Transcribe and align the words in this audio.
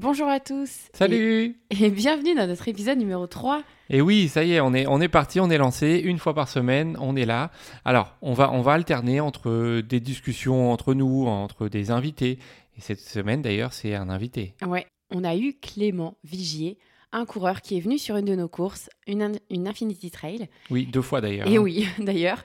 Bonjour 0.00 0.28
à 0.28 0.40
tous. 0.40 0.88
Salut 0.94 1.60
et, 1.68 1.84
et, 1.84 1.90
bienvenue 1.90 2.34
dans 2.34 2.46
notre 2.46 2.66
épisode 2.68 2.96
numéro 2.96 3.26
3. 3.26 3.62
Et 3.90 4.00
oui, 4.00 4.28
ça 4.28 4.44
y 4.44 4.54
est, 4.54 4.60
on 4.60 4.72
est, 4.72 4.86
on 4.86 4.98
est 4.98 5.08
parti, 5.08 5.40
on 5.40 5.50
est 5.50 5.58
lancé, 5.58 6.00
une 6.02 6.18
fois 6.18 6.32
par 6.32 6.48
semaine, 6.48 6.96
on 6.98 7.16
est 7.16 7.26
là. 7.26 7.50
Alors, 7.84 8.16
on 8.22 8.32
va, 8.32 8.50
on 8.50 8.62
va 8.62 8.72
alterner 8.72 9.20
entre 9.20 9.82
des 9.82 10.00
discussions 10.00 10.72
entre 10.72 10.94
nous, 10.94 11.26
entre 11.26 11.68
des 11.68 11.90
invités. 11.90 12.38
Et 12.78 12.80
cette 12.80 13.00
semaine, 13.00 13.42
d'ailleurs, 13.42 13.74
c'est 13.74 13.94
un 13.94 14.08
invité. 14.08 14.54
Ouais, 14.66 14.86
on 15.10 15.22
a 15.22 15.36
eu 15.36 15.52
Clément 15.60 16.16
Vigier, 16.24 16.78
un 17.12 17.24
coureur 17.24 17.60
qui 17.60 17.76
est 17.76 17.80
venu 17.80 17.98
sur 17.98 18.16
une 18.16 18.24
de 18.24 18.34
nos 18.34 18.48
courses, 18.48 18.88
une, 19.06 19.32
une 19.50 19.68
Infinity 19.68 20.10
Trail. 20.10 20.48
Oui, 20.70 20.86
deux 20.86 21.02
fois 21.02 21.20
d'ailleurs. 21.20 21.48
Et 21.48 21.56
hein. 21.56 21.60
oui, 21.60 21.86
d'ailleurs. 21.98 22.44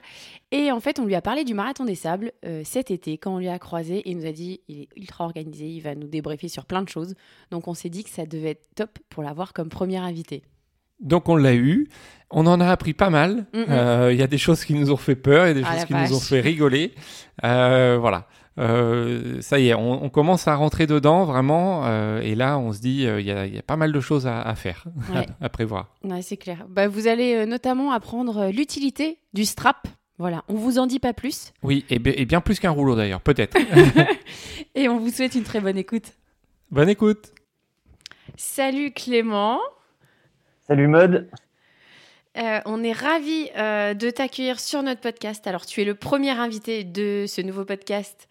Et 0.50 0.70
en 0.70 0.80
fait, 0.80 0.98
on 0.98 1.04
lui 1.04 1.14
a 1.14 1.22
parlé 1.22 1.44
du 1.44 1.54
marathon 1.54 1.84
des 1.84 1.94
sables 1.94 2.32
euh, 2.44 2.62
cet 2.64 2.90
été, 2.90 3.18
quand 3.18 3.34
on 3.34 3.38
lui 3.38 3.48
a 3.48 3.58
croisé, 3.58 3.98
et 3.98 4.10
il 4.10 4.18
nous 4.18 4.26
a 4.26 4.32
dit 4.32 4.60
il 4.68 4.82
est 4.82 4.88
ultra 4.96 5.24
organisé, 5.24 5.66
il 5.66 5.80
va 5.80 5.94
nous 5.94 6.08
débriefer 6.08 6.48
sur 6.48 6.64
plein 6.64 6.82
de 6.82 6.88
choses. 6.88 7.14
Donc 7.50 7.68
on 7.68 7.74
s'est 7.74 7.90
dit 7.90 8.04
que 8.04 8.10
ça 8.10 8.26
devait 8.26 8.50
être 8.50 8.68
top 8.74 8.98
pour 9.08 9.22
l'avoir 9.22 9.52
comme 9.52 9.68
premier 9.68 9.98
invité. 9.98 10.42
Donc 11.00 11.28
on 11.28 11.36
l'a 11.36 11.54
eu, 11.54 11.88
on 12.30 12.46
en 12.46 12.60
a 12.60 12.68
appris 12.68 12.94
pas 12.94 13.10
mal. 13.10 13.46
Il 13.52 13.60
Mm 13.60 13.66
euh, 13.68 14.12
y 14.14 14.22
a 14.22 14.26
des 14.26 14.38
choses 14.38 14.64
qui 14.64 14.74
nous 14.74 14.90
ont 14.90 14.96
fait 14.96 15.16
peur, 15.16 15.44
il 15.46 15.48
y 15.48 15.50
a 15.50 15.54
des 15.54 15.62
Ah, 15.64 15.74
choses 15.74 15.84
qui 15.84 15.94
nous 15.94 16.16
ont 16.16 16.20
fait 16.20 16.40
rigoler. 16.40 16.94
Euh, 17.44 17.98
voilà. 18.00 18.26
Euh, 18.58 19.40
ça 19.42 19.58
y 19.58 19.68
est, 19.68 19.74
on, 19.74 20.02
on 20.04 20.08
commence 20.08 20.48
à 20.48 20.54
rentrer 20.54 20.86
dedans 20.86 21.24
vraiment. 21.24 21.82
euh, 21.86 22.20
et 22.20 22.34
là, 22.34 22.58
on 22.58 22.72
se 22.72 22.80
dit, 22.80 23.02
il 23.02 23.20
y, 23.26 23.30
a, 23.30 23.46
y 23.46 23.58
a 23.58 23.62
pas 23.62 23.76
mal 23.76 23.92
de 23.92 24.00
choses 24.00 24.26
à, 24.26 24.40
à 24.40 24.54
faire, 24.54 24.84
Ouais. 25.14 25.26
à, 25.40 25.46
à 25.46 25.48
prévoir. 25.48 25.94
Ouais, 26.04 26.22
c'est 26.22 26.36
clair. 26.38 26.64
Bah, 26.68 26.88
vous 26.88 27.06
allez 27.06 27.34
euh, 27.34 27.46
notamment 27.46 27.92
apprendre 27.92 28.38
euh, 28.38 28.50
l'utilité 28.50 29.18
du 29.34 29.44
strap. 29.44 29.86
Voilà, 30.18 30.42
on 30.48 30.54
vous 30.54 30.78
en 30.78 30.86
dit 30.86 30.98
pas 30.98 31.12
plus. 31.12 31.52
Oui, 31.62 31.84
et, 31.90 31.98
bi- 31.98 32.14
et 32.16 32.24
bien 32.24 32.40
plus 32.40 32.58
qu'un 32.58 32.70
rouleau 32.70 32.96
d'ailleurs, 32.96 33.20
peut-être. 33.20 33.56
Et 34.74 34.88
on 34.88 34.98
vous 34.98 35.10
souhaite 35.10 35.34
une 35.34 35.42
très 35.44 35.60
bonne 35.60 35.76
écoute. 35.76 36.12
Bonne 36.70 36.88
écoute. 36.88 37.32
Salut 38.36 38.90
Clément. 38.92 39.58
Salut 40.66 40.88
Mode. 40.88 41.28
Euh, 42.38 42.60
on 42.66 42.82
est 42.82 42.92
ravis 42.92 43.48
euh, 43.56 43.94
de 43.94 44.10
t'accueillir 44.10 44.60
sur 44.60 44.82
notre 44.82 45.00
podcast. 45.00 45.46
Alors, 45.46 45.64
tu 45.64 45.80
es 45.80 45.84
le 45.84 45.94
premier 45.94 46.30
invité 46.32 46.84
de 46.84 47.24
ce 47.26 47.40
nouveau 47.40 47.64
podcast 47.64 48.28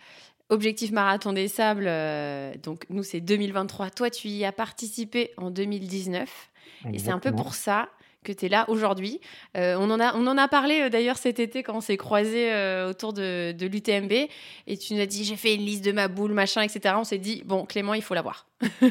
Objectif 0.50 0.92
Marathon 0.92 1.34
des 1.34 1.48
Sables. 1.48 1.86
Euh, 1.88 2.54
donc, 2.62 2.86
nous, 2.90 3.04
c'est 3.04 3.22
2023. 3.22 3.90
Toi, 3.90 4.10
tu 4.10 4.28
y 4.28 4.46
as 4.46 4.52
participé 4.52 5.32
en 5.38 5.52
2019. 5.52 6.52
Et 6.94 7.00
c'est 7.00 7.10
un 7.10 7.20
peu 7.20 7.32
pour 7.32 7.56
ça 7.56 7.90
que 8.24 8.32
tu 8.32 8.46
es 8.46 8.50
là 8.50 8.66
aujourd'hui. 8.70 9.22
Euh, 9.56 9.76
on, 9.80 9.90
en 9.90 10.00
a, 10.00 10.16
on 10.16 10.28
en 10.28 10.38
a 10.38 10.48
parlé 10.48 10.82
euh, 10.82 10.90
d'ailleurs 10.90 11.18
cet 11.18 11.40
été 11.40 11.64
quand 11.64 11.78
on 11.78 11.82
s'est 11.82 11.98
croisés 11.98 12.52
euh, 12.52 12.90
autour 12.90 13.14
de, 13.14 13.54
de 13.54 13.66
l'UTMB. 13.66 14.12
Et 14.68 14.78
tu 14.78 14.94
nous 14.94 15.00
as 15.00 15.06
dit 15.06 15.24
j'ai 15.24 15.36
fait 15.36 15.56
une 15.56 15.62
liste 15.62 15.86
de 15.86 15.92
ma 15.92 16.08
boule, 16.08 16.34
machin, 16.34 16.62
etc. 16.62 16.96
On 16.98 17.04
s'est 17.04 17.18
dit 17.18 17.44
bon, 17.46 17.66
Clément, 17.66 17.94
il 17.94 18.02
faut 18.02 18.14
l'avoir. 18.14 18.48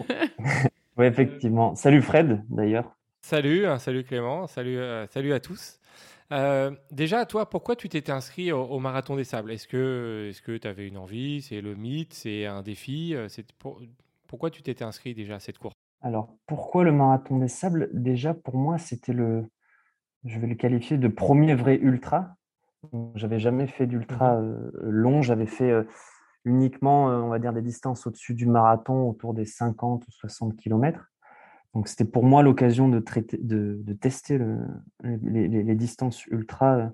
Oui, 0.97 1.07
effectivement. 1.07 1.75
Salut 1.75 2.03
Fred, 2.03 2.45
d'ailleurs. 2.49 2.95
Salut, 3.21 3.67
hein, 3.67 3.79
salut 3.79 4.05
Clément, 4.05 4.47
salut, 4.47 4.79
euh, 4.79 5.07
salut 5.09 5.33
à 5.33 5.41
tous. 5.41 5.81
Euh, 6.33 6.71
déjà, 6.91 7.27
toi, 7.27 7.49
pourquoi 7.49 7.77
tu 7.77 7.89
t'étais 7.89 8.13
inscrit 8.13 8.51
au, 8.53 8.63
au 8.65 8.79
Marathon 8.79 9.17
des 9.17 9.25
Sables? 9.25 9.53
Est-ce 9.53 9.69
que 9.69 10.31
est 10.31 10.59
tu 10.61 10.69
avais 10.69 10.89
une 10.89 10.97
envie? 10.97 11.43
C'est 11.43 11.61
le 11.61 11.75
mythe? 11.75 12.15
C'est 12.15 12.47
un 12.47 12.63
défi? 12.63 13.15
Euh, 13.15 13.29
c'est 13.29 13.53
pour- 13.53 13.81
Pourquoi 14.27 14.51
tu 14.51 14.63
t'étais 14.63 14.85
inscrit 14.85 15.15
déjà 15.15 15.37
à 15.37 15.41
cette 15.41 15.59
course? 15.59 15.75
Alors, 16.01 16.37
pourquoi 16.47 16.85
le 16.85 16.93
marathon 16.93 17.39
des 17.39 17.49
sables? 17.49 17.91
Déjà, 17.93 18.35
pour 18.35 18.57
moi, 18.57 18.79
c'était 18.79 19.13
le, 19.13 19.47
je 20.25 20.39
vais 20.39 20.47
le 20.47 20.55
qualifier 20.55 20.99
de 20.99 21.09
premier 21.09 21.55
vrai 21.55 21.77
ultra. 21.77 22.37
J'avais 23.15 23.39
jamais 23.39 23.67
fait 23.67 23.87
d'ultra 23.87 24.37
euh, 24.37 24.71
long. 24.83 25.23
J'avais 25.23 25.47
fait 25.47 25.71
euh, 25.71 25.85
uniquement, 26.45 27.07
on 27.07 27.29
va 27.29 27.39
dire, 27.39 27.53
des 27.53 27.63
distances 27.63 28.07
au-dessus 28.07 28.35
du 28.35 28.47
marathon, 28.47 29.09
autour 29.09 29.35
des 29.35 29.47
50 29.47 30.07
ou 30.09 30.11
60 30.13 30.57
km. 30.57 31.13
Donc, 31.75 31.89
c'était 31.89 32.05
pour 32.05 32.25
moi 32.25 32.43
l'occasion 32.43 32.89
de, 32.89 33.03
de, 33.41 33.81
de 33.83 33.93
tester 33.95 34.39
le- 34.39 34.61
les, 35.03 35.75
distances 35.75 36.25
ultra 36.27 36.77
euh, 36.77 36.89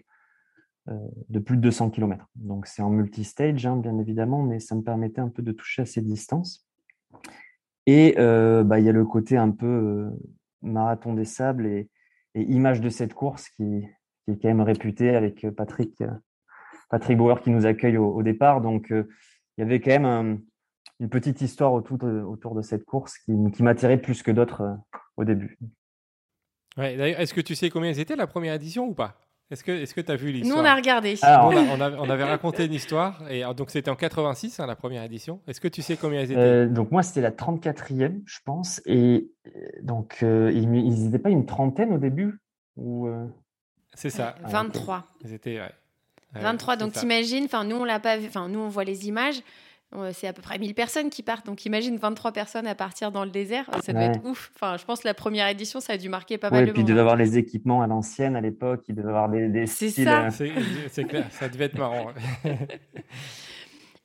euh, 0.88 1.08
de 1.28 1.38
plus 1.38 1.56
de 1.56 1.62
200 1.62 1.90
km. 1.90 2.30
Donc, 2.34 2.66
c'est 2.66 2.80
en 2.80 2.88
multi-stage, 2.88 3.66
hein, 3.66 3.76
bien 3.76 3.98
évidemment, 3.98 4.42
mais 4.42 4.58
ça 4.58 4.74
me 4.74 4.82
permettait 4.82 5.20
un 5.20 5.28
peu 5.28 5.42
de 5.42 5.52
toucher 5.52 5.82
à 5.82 5.86
ces 5.86 6.00
distances. 6.00 6.66
Et 7.86 8.14
euh, 8.18 8.64
bah, 8.64 8.78
il 8.78 8.86
y 8.86 8.88
a 8.88 8.92
le 8.92 9.04
côté 9.04 9.36
un 9.36 9.50
peu 9.50 10.10
marathon 10.62 11.12
des 11.12 11.24
sables 11.24 11.66
et, 11.66 11.88
image 12.34 12.80
de 12.80 12.88
cette 12.88 13.12
course 13.12 13.48
qui, 13.50 13.84
est 14.28 14.36
quand 14.40 14.48
même 14.48 14.60
réputée 14.60 15.16
avec 15.16 15.44
Patrick, 15.50 16.02
Patrick 16.88 17.18
Bauer 17.18 17.40
qui 17.40 17.50
nous 17.50 17.66
accueille 17.66 17.96
au, 17.96 18.22
départ. 18.22 18.60
Donc, 18.60 18.86
il 18.90 19.06
y 19.58 19.62
avait 19.62 19.80
quand 19.80 19.90
même 19.90 20.04
un- 20.04 20.38
une 21.00 21.08
petite 21.08 21.40
histoire 21.40 21.72
autour 21.72 21.98
de, 21.98 22.20
autour 22.20 22.54
de 22.54 22.62
cette 22.62 22.84
course 22.84 23.18
qui, 23.18 23.32
qui 23.54 23.62
m'attirait 23.62 23.96
plus 23.98 24.22
que 24.22 24.30
d'autres 24.30 24.60
euh, 24.60 24.74
au 25.16 25.24
début. 25.24 25.58
ouais, 26.76 26.96
D'ailleurs, 26.96 27.20
est-ce 27.20 27.34
que 27.34 27.40
tu 27.40 27.54
sais 27.54 27.70
combien 27.70 27.92
c'était 27.94 28.16
la 28.16 28.26
première 28.26 28.54
édition 28.54 28.86
ou 28.86 28.94
pas? 28.94 29.18
Est-ce 29.50 29.64
que 29.64 29.72
est-ce 29.72 29.94
que 29.94 30.00
tu 30.00 30.12
as 30.12 30.16
vu 30.16 30.28
Nous, 30.28 30.32
l'histoire? 30.38 30.62
on 30.62 30.64
a 30.64 30.76
regardé. 30.76 31.16
Alors, 31.22 31.50
Nous, 31.50 31.58
on, 31.58 31.60
a- 31.60 31.76
on 31.76 31.80
avait, 31.80 31.96
on 31.98 32.08
avait 32.10 32.22
raconté 32.24 32.66
une 32.66 32.72
histoire, 32.72 33.28
et 33.28 33.42
alors, 33.42 33.56
donc 33.56 33.70
c'était 33.70 33.90
en 33.90 33.96
86, 33.96 34.60
hein, 34.60 34.66
la 34.66 34.76
première 34.76 35.02
édition. 35.02 35.40
Est-ce 35.48 35.60
que 35.60 35.66
tu 35.66 35.82
sais 35.82 35.96
combien 35.96 36.20
ils 36.20 36.30
étaient? 36.30 36.38
Euh, 36.38 36.68
donc 36.68 36.92
moi, 36.92 37.02
c'était 37.02 37.20
la 37.20 37.32
34e, 37.32 38.22
je 38.26 38.38
pense. 38.44 38.80
Et 38.86 39.28
euh, 39.48 39.50
donc, 39.82 40.18
euh, 40.22 40.52
ils 40.54 40.70
n'étaient 40.70 41.18
pas 41.18 41.30
une 41.30 41.46
trentaine 41.46 41.92
au 41.92 41.98
début 41.98 42.38
ou, 42.76 43.08
euh, 43.08 43.26
C'est 43.94 44.10
ça, 44.10 44.36
Ah, 44.44 44.46
ok. 44.46 44.52
23. 44.52 45.04
ils 45.24 45.32
étaient, 45.32 45.58
ouais. 45.58 45.72
Ouais, 46.36 46.42
23, 46.42 46.74
c'est 46.74 46.80
donc 46.84 46.92
t'imagines, 46.92 47.44
enfin 47.46 47.64
nous 47.64 47.74
on 47.74 47.82
l'a 47.84 47.98
pas 47.98 48.16
vu, 48.16 48.28
enfin 48.28 48.48
nous 48.48 48.60
on 48.60 48.68
voit 48.68 48.84
les 48.84 49.08
images, 49.08 49.42
c'est 50.12 50.26
à 50.28 50.32
peu 50.32 50.40
près 50.42 50.58
1000 50.58 50.74
personnes 50.74 51.10
qui 51.10 51.22
partent, 51.22 51.46
donc 51.46 51.64
imagine 51.66 51.96
23 51.96 52.32
personnes 52.32 52.66
à 52.66 52.74
partir 52.74 53.10
dans 53.10 53.24
le 53.24 53.30
désert, 53.30 53.68
euh, 53.74 53.78
ça 53.80 53.92
doit 53.92 54.02
Ouais. 54.02 54.06
être 54.14 54.24
ouf. 54.24 54.50
Enfin 54.54 54.76
je 54.76 54.84
pense 54.84 55.00
que 55.00 55.08
la 55.08 55.14
première 55.14 55.48
édition 55.48 55.80
ça 55.80 55.94
a 55.94 55.96
dû 55.96 56.08
marquer 56.08 56.38
pas 56.38 56.48
Ouais, 56.48 56.58
mal 56.58 56.62
et 56.64 56.66
de 56.68 56.72
puis 56.72 56.80
il 56.80 56.84
monde. 56.84 56.90
hein. 56.90 56.92
devait 56.94 57.00
avoir 57.00 57.16
les 57.16 57.38
équipements 57.38 57.82
à 57.82 57.86
l'ancienne 57.88 58.36
à 58.36 58.40
l'époque. 58.40 58.84
Il 58.88 58.94
devait 58.94 59.08
avoir 59.08 59.28
des, 59.28 59.48
des 59.48 59.66
C'est 59.66 59.90
styles, 59.90 60.04
ça. 60.04 60.26
euh, 60.26 60.30
C'est 60.30 60.52
c'est 60.90 61.04
clair, 61.04 61.26
ça 61.32 61.48
devait 61.48 61.64
être 61.66 61.78
marrant. 61.78 62.08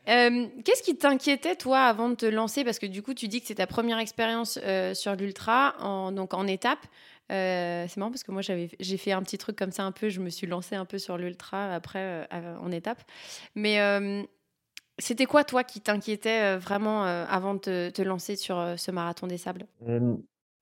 Euh, 0.07 0.45
Qu'est-ce 0.63 0.83
qui 0.83 0.95
t'inquiétait 0.95 1.55
toi 1.55 1.79
avant 1.85 2.09
de 2.09 2.15
te 2.15 2.25
lancer? 2.27 2.63
Parce 2.63 2.77
que 2.77 2.85
du 2.85 3.01
coup 3.01 3.15
tu 3.15 3.27
dis 3.27 3.41
que 3.41 3.47
c'est 3.47 3.55
ta 3.55 3.65
première 3.65 3.97
expérience 3.97 4.59
euh, 4.63 4.93
sur 4.93 5.15
l'ultra, 5.15 5.73
en, 5.79 6.11
donc 6.11 6.33
en 6.35 6.45
étape. 6.45 6.77
Euh, 7.31 7.85
c'est 7.89 7.97
marrant 7.97 8.11
parce 8.11 8.23
que 8.23 8.31
moi 8.31 8.43
j'avais 8.43 8.69
j'ai 8.79 8.97
fait 8.97 9.13
un 9.13 9.23
petit 9.23 9.39
truc 9.39 9.55
comme 9.55 9.71
ça 9.71 9.83
un 9.83 9.91
peu, 9.91 10.09
je 10.09 10.19
me 10.21 10.29
suis 10.29 10.45
lancée 10.45 10.75
un 10.75 10.85
peu 10.85 10.99
sur 10.99 11.17
l'ultra 11.17 11.73
après 11.73 12.27
euh, 12.31 12.55
en 12.61 12.71
étape. 12.71 13.01
Mais 13.55 13.79
euh, 13.79 14.21
c'était 14.97 15.25
quoi 15.25 15.43
toi 15.43 15.63
qui 15.63 15.81
t'inquiétait 15.81 16.55
euh, 16.55 16.57
vraiment 16.57 17.05
euh, 17.05 17.25
avant 17.29 17.53
de 17.55 17.59
te, 17.59 17.89
te 17.89 18.01
lancer 18.01 18.35
sur 18.35 18.57
euh, 18.57 18.75
ce 18.77 18.91
marathon 18.91 19.27
des 19.27 19.37
sables? 19.37 19.65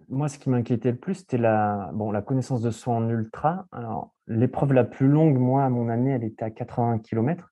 Moi, 0.09 0.27
ce 0.27 0.37
qui 0.37 0.49
m'inquiétait 0.49 0.91
le 0.91 0.97
plus, 0.97 1.15
c'était 1.15 1.37
la, 1.37 1.89
bon, 1.93 2.11
la 2.11 2.21
connaissance 2.21 2.61
de 2.61 2.71
soi 2.71 2.93
en 2.95 3.07
ultra. 3.09 3.67
Alors, 3.71 4.13
l'épreuve 4.27 4.73
la 4.73 4.83
plus 4.83 5.07
longue, 5.07 5.37
moi, 5.37 5.63
à 5.63 5.69
mon 5.69 5.87
année, 5.87 6.11
elle 6.11 6.23
était 6.25 6.43
à 6.43 6.49
80 6.51 6.99
km. 6.99 7.51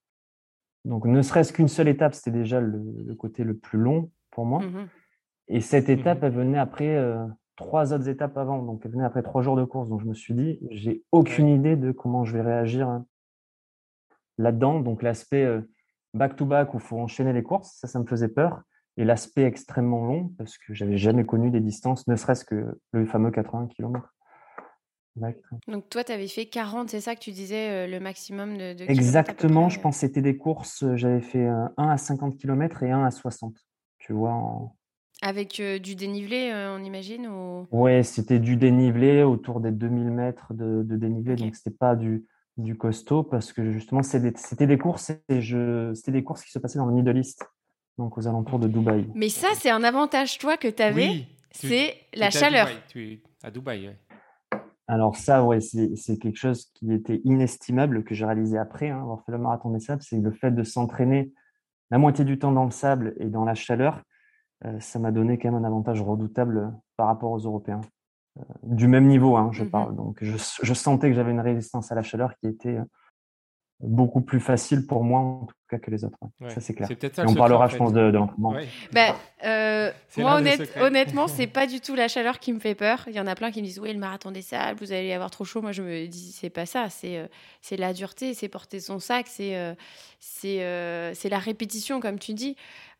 Donc, 0.83 1.05
ne 1.05 1.21
serait-ce 1.21 1.53
qu'une 1.53 1.69
seule 1.69 1.87
étape, 1.87 2.13
c'était 2.13 2.31
déjà 2.31 2.59
le, 2.59 2.83
le 3.05 3.15
côté 3.15 3.43
le 3.43 3.55
plus 3.55 3.79
long 3.79 4.11
pour 4.31 4.45
moi. 4.45 4.59
Mhm. 4.61 4.87
Et 5.47 5.61
cette 5.61 5.87
étape, 5.89 6.19
Mhm. 6.19 6.25
elle 6.25 6.33
venait 6.33 6.57
après 6.57 6.95
euh, 6.95 7.25
trois 7.55 7.93
autres 7.93 8.09
étapes 8.09 8.37
avant. 8.37 8.61
Donc, 8.63 8.81
elle 8.83 8.91
venait 8.91 9.05
après 9.05 9.21
trois 9.23 9.41
jours 9.41 9.55
de 9.55 9.63
course. 9.63 9.87
Donc, 9.87 10.01
je 10.01 10.07
me 10.07 10.13
suis 10.13 10.33
dit, 10.33 10.59
j'ai 10.71 11.03
aucune 11.11 11.47
idée 11.47 11.75
de 11.77 11.91
comment 11.91 12.25
je 12.25 12.33
vais 12.33 12.41
réagir 12.41 12.89
hein, 12.89 13.05
là-dedans. 14.37 14.79
Donc, 14.81 15.03
l'aspect 15.03 15.45
euh, 15.45 15.61
back-to-back 16.13 16.73
où 16.73 16.77
il 16.77 16.83
faut 16.83 16.99
enchaîner 16.99 17.33
les 17.33 17.43
courses, 17.43 17.77
ça, 17.79 17.87
ça 17.87 17.99
me 17.99 18.05
faisait 18.05 18.27
peur. 18.29 18.61
Et 18.97 19.05
l'aspect 19.05 19.43
extrêmement 19.43 20.05
long, 20.05 20.33
parce 20.37 20.57
que 20.57 20.73
j'avais 20.73 20.97
jamais 20.97 21.23
connu 21.23 21.49
des 21.49 21.61
distances, 21.61 22.07
ne 22.07 22.15
serait-ce 22.15 22.43
que 22.43 22.77
le 22.91 23.05
fameux 23.05 23.31
80 23.31 23.67
km. 23.67 24.09
Donc 25.67 25.89
toi, 25.89 26.03
tu 26.03 26.11
avais 26.11 26.27
fait 26.27 26.45
40, 26.45 26.89
c'est 26.89 27.01
ça 27.01 27.15
que 27.15 27.19
tu 27.19 27.31
disais, 27.31 27.69
euh, 27.69 27.87
le 27.87 27.99
maximum 27.99 28.57
de, 28.57 28.75
Exactement, 28.89 29.67
je 29.69 29.77
euh? 29.77 29.81
pense 29.81 29.95
que 29.95 29.99
c'était 30.01 30.21
des 30.21 30.37
courses, 30.37 30.83
euh, 30.83 30.95
j'avais 30.95 31.19
fait 31.21 31.45
euh, 31.45 31.65
1 31.77 31.89
à 31.89 31.97
50 31.97 32.37
km 32.37 32.83
et 32.83 32.91
1 32.91 33.03
à 33.03 33.11
60. 33.11 33.55
Tu 33.97 34.13
vois, 34.13 34.31
en... 34.31 34.75
Avec 35.21 35.59
euh, 35.59 35.79
du 35.79 35.95
dénivelé, 35.95 36.51
on 36.75 36.83
imagine 36.83 37.27
ou... 37.27 37.67
Ouais, 37.71 38.03
c'était 38.03 38.39
du 38.39 38.55
dénivelé 38.55 39.23
autour 39.23 39.59
des 39.59 39.71
2000 39.71 40.11
mètres 40.11 40.53
de, 40.53 40.81
de 40.83 40.95
dénivelé, 40.95 41.33
Ok. 41.33 41.39
donc 41.39 41.55
c'était 41.55 41.75
pas 41.75 41.95
du, 41.95 42.25
du 42.57 42.77
costaud 42.77 43.23
parce 43.23 43.53
que 43.53 43.71
justement 43.71 44.03
c'était 44.03 44.67
des 44.67 44.77
courses 44.77 45.11
et 45.29 45.41
je 45.41 45.93
c'était 45.93 46.11
des 46.11 46.23
courses 46.23 46.43
qui 46.43 46.51
se 46.51 46.59
passaient 46.59 46.79
dans 46.79 46.85
le 46.85 46.93
Middle 46.93 47.17
East, 47.17 47.43
donc 47.97 48.17
aux 48.17 48.27
alentours 48.27 48.59
de 48.59 48.67
Dubaï. 48.67 49.07
Mais 49.15 49.29
ça, 49.29 49.47
c'est 49.55 49.69
un 49.69 49.83
avantage, 49.83 50.37
toi, 50.37 50.57
que 50.57 50.67
tu 50.67 50.83
avais, 50.83 51.07
Oui, 51.09 51.27
tu- 51.51 51.67
c'est 51.67 51.95
la 52.13 52.27
à 52.27 52.29
chaleur. 52.29 52.67
Dubaï, 52.67 52.81
tu- 52.89 53.23
à 53.43 53.51
Dubaï, 53.51 53.87
ouais. 53.87 53.97
Alors 54.87 55.15
ça, 55.15 55.43
ouais, 55.45 55.61
c'est 55.61 55.95
c'est 55.95 56.17
quelque 56.17 56.37
chose 56.37 56.69
qui 56.73 56.91
était 56.91 57.21
inestimable 57.23 58.03
que 58.03 58.13
j'ai 58.13 58.25
réalisé 58.25 58.57
après 58.57 58.89
hein, 58.89 59.01
avoir 59.01 59.23
fait 59.25 59.31
le 59.31 59.37
marathon 59.37 59.69
des 59.71 59.79
sables, 59.79 60.01
c'est 60.01 60.19
le 60.19 60.31
fait 60.31 60.51
de 60.51 60.63
s'entraîner 60.63 61.31
la 61.89 61.97
moitié 61.97 62.25
du 62.25 62.37
temps 62.39 62.51
dans 62.51 62.65
le 62.65 62.71
sable 62.71 63.13
et 63.19 63.27
dans 63.29 63.45
la 63.45 63.53
chaleur, 63.55 64.01
euh, 64.65 64.79
ça 64.79 64.99
m'a 64.99 65.11
donné 65.11 65.37
quand 65.37 65.51
même 65.51 65.63
un 65.63 65.67
avantage 65.67 66.01
redoutable 66.01 66.57
euh, 66.57 66.67
par 66.97 67.07
rapport 67.07 67.31
aux 67.31 67.39
Européens. 67.39 67.81
Du 68.63 68.87
même 68.87 69.07
niveau, 69.07 69.35
hein, 69.35 69.49
je 69.53 69.63
Mhm. 69.63 69.69
parle. 69.69 69.95
Donc 69.95 70.17
je, 70.21 70.37
je 70.61 70.73
sentais 70.73 71.09
que 71.09 71.13
j'avais 71.15 71.31
une 71.31 71.41
résistance 71.41 71.91
à 71.91 71.95
la 71.95 72.01
chaleur 72.03 72.33
qui 72.39 72.47
était 72.47 72.77
euh, 72.77 72.83
beaucoup 73.81 74.21
plus 74.21 74.39
facile 74.39 74.87
pour 74.87 75.03
moi, 75.03 75.19
en 75.19 75.45
tout 75.47 75.55
cas 75.69 75.79
que 75.79 75.91
les 75.91 76.05
autres. 76.05 76.17
Ça, 76.47 76.61
c'est 76.61 76.73
clair. 76.73 76.87
Ça, 77.13 77.25
on 77.27 77.33
parlera, 77.33 77.67
je 77.67 77.77
pense, 77.77 77.91
de, 77.93 78.11
de 78.11 78.17
l'entraînement. 78.17 78.55
Bah, 78.93 79.15
euh, 79.43 79.91
moi, 80.17 80.35
honnête, 80.35 80.73
honnêtement, 80.79 81.27
c'est 81.27 81.47
pas 81.47 81.67
du 81.67 81.81
tout 81.81 81.95
la 81.95 82.07
chaleur 82.07 82.39
qui 82.39 82.53
me 82.53 82.59
fait 82.59 82.75
peur. 82.75 83.03
Il 83.07 83.13
y 83.13 83.19
en 83.19 83.27
a 83.27 83.35
plein 83.35 83.51
qui 83.51 83.61
me 83.61 83.65
disent 83.67 83.79
Oui, 83.79 83.91
le 83.91 83.99
marathon 83.99 84.31
des 84.31 84.41
sables, 84.41 84.79
vous 84.79 84.91
allez 84.91 85.11
avoir 85.13 85.31
trop 85.31 85.43
chaud. 85.43 85.61
Moi, 85.61 85.71
je 85.71 85.81
me 85.81 86.07
dis 86.07 86.31
C'est 86.31 86.49
pas 86.49 86.65
ça. 86.65 86.89
C'est 86.89 87.17
euh, 87.17 87.27
c'est 87.61 87.77
la 87.77 87.91
dureté, 87.93 88.33
c'est 88.33 88.49
porter 88.49 88.79
son 88.79 88.99
sac, 88.99 89.27
c'est 89.27 89.55
euh, 89.57 89.73
c'est 90.19 91.29
la 91.29 91.39
répétition, 91.39 91.99
comme 91.99 92.19
tu 92.19 92.33
dis. 92.33 92.55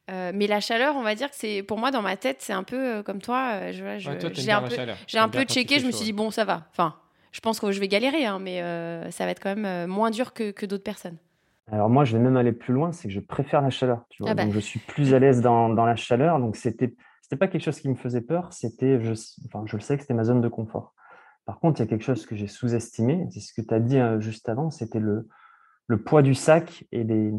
Mais 0.10 0.48
la 0.48 0.60
chaleur, 0.60 0.96
on 0.96 1.04
va 1.04 1.16
dire 1.16 1.30
que 1.30 1.36
c'est 1.36 1.64
pour 1.64 1.78
moi 1.78 1.92
dans 1.92 2.02
ma 2.02 2.18
tête, 2.18 2.38
c'est 2.40 2.54
un 2.54 2.64
peu 2.64 3.02
comme 3.04 3.22
toi. 3.22 3.72
j'ai 3.72 4.52
un 4.52 4.62
peu, 4.62 4.76
j'ai 5.08 5.20
un 5.20 5.30
peu 5.30 5.44
checké. 5.44 5.80
Je 5.80 5.86
me 5.86 5.92
suis 5.92 6.06
dit 6.06 6.14
bon, 6.14 6.32
ça 6.32 6.44
va. 6.44 6.68
Enfin, 6.72 6.96
je 7.32 7.40
pense 7.40 7.60
que 7.60 7.72
je 7.72 7.80
vais 7.80 7.88
galérer, 7.88 8.26
hein, 8.26 8.40
mais 8.40 8.62
ça 9.12 9.26
va 9.26 9.32
être 9.32 9.42
quand 9.42 9.56
même 9.56 9.90
moins 9.90 10.12
dur 10.12 10.34
que, 10.34 10.52
que 10.52 10.66
d'autres 10.66 10.84
personnes. 10.84 11.18
Alors 11.72 11.90
moi, 11.90 12.04
je 12.04 12.18
vais 12.18 12.24
même 12.24 12.36
aller 12.36 12.52
plus 12.52 12.74
loin, 12.74 12.92
c'est 12.92 13.08
que 13.08 13.14
je 13.14 13.20
préfère 13.20 13.62
la 13.62 13.70
chaleur. 13.70 14.04
Tu 14.10 14.24
vois 14.24 14.32
ah 14.32 14.36
bah. 14.36 14.44
Donc 14.44 14.54
je 14.54 14.60
suis 14.60 14.80
plus 14.80 15.14
à 15.14 15.20
l'aise 15.20 15.42
dans, 15.42 15.70
dans, 15.70 15.86
la 15.86 15.96
chaleur. 15.96 16.40
Donc 16.40 16.58
c'était 16.58 16.94
c'était 17.22 17.40
pas 17.40 17.48
quelque 17.48 17.64
chose 17.64 17.80
qui 17.80 17.88
me 17.88 17.96
faisait 17.96 18.22
peur. 18.22 18.52
C'était, 18.52 19.00
je, 19.02 19.14
enfin, 19.46 19.64
je 19.66 19.78
le 19.78 19.82
sais 19.82 19.96
que 19.96 20.02
c'était 20.02 20.14
ma 20.14 20.26
zone 20.26 20.42
de 20.42 20.50
confort. 20.50 20.94
Par 21.46 21.60
contre, 21.60 21.80
il 21.80 21.84
y 21.84 21.88
a 21.88 21.90
quelque 21.90 22.04
chose 22.04 22.26
que 22.26 22.36
j'ai 22.36 22.48
sous-estimé. 22.48 23.26
C'est 23.32 23.40
ce 23.40 23.54
que 23.54 23.62
tu 23.62 23.74
as 23.74 23.80
dit 23.80 23.98
euh, 23.98 24.20
juste 24.20 24.50
avant. 24.50 24.70
C'était 24.70 25.00
le, 25.00 25.30
le 25.88 26.04
poids 26.04 26.24
du 26.24 26.36
sac 26.36 26.84
et, 26.92 27.06
les, 27.06 27.32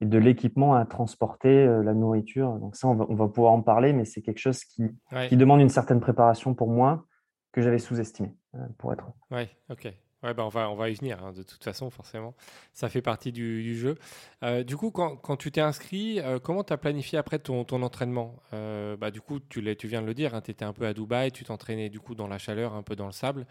et 0.00 0.06
de 0.06 0.18
l'équipement 0.18 0.74
à 0.74 0.84
transporter, 0.84 1.66
euh, 1.66 1.82
la 1.82 1.94
nourriture. 1.94 2.52
Donc 2.58 2.76
ça, 2.76 2.88
on 2.88 2.94
va, 2.94 3.06
on 3.08 3.14
va, 3.14 3.28
pouvoir 3.28 3.52
en 3.52 3.62
parler, 3.62 3.92
mais 3.92 4.04
c'est 4.04 4.22
quelque 4.22 4.38
chose 4.38 4.64
qui, 4.64 4.84
qui 5.28 5.36
demande 5.36 5.60
une 5.60 5.68
certaine 5.68 6.00
préparation 6.00 6.54
pour 6.54 6.68
moi 6.68 7.04
que 7.52 7.62
j'avais 7.62 7.78
sous-estimé, 7.78 8.36
euh, 8.54 8.66
pour 8.78 8.92
être. 8.92 9.06
Ouais, 9.30 9.48
ok. 9.70 9.92
Ouais, 10.24 10.34
bah 10.34 10.44
on, 10.44 10.48
va, 10.48 10.68
on 10.68 10.74
va 10.74 10.90
y 10.90 10.94
venir, 10.94 11.24
hein, 11.24 11.32
de 11.32 11.44
toute 11.44 11.62
façon, 11.62 11.90
forcément. 11.90 12.34
Ça 12.72 12.88
fait 12.88 13.02
partie 13.02 13.30
du, 13.30 13.76
jeu. 13.76 13.96
Euh, 14.42 14.64
du 14.64 14.76
coup, 14.76 14.90
quand, 14.90 15.14
quand 15.16 15.36
tu 15.36 15.52
t'es 15.52 15.60
inscrit, 15.60 16.18
euh, 16.18 16.40
comment 16.40 16.64
tu 16.64 16.72
as 16.72 16.76
planifié 16.76 17.18
après 17.18 17.38
ton, 17.38 17.64
ton 17.64 17.82
entraînement? 17.82 18.34
Euh, 18.52 18.96
bah, 18.96 19.12
Du 19.12 19.20
coup, 19.20 19.38
tu, 19.38 19.76
tu 19.76 19.86
viens 19.86 20.02
de 20.02 20.06
le 20.06 20.14
dire, 20.14 20.34
hein, 20.34 20.40
tu 20.40 20.50
étais 20.50 20.64
un 20.64 20.72
peu 20.72 20.86
à 20.86 20.92
Dubaï, 20.92 21.30
tu 21.30 21.44
t'entraînais 21.44 21.88
du 21.88 22.00
coup 22.00 22.16
dans 22.16 22.26
la 22.26 22.38
chaleur, 22.38 22.74
un 22.74 22.82
peu 22.82 22.96
dans 22.96 23.06
le 23.06 23.12
sable. 23.12 23.46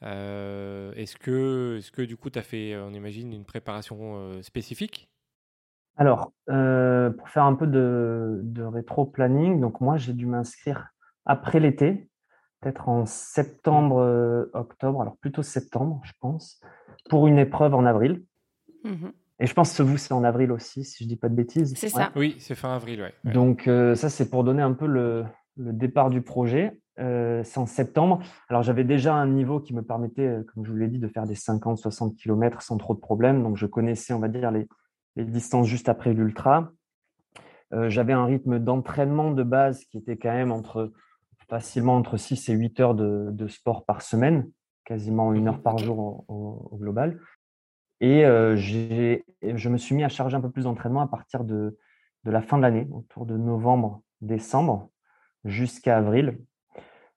est-ce, 0.00 1.16
que, 1.16 1.76
est-ce 1.78 1.90
que 1.92 2.02
du 2.02 2.16
coup, 2.16 2.30
tu 2.30 2.38
as 2.38 2.42
fait, 2.42 2.76
on 2.76 2.94
imagine, 2.94 3.34
une 3.34 3.44
préparation 3.44 4.40
spécifique? 4.42 5.10
Alors, 5.96 6.32
pour 6.46 7.28
faire 7.28 7.44
un 7.44 7.54
peu 7.54 7.66
de, 7.66 8.40
de 8.42 8.62
rétro-planning, 8.62 9.60
donc 9.60 9.80
moi, 9.80 9.96
j'ai 9.96 10.12
dû 10.12 10.26
m'inscrire 10.26 10.88
après 11.26 11.60
l'été, 11.60 12.08
peut-être 12.60 12.88
en 12.88 13.04
septembre, 13.04 13.98
euh, 13.98 14.50
octobre, 14.54 15.02
alors 15.02 15.16
plutôt 15.18 15.42
septembre, 15.42 16.00
je 16.04 16.12
pense, 16.20 16.60
pour 17.10 17.26
une 17.26 17.38
épreuve 17.38 17.74
en 17.74 17.84
avril. 17.84 18.24
Mmh 18.84 19.08
Et 19.40 19.46
je 19.46 19.54
pense 19.54 19.76
que 19.76 19.82
vous, 19.82 19.96
c'est 19.98 20.14
en 20.14 20.24
avril 20.24 20.52
aussi, 20.52 20.84
si 20.84 21.04
je 21.04 21.08
dis 21.08 21.16
pas 21.16 21.28
de 21.28 21.34
bêtises. 21.34 21.74
C'est 21.76 21.88
ça. 21.88 22.10
Oui, 22.16 22.36
c'est 22.38 22.54
fin 22.54 22.74
avril, 22.74 23.02
ouais. 23.02 23.14
Donc 23.30 23.68
euh, 23.68 23.94
ça, 23.94 24.08
c'est 24.08 24.30
pour 24.30 24.44
donner 24.44 24.62
un 24.62 24.72
peu 24.72 24.86
le, 24.86 25.24
départ 25.56 26.10
du 26.10 26.22
projet. 26.22 26.80
Euh, 26.98 27.42
c'est 27.44 27.58
en 27.58 27.66
septembre. 27.66 28.20
Alors 28.48 28.62
j'avais 28.62 28.84
déjà 28.84 29.14
un 29.14 29.26
niveau 29.26 29.60
qui 29.60 29.74
me 29.74 29.82
permettait, 29.82 30.38
comme 30.52 30.64
je 30.64 30.70
vous 30.70 30.76
l'ai 30.78 30.88
dit, 30.88 30.98
de 30.98 31.08
faire 31.08 31.24
des 31.24 31.34
50-60 31.34 32.14
km 32.16 32.62
sans 32.62 32.78
trop 32.78 32.94
de 32.94 33.00
problèmes. 33.00 33.42
Donc 33.42 33.56
je 33.56 33.66
connaissais, 33.66 34.14
on 34.14 34.18
va 34.18 34.28
dire, 34.28 34.50
les, 34.50 34.66
les 35.16 35.24
distances 35.24 35.66
juste 35.66 35.88
après 35.88 36.12
l'ultra. 36.12 36.70
j'avais 37.72 38.12
un 38.12 38.24
rythme 38.24 38.58
d'entraînement 38.58 39.32
de 39.32 39.42
base 39.42 39.84
qui 39.86 39.98
était 39.98 40.16
quand 40.16 40.32
même 40.32 40.52
entre 40.52 40.92
facilement 41.48 41.96
entre 41.96 42.16
6 42.16 42.48
et 42.48 42.52
8 42.52 42.80
heures 42.80 42.94
de, 42.94 43.46
sport 43.48 43.84
par 43.84 44.02
semaine, 44.02 44.50
quasiment 44.84 45.32
une 45.32 45.48
heure 45.48 45.62
par 45.62 45.78
jour 45.78 46.24
au, 46.28 46.76
global. 46.76 47.20
Et 48.00 48.24
euh, 48.26 48.56
je 48.56 49.68
me 49.68 49.78
suis 49.78 49.94
mis 49.94 50.04
à 50.04 50.08
charger 50.08 50.36
un 50.36 50.40
peu 50.40 50.50
plus 50.50 50.64
d'entraînement 50.64 51.00
à 51.00 51.06
partir 51.06 51.44
de, 51.44 51.78
la 52.24 52.42
fin 52.42 52.56
de 52.56 52.62
l'année, 52.62 52.88
autour 52.90 53.26
de 53.26 53.36
novembre, 53.36 54.02
décembre, 54.20 54.90
jusqu'à 55.44 55.98
avril. 55.98 56.38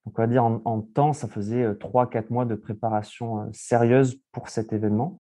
Donc, 0.05 0.17
on 0.17 0.21
va 0.21 0.27
dire 0.27 0.45
en, 0.45 0.81
temps, 0.81 1.13
ça 1.13 1.27
faisait 1.27 1.73
3-4 1.73 2.17
euh, 2.17 2.21
mois 2.29 2.45
de 2.45 2.55
préparation 2.55 3.41
euh, 3.41 3.45
sérieuse 3.51 4.21
pour 4.31 4.49
cet 4.49 4.71
événement. 4.71 5.19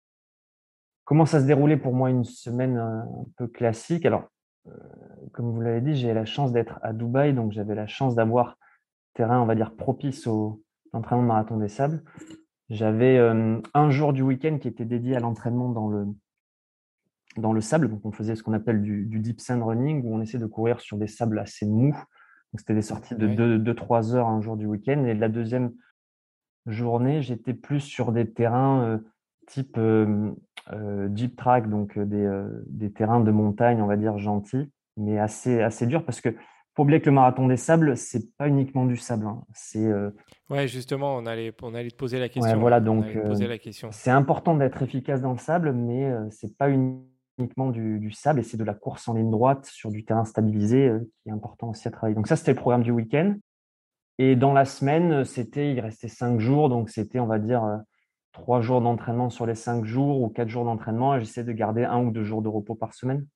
Comment 1.05 1.27
ça 1.27 1.41
se 1.41 1.47
déroulait 1.47 1.77
pour 1.77 1.95
moi 1.95 2.11
une 2.11 2.25
semaine 2.25 2.77
un 2.77 3.07
peu 3.37 3.49
classique? 3.49 4.07
Alors, 4.07 4.29
comme 5.33 5.51
vous 5.51 5.61
l'avez 5.61 5.81
dit, 5.81 5.97
j'ai 5.97 6.15
la 6.15 6.25
chance 6.25 6.53
d'être 6.53 6.79
à 6.83 6.93
Dubaï, 6.93 7.35
donc 7.35 7.53
j'avais 7.53 7.75
la 7.75 7.87
chance 7.87 8.15
d'avoir 8.15 8.59
terrain, 9.15 9.41
on 9.41 9.47
va 9.47 9.55
dire, 9.55 9.75
propice 9.75 10.27
au 10.27 10.63
entraînement 10.93 11.23
de 11.23 11.29
marathon 11.29 11.57
des 11.57 11.69
sables. 11.69 12.03
J'avais 12.71 13.19
euh, 13.19 13.61
un 13.75 13.91
jour 13.91 14.13
du 14.13 14.23
week-end 14.23 14.59
qui 14.59 14.69
était 14.69 14.85
dédié 14.85 15.17
à 15.17 15.21
l'entraînement 15.21 15.69
dans 15.69 15.89
le, 15.89 16.07
dans 17.37 17.53
le 17.53 17.61
sable. 17.61 17.91
Donc, 17.91 18.01
on 18.05 18.13
faisait 18.13 18.35
ce 18.35 18.43
qu'on 18.43 18.53
appelle 18.53 18.83
du, 18.83 19.05
deep 19.05 19.41
sand 19.41 19.63
running, 19.63 20.03
où 20.05 20.15
on 20.15 20.21
essaie 20.21 20.39
de 20.39 20.47
courir 20.47 20.81
sur 20.81 20.97
des 20.97 21.07
sables 21.07 21.39
assez 21.39 21.67
mous. 21.67 21.97
C'était 22.57 22.75
des 22.75 22.83
sorties 22.83 23.15
de 23.15 23.27
2-3 23.59 24.15
heures 24.15 24.29
un 24.29 24.41
jour 24.41 24.57
du 24.57 24.67
week-end. 24.67 25.05
Et 25.05 25.15
la 25.15 25.29
deuxième 25.29 25.73
journée, 26.67 27.23
j'étais 27.23 27.55
plus 27.55 27.81
sur 27.81 28.13
des 28.13 28.31
terrains 28.31 28.83
euh, 28.85 28.99
type 29.47 29.77
euh, 29.79 30.33
deep 31.09 31.37
track, 31.37 31.69
donc 31.69 31.99
des, 31.99 32.45
des, 32.67 32.93
terrains 32.93 33.21
de 33.21 33.31
montagne, 33.31 33.83
on 33.83 33.87
va 33.87 33.97
dire 33.97 34.19
gentils, 34.19 34.71
mais 34.97 35.19
assez, 35.19 35.61
assez 35.61 35.87
durs 35.87 36.05
parce 36.05 36.21
que 36.21 36.35
faut 36.75 36.85
oublier 36.85 37.01
que 37.01 37.07
le 37.07 37.13
marathon 37.13 37.49
des 37.49 37.57
sables, 37.57 37.97
c'est 37.97 38.35
pas 38.37 38.49
uniquement 38.49 38.87
du 38.87 38.97
sable. 38.97 39.27
Hein. 39.27 39.43
C'est. 39.55 39.85
Euh, 39.85 40.11
ouais, 40.49 40.69
justement, 40.69 41.17
on 41.17 41.27
allait, 41.27 41.53
on 41.63 41.75
allait 41.75 41.91
te 41.91 41.97
poser 41.97 42.19
la 42.19 42.29
question. 42.29 42.59
voilà, 42.59 42.81
donc. 42.81 43.05
Euh, 43.15 43.35
c'est 43.91 44.11
important 44.11 44.57
d'être 44.57 44.83
efficace 44.83 45.21
dans 45.21 45.33
le 45.33 45.39
sable, 45.39 45.73
mais 45.73 46.07
euh, 46.07 46.27
c'est 46.31 46.57
pas 46.57 46.71
uniquement 46.71 47.69
du, 47.71 48.11
sable 48.13 48.41
et 48.41 48.43
c'est 48.43 48.57
de 48.57 48.65
la 48.65 48.75
course 48.75 49.09
en 49.09 49.15
ligne 49.15 49.31
droite 49.31 49.67
sur 49.67 49.91
du 49.91 50.05
terrain 50.05 50.25
stabilisé 50.25 50.93
qui 51.23 51.29
est 51.29 51.33
important 51.33 51.71
aussi 51.71 51.89
à 51.89 51.91
travailler. 51.91 52.15
Donc 52.15 52.27
ça, 52.27 52.37
c'était 52.37 52.53
le 52.53 52.59
programme 52.59 52.83
du 52.83 52.91
week-end. 52.91 53.35
Et 54.19 54.37
dans 54.37 54.53
la 54.53 54.65
semaine, 54.65 55.25
c'était, 55.25 55.73
il 55.73 55.81
restait 55.81 56.09
cinq 56.09 56.39
jours, 56.39 56.69
donc 56.69 56.91
c'était, 56.91 57.19
on 57.19 57.27
va 57.27 57.39
dire, 57.39 57.65
trois 58.33 58.61
jours 58.61 58.81
d'entraînement 58.81 59.31
sur 59.31 59.47
les 59.47 59.55
cinq 59.55 59.85
jours 59.85 60.21
ou 60.21 60.29
quatre 60.29 60.49
jours 60.49 60.65
d'entraînement. 60.65 61.19
J'essaie 61.19 61.45
de 61.45 61.53
garder 61.53 61.85
un 61.85 62.03
ou 62.03 62.11
deux 62.11 62.25
jours 62.25 62.43
de 62.43 62.49
repos 62.49 62.75
par 62.75 62.95
semaine. 62.95 63.27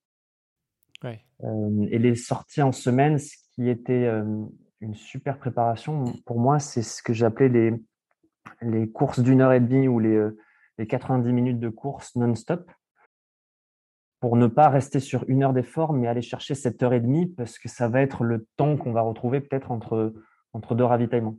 Euh, 1.43 1.87
et 1.89 1.99
les 1.99 2.15
sorties 2.15 2.61
en 2.61 2.71
semaine, 2.71 3.19
ce 3.19 3.35
qui 3.53 3.69
était 3.69 4.05
euh, 4.05 4.45
une 4.81 4.95
super 4.95 5.37
préparation, 5.37 6.05
pour 6.25 6.39
moi, 6.39 6.59
c'est 6.59 6.81
ce 6.81 7.03
que 7.03 7.13
j'appelais 7.13 7.49
les, 7.49 7.73
les 8.61 8.89
courses 8.89 9.19
d'une 9.19 9.41
heure 9.41 9.53
et 9.53 9.59
demie 9.59 9.87
ou 9.87 9.99
les, 9.99 10.15
euh, 10.15 10.37
les 10.77 10.87
90 10.87 11.31
minutes 11.31 11.59
de 11.59 11.69
course 11.69 12.15
non-stop 12.15 12.69
pour 14.19 14.35
ne 14.35 14.47
pas 14.47 14.69
rester 14.69 14.99
sur 14.99 15.23
une 15.27 15.43
heure 15.43 15.53
d'effort, 15.53 15.93
mais 15.93 16.07
aller 16.07 16.23
chercher 16.23 16.55
cette 16.55 16.81
heure 16.81 16.93
et 16.93 16.99
demie 16.99 17.27
parce 17.27 17.59
que 17.59 17.69
ça 17.69 17.87
va 17.87 18.01
être 18.01 18.23
le 18.23 18.47
temps 18.57 18.75
qu'on 18.75 18.91
va 18.91 19.01
retrouver 19.01 19.41
peut-être 19.41 19.69
entre, 19.71 20.13
entre 20.53 20.73
deux 20.73 20.83
ravitaillements. 20.83 21.37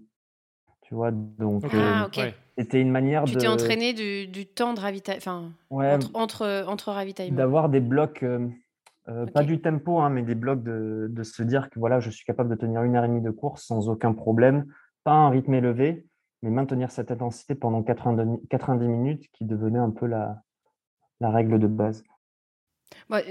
Tu 0.88 0.94
vois, 0.94 1.10
donc 1.12 1.64
ah, 1.74 2.08
c'était 2.56 2.80
une 2.80 2.90
manière 2.90 3.24
tu 3.24 3.34
de. 3.34 3.38
Tu 3.38 3.44
t'es 3.44 3.48
entraîné 3.48 3.92
du, 3.92 4.26
du, 4.26 4.46
temps 4.46 4.72
de 4.72 4.80
ravitaillement, 4.80 5.20
enfin, 5.20 5.52
entre, 5.70 6.10
entre, 6.14 6.64
entre 6.66 6.92
ravitaillements. 6.92 7.36
D'avoir 7.36 7.68
des 7.68 7.80
blocs 7.80 8.24
euh, 9.08 9.24
pas 9.26 9.42
du 9.42 9.60
tempo, 9.60 10.00
hein, 10.00 10.10
mais 10.10 10.22
des 10.22 10.34
blocs 10.34 10.62
de, 10.62 11.22
se 11.22 11.42
dire 11.42 11.70
que 11.70 11.78
voilà, 11.78 11.98
je 12.00 12.10
suis 12.10 12.26
capable 12.26 12.50
de 12.50 12.54
tenir 12.54 12.82
une 12.82 12.94
heure 12.94 13.04
et 13.04 13.08
demie 13.08 13.22
de 13.22 13.30
course 13.30 13.64
sans 13.64 13.88
aucun 13.88 14.12
problème, 14.12 14.66
pas 15.02 15.12
un 15.12 15.30
rythme 15.30 15.54
élevé, 15.54 16.04
mais 16.42 16.50
maintenir 16.50 16.90
cette 16.90 17.10
intensité 17.10 17.54
pendant 17.54 17.82
90, 17.82 18.86
minutes 18.86 19.24
qui 19.32 19.46
devenait 19.46 19.78
un 19.78 19.90
peu 19.90 20.06
la, 20.06 20.42
la 21.20 21.30
règle 21.30 21.58
de 21.58 21.66
base. 21.66 22.04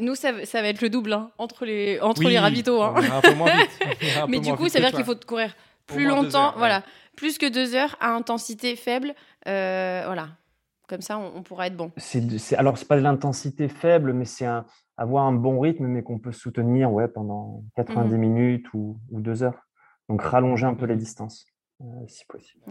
nous, 0.02 0.16
ça, 0.16 0.46
ça, 0.46 0.64
va 0.64 0.70
être 0.70 0.82
le 0.82 0.90
double 0.90 1.14
hein, 1.14 1.30
entre 1.38 1.66
les, 1.66 2.00
entre 2.00 2.24
les 2.24 2.40
ravitaux. 2.40 2.82
Hein. 2.82 2.96
Un 3.12 3.22
peu 3.22 3.36
moins 3.36 3.56
vite. 3.56 3.80
mais 4.30 4.40
du 4.40 4.54
coup, 4.54 4.70
ça 4.70 4.80
veut 4.80 4.86
dire 4.86 4.96
qu'il 4.96 5.06
faut 5.06 5.16
courir 5.28 5.56
plus 5.88 6.06
longtemps, 6.06 6.54
voilà, 6.58 6.84
plus 7.16 7.38
que 7.38 7.50
deux 7.50 7.76
heures 7.76 7.96
à 8.00 8.12
intensité 8.12 8.76
faible. 8.76 9.16
Euh, 9.48 10.04
voilà, 10.06 10.30
comme 10.88 11.02
ça, 11.02 11.18
on, 11.18 11.44
pourra 11.44 11.68
être 11.68 11.76
bon. 11.76 11.92
C'est, 11.98 12.56
alors, 12.56 12.78
c'est 12.78 12.88
pas 12.88 12.98
de 12.98 13.02
l'intensité 13.02 13.68
faible, 13.68 14.14
mais 14.14 14.26
c'est 14.26 14.46
un, 14.46 14.66
avoir 14.98 15.26
un 15.26 15.34
bon 15.34 15.60
rythme, 15.60 15.86
mais 15.88 16.04
qu'on 16.04 16.20
peut 16.20 16.32
soutenir 16.32 16.92
ouais, 16.92 17.08
pendant 17.08 17.64
90 17.76 18.14
mmh 18.14 18.18
minutes 18.18 18.74
ou, 18.74 19.00
deux 19.12 19.44
heures. 19.44 19.68
Donc 20.10 20.22
rallonger 20.22 20.66
un 20.66 20.74
peu 20.74 20.86
les 20.86 20.96
distances, 20.96 21.46
euh, 21.82 21.86
si 22.08 22.26
possible. 22.26 22.64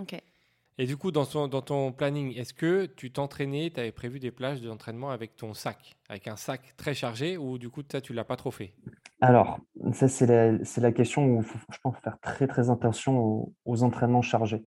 Et 0.79 0.87
du 0.87 0.97
coup, 0.97 1.11
dans 1.11 1.25
ton, 1.25 1.49
dans 1.49 1.63
ton 1.63 1.93
planning, 1.93 2.35
est-ce 2.37 2.53
que 2.53 2.87
tu 2.87 3.11
t'entraînais, 3.11 3.71
tu 3.71 3.81
avais 3.81 3.93
prévu 3.93 4.19
des 4.19 4.31
plages 4.31 4.61
d'entraînement 4.61 5.11
avec 5.11 5.37
ton 5.37 5.55
sac, 5.55 5.97
avec 6.09 6.29
un 6.29 6.37
sac 6.37 6.75
très 6.77 6.95
chargé, 6.95 7.37
ou 7.37 7.59
du 7.59 7.71
coup, 7.71 7.83
ça, 7.91 8.01
tu 8.01 8.13
l'as 8.13 8.25
pas 8.25 8.37
trop 8.37 8.51
fait? 8.51 8.75
Alors, 9.21 9.59
ça, 9.93 10.09
c'est 10.09 10.27
la, 10.27 10.59
la, 10.77 10.93
question 10.93 11.27
où 11.27 11.43
faut, 11.43 11.59
je 11.71 11.79
pense 11.83 11.97
faire 11.99 12.19
très, 12.21 12.47
très 12.47 12.69
attention 12.71 13.19
aux, 13.19 13.55
aux 13.65 13.83
entraînements 13.83 14.23
chargés. 14.23 14.65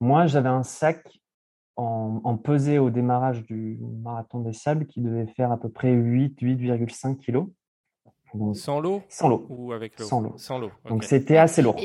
Moi, 0.00 0.26
j'avais 0.26 0.48
un 0.48 0.62
sac 0.62 1.20
en, 1.78 2.36
pesée 2.36 2.78
au 2.78 2.90
démarrage 2.90 3.44
du 3.44 3.78
marathon 4.02 4.40
des 4.40 4.52
sables 4.52 4.86
qui 4.86 5.00
devait 5.00 5.26
faire 5.26 5.52
à 5.52 5.58
peu 5.58 5.68
près 5.68 5.92
8, 5.92 6.40
8,5 6.40 7.16
kg. 7.18 7.46
sans 8.54 8.80
l'eau 8.80 9.02
Sans 9.08 9.28
l'eau. 9.28 9.46
Ou 9.48 9.72
avec 9.72 9.98
l'eau? 9.98 10.06
Sans 10.06 10.20
l'eau. 10.20 10.34
Sans 10.36 10.58
l'eau. 10.58 10.70
Donc 10.86 11.04
c'était 11.04 11.36
assez 11.36 11.62
lourd 11.62 11.76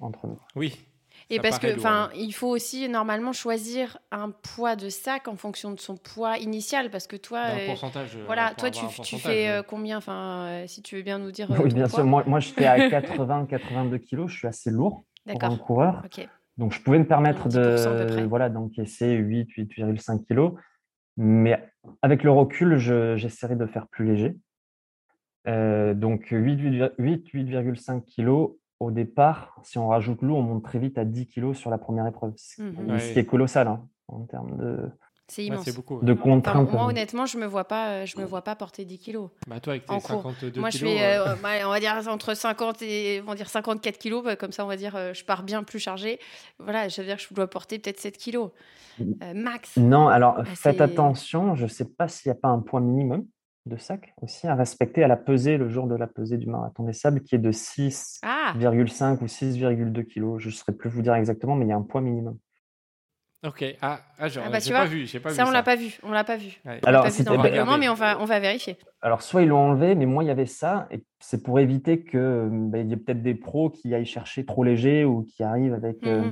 entre 0.00 0.26
nous. 0.26 0.38
Oui. 0.56 0.89
Et 1.32 1.36
Ça 1.36 1.42
parce 1.42 1.58
que, 1.60 1.76
enfin, 1.76 2.10
il 2.16 2.32
faut 2.32 2.48
aussi 2.48 2.88
normalement 2.88 3.32
choisir 3.32 3.98
un 4.10 4.30
poids 4.30 4.74
de 4.74 4.88
sac 4.88 5.28
en 5.28 5.36
fonction 5.36 5.70
de 5.72 5.78
son 5.78 5.96
poids 5.96 6.38
initial, 6.38 6.90
parce 6.90 7.06
que 7.06 7.14
toi, 7.16 7.38
euh, 7.50 7.66
pourcentage. 7.66 8.16
euh, 8.16 8.24
voilà, 8.26 8.52
toi, 8.56 8.70
tu, 8.70 8.84
un 8.84 8.88
tu 8.88 8.96
pourcentage, 8.96 9.22
fais 9.22 9.48
euh, 9.48 9.62
combien? 9.62 9.98
Enfin, 9.98 10.46
euh, 10.48 10.66
si 10.66 10.82
tu 10.82 10.96
veux 10.96 11.02
bien 11.02 11.18
nous 11.18 11.30
dire. 11.30 11.46
Oui, 11.48 11.72
bien 11.72 11.86
poids. 11.86 12.00
sûr. 12.00 12.04
Moi, 12.04 12.24
moi 12.26 12.40
j'étais 12.40 12.66
à 12.66 12.78
80-82 12.78 13.98
kilos. 13.98 14.30
Je 14.30 14.36
suis 14.38 14.48
assez 14.48 14.70
lourd 14.72 15.04
pour 15.24 15.44
un 15.44 15.48
D'accord. 15.50 15.64
coureur. 15.64 16.02
Ok. 16.04 16.28
Donc, 16.56 16.72
je 16.72 16.80
pouvais 16.82 16.98
me 16.98 17.06
permettre 17.06 17.46
10% 17.48 17.52
à 18.02 18.04
peu 18.04 18.04
de 18.16 18.22
voilà, 18.26 18.48
d'encaisser 18.50 19.12
8, 19.12 19.48
8,5 19.56 20.24
kilos. 20.26 20.54
Mais 21.16 21.64
avec 22.02 22.24
le 22.24 22.32
recul, 22.32 22.76
je- 22.78 23.16
j'essaierai 23.16 23.54
de 23.54 23.66
faire 23.66 23.86
plus 23.86 24.04
léger. 24.04 24.36
Euh, 25.46 25.94
donc, 25.94 26.26
8, 26.30 26.90
8, 26.98 27.28
8,5 27.28 28.04
kilos 28.04 28.56
au 28.80 28.90
départ. 28.90 29.54
Si 29.62 29.78
on 29.78 29.88
rajoute 29.88 30.22
l'eau, 30.22 30.36
on 30.36 30.42
monte 30.42 30.64
très 30.64 30.78
vite 30.78 30.98
à 30.98 31.04
10 31.04 31.26
kilos 31.28 31.56
sur 31.56 31.70
la 31.70 31.78
première 31.78 32.06
épreuve. 32.06 32.32
Ce 32.36 32.56
ce 32.56 32.62
qui 32.62 32.90
Ouais. 32.90 33.18
est 33.18 33.26
colossal 33.26 33.68
hein, 33.68 33.86
en 34.08 34.20
termes 34.24 34.56
de, 34.56 34.90
C'est 35.28 35.44
immense. 35.44 35.64
c'est 35.64 35.74
beaucoup. 35.76 35.98
ouais. 35.98 36.04
de 36.04 36.12
Enfin, 36.14 36.22
contraintes. 36.22 36.72
moi, 36.72 36.86
honnêtement, 36.86 37.26
je 37.26 37.36
me 37.38 37.44
vois 37.46 37.64
pas, 37.64 37.88
euh, 37.90 38.06
je 38.06 38.18
me 38.18 38.24
vois 38.24 38.42
pas 38.42 38.56
porter 38.56 38.84
10 38.86 38.98
kilos. 38.98 39.28
Bah, 39.46 39.60
toi, 39.60 39.74
avec 39.74 39.84
tes 39.84 39.92
En 39.92 40.00
cours. 40.00 40.22
52 40.22 40.58
Moi, 40.60 40.70
je 40.70 40.78
kilos. 40.78 40.92
fais, 40.94 41.16
euh, 41.18 41.34
ouais, 41.44 41.64
on 41.64 41.68
va 41.68 41.78
dire 41.78 41.94
entre 42.08 42.34
50 42.34 42.80
et, 42.82 43.20
on 43.24 43.28
va 43.30 43.34
dire 43.34 43.50
54 43.50 43.98
kilos, 43.98 44.24
bah, 44.24 44.34
comme 44.36 44.52
ça, 44.52 44.64
on 44.64 44.68
va 44.68 44.76
dire, 44.76 44.96
euh, 44.96 45.12
je 45.12 45.24
pars 45.24 45.42
bien 45.42 45.62
plus 45.62 45.78
chargée. 45.78 46.18
Voilà, 46.58 46.88
je 46.88 47.00
veux 47.02 47.06
dire 47.06 47.16
que 47.16 47.22
je 47.22 47.34
dois 47.34 47.48
porter 47.48 47.78
peut-être 47.78 48.00
7 48.00 48.16
kilos 48.16 48.50
Euh, 49.00 49.32
max. 49.34 49.76
Non, 49.76 50.08
alors 50.08 50.38
faites 50.46 50.76
c'est- 50.76 50.80
attention. 50.82 51.54
Je 51.54 51.64
ne 51.64 51.68
sais 51.68 51.84
pas 51.86 52.08
s'il 52.08 52.30
n'y 52.32 52.36
a 52.36 52.40
pas 52.40 52.48
un 52.48 52.58
poids 52.60 52.80
minimum 52.80 53.24
de 53.66 53.76
sac 53.76 54.14
aussi 54.22 54.46
à 54.46 54.54
respecter 54.54 55.04
à 55.04 55.08
la 55.08 55.16
pesée 55.16 55.58
le 55.58 55.68
jour 55.68 55.86
de 55.86 55.94
la 55.94 56.06
pesée 56.06 56.38
du 56.38 56.46
marathon 56.46 56.84
des 56.84 56.92
sables 56.92 57.20
qui 57.20 57.34
est 57.34 57.38
de 57.38 57.52
6,5 57.52 58.20
Ah, 58.22 58.54
ou 59.22 59.26
6,2 59.26 60.02
kilos. 60.02 60.40
Je 60.40 60.48
ne 60.48 60.52
saurais 60.52 60.72
plus 60.72 60.88
vous 60.90 61.02
dire 61.02 61.14
exactement, 61.14 61.54
mais 61.56 61.66
il 61.66 61.68
y 61.68 61.72
a 61.72 61.76
un 61.76 61.82
poids 61.82 62.00
minimum. 62.00 62.38
Ok. 63.46 63.64
Ah, 63.80 64.00
ah, 64.18 64.28
j'ai 64.28 64.40
Ah 64.44 64.50
bah, 64.50 64.58
pas 64.70 64.84
vu. 64.84 65.06
J'ai 65.06 65.18
pas 65.18 65.30
ça, 65.30 65.44
vu 65.44 65.48
on 65.48 65.52
l'a 65.52 65.62
pas 65.62 65.76
vu. 65.76 65.98
On 66.02 66.10
l'a 66.10 66.24
pas 66.24 66.36
vu. 66.36 66.60
Ouais. 66.66 66.78
Alors, 66.84 67.04
pas 67.04 67.08
vu 67.10 67.24
dans 67.24 67.32
le 67.32 67.38
règlement, 67.40 67.62
regardez. 67.62 67.80
mais 67.80 67.88
on 67.88 67.94
va, 67.94 68.20
on 68.20 68.26
va 68.26 68.38
vérifier. 68.38 68.76
Alors, 69.00 69.22
soit 69.22 69.42
ils 69.42 69.48
l'ont 69.48 69.70
enlevé, 69.70 69.94
mais 69.94 70.04
moi, 70.04 70.22
il 70.24 70.26
y 70.26 70.30
avait 70.30 70.44
ça. 70.44 70.86
Et 70.90 71.02
c'est 71.20 71.42
pour 71.42 71.58
éviter 71.58 72.02
que 72.02 72.48
ben, 72.50 72.86
il 72.86 72.90
y 72.90 72.92
ait 72.92 72.98
peut-être 72.98 73.22
des 73.22 73.34
pros 73.34 73.70
qui 73.70 73.94
aillent 73.94 74.04
chercher 74.04 74.44
trop 74.44 74.62
léger 74.62 75.04
ou 75.06 75.22
qui 75.22 75.42
arrivent 75.42 75.72
avec 75.72 76.02
Mhm. 76.02 76.08
euh, 76.08 76.30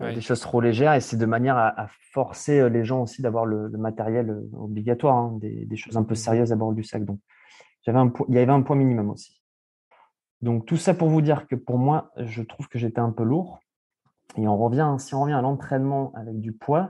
Ouais. 0.00 0.14
des 0.14 0.20
choses 0.22 0.40
trop 0.40 0.60
légères. 0.60 0.94
Et 0.94 1.00
c'est 1.00 1.16
de 1.18 1.26
manière 1.26 1.56
à, 1.56 1.68
à 1.82 1.86
forcer 2.12 2.60
euh, 2.60 2.68
les 2.68 2.84
gens 2.84 3.02
aussi 3.02 3.20
d'avoir 3.22 3.44
le, 3.44 3.68
le 3.68 3.78
matériel 3.78 4.30
euh, 4.30 4.48
obligatoire, 4.58 5.16
hein, 5.16 5.38
des, 5.40 5.66
des 5.66 5.76
choses 5.76 5.96
un 5.96 6.02
peu 6.02 6.12
Mhm. 6.12 6.16
sérieuses 6.16 6.52
à 6.52 6.56
bord 6.56 6.72
du 6.72 6.82
sac. 6.82 7.04
Donc, 7.04 7.18
j'avais 7.84 7.98
un 7.98 8.08
poids- 8.08 8.26
il 8.28 8.34
y 8.34 8.38
avait 8.38 8.52
un 8.52 8.62
poids 8.62 8.76
minimum 8.76 9.10
aussi. 9.10 9.42
Donc, 10.40 10.66
tout 10.66 10.76
ça 10.76 10.94
pour 10.94 11.08
vous 11.08 11.20
dire 11.20 11.46
que 11.46 11.54
pour 11.54 11.78
moi, 11.78 12.10
je 12.16 12.42
trouve 12.42 12.68
que 12.68 12.78
j'étais 12.78 13.00
un 13.00 13.10
peu 13.12 13.22
lourd. 13.22 13.60
Et 14.36 14.48
on 14.48 14.56
revient, 14.56 14.96
si 14.98 15.14
on 15.14 15.22
revient 15.22 15.34
à 15.34 15.42
l'entraînement 15.42 16.10
avec 16.14 16.40
du 16.40 16.52
poids, 16.52 16.88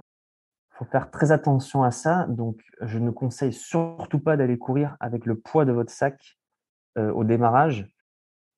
il 0.71 0.77
faut 0.79 0.85
faire 0.85 1.11
très 1.11 1.33
attention 1.33 1.83
à 1.83 1.91
ça. 1.91 2.27
Donc, 2.29 2.61
je 2.81 2.99
ne 2.99 3.11
conseille 3.11 3.53
surtout 3.53 4.21
pas 4.21 4.37
d'aller 4.37 4.59
courir 4.59 4.97
avec 5.01 5.27
le 5.27 5.39
poids 5.39 5.65
de 5.65 5.73
votre 5.73 5.91
sac 5.93 6.39
euh, 6.99 7.11
au 7.13 7.25
démarrage. 7.25 7.87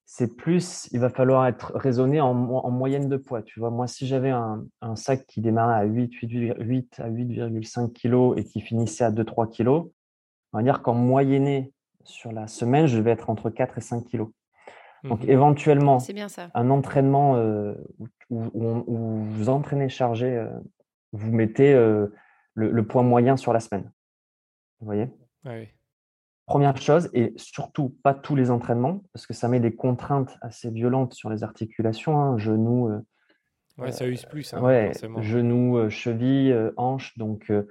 C'est 0.07 0.37
plus, 0.37 0.89
il 0.93 1.01
va 1.01 1.09
falloir 1.09 1.47
être 1.47 1.73
raisonné 1.75 2.21
en, 2.21 2.35
mo- 2.35 2.59
en 2.59 2.71
moyenne 2.71 3.09
de 3.09 3.17
poids. 3.17 3.43
Tu 3.43 3.59
vois, 3.59 3.71
moi, 3.71 3.87
si 3.87 4.07
j'avais 4.07 4.31
un, 4.31 4.65
un 4.83 4.97
sac 4.97 5.27
qui 5.27 5.41
démarrait 5.41 5.77
à 5.81 5.85
8, 5.85 6.13
8, 6.15 6.55
8 6.61 7.01
à 7.01 7.09
8,5 7.09 7.93
kg 7.93 8.39
et 8.39 8.45
qui 8.45 8.61
finissait 8.61 9.05
à 9.05 9.11
2-3 9.11 9.49
kg, 9.51 9.69
on 9.69 10.59
va 10.59 10.63
dire 10.63 10.83
qu'en 10.83 10.95
moyenné 10.95 11.73
sur 12.05 12.33
la 12.33 12.47
semaine, 12.47 12.87
je 12.87 13.01
vais 13.01 13.13
être 13.13 13.31
entre 13.31 13.49
4 13.51 13.79
et 13.79 13.81
5 13.81 14.05
kg. 14.05 14.27
Donc, 15.05 15.23
Mhm. 15.25 15.31
éventuellement, 15.31 15.99
C'est 15.99 16.13
bien 16.13 16.29
ça. 16.29 16.51
un 16.55 16.71
entraînement 16.71 17.37
euh, 17.37 17.75
où, 17.99 18.07
où- 18.31 18.51
où 18.55 18.65
on- 18.67 18.85
où 18.87 19.19
vous 19.25 19.49
entraînez 19.49 19.89
chargé, 19.89 20.27
euh, 20.37 20.49
vous 21.13 21.33
mettez 21.33 21.73
euh, 21.75 22.07
le, 22.55 22.71
le 22.71 22.87
poids 22.87 23.03
moyen 23.03 23.37
sur 23.37 23.53
la 23.53 23.61
semaine. 23.61 23.91
Vous 24.81 24.87
voyez? 24.87 25.09
Ouais. 25.45 25.75
Première 26.47 26.77
chose, 26.77 27.09
et 27.15 27.33
surtout 27.37 27.97
pas 28.03 28.13
tous 28.15 28.37
les 28.37 28.51
entraînements, 28.51 29.03
parce 29.13 29.27
que 29.27 29.33
ça 29.33 29.49
met 29.49 29.61
des 29.61 29.75
contraintes 29.75 30.37
assez 30.43 30.71
violentes 30.71 31.15
sur 31.15 31.31
les 31.31 31.43
articulations, 31.43 32.21
hein, 32.21 32.39
genoux, 32.39 32.89
euh, 32.89 33.01
Ouais, 33.77 33.91
ça 33.91 34.07
use 34.07 34.25
plus, 34.27 34.55
hein, 34.55 34.63
ouais, 34.63 34.93
forcément. 34.93 35.21
genoux, 35.21 35.79
euh, 35.79 35.91
chevilles, 35.91 36.53
euh, 36.53 36.71
hanches. 36.77 37.19
Donc, 37.19 37.51
euh, 37.51 37.69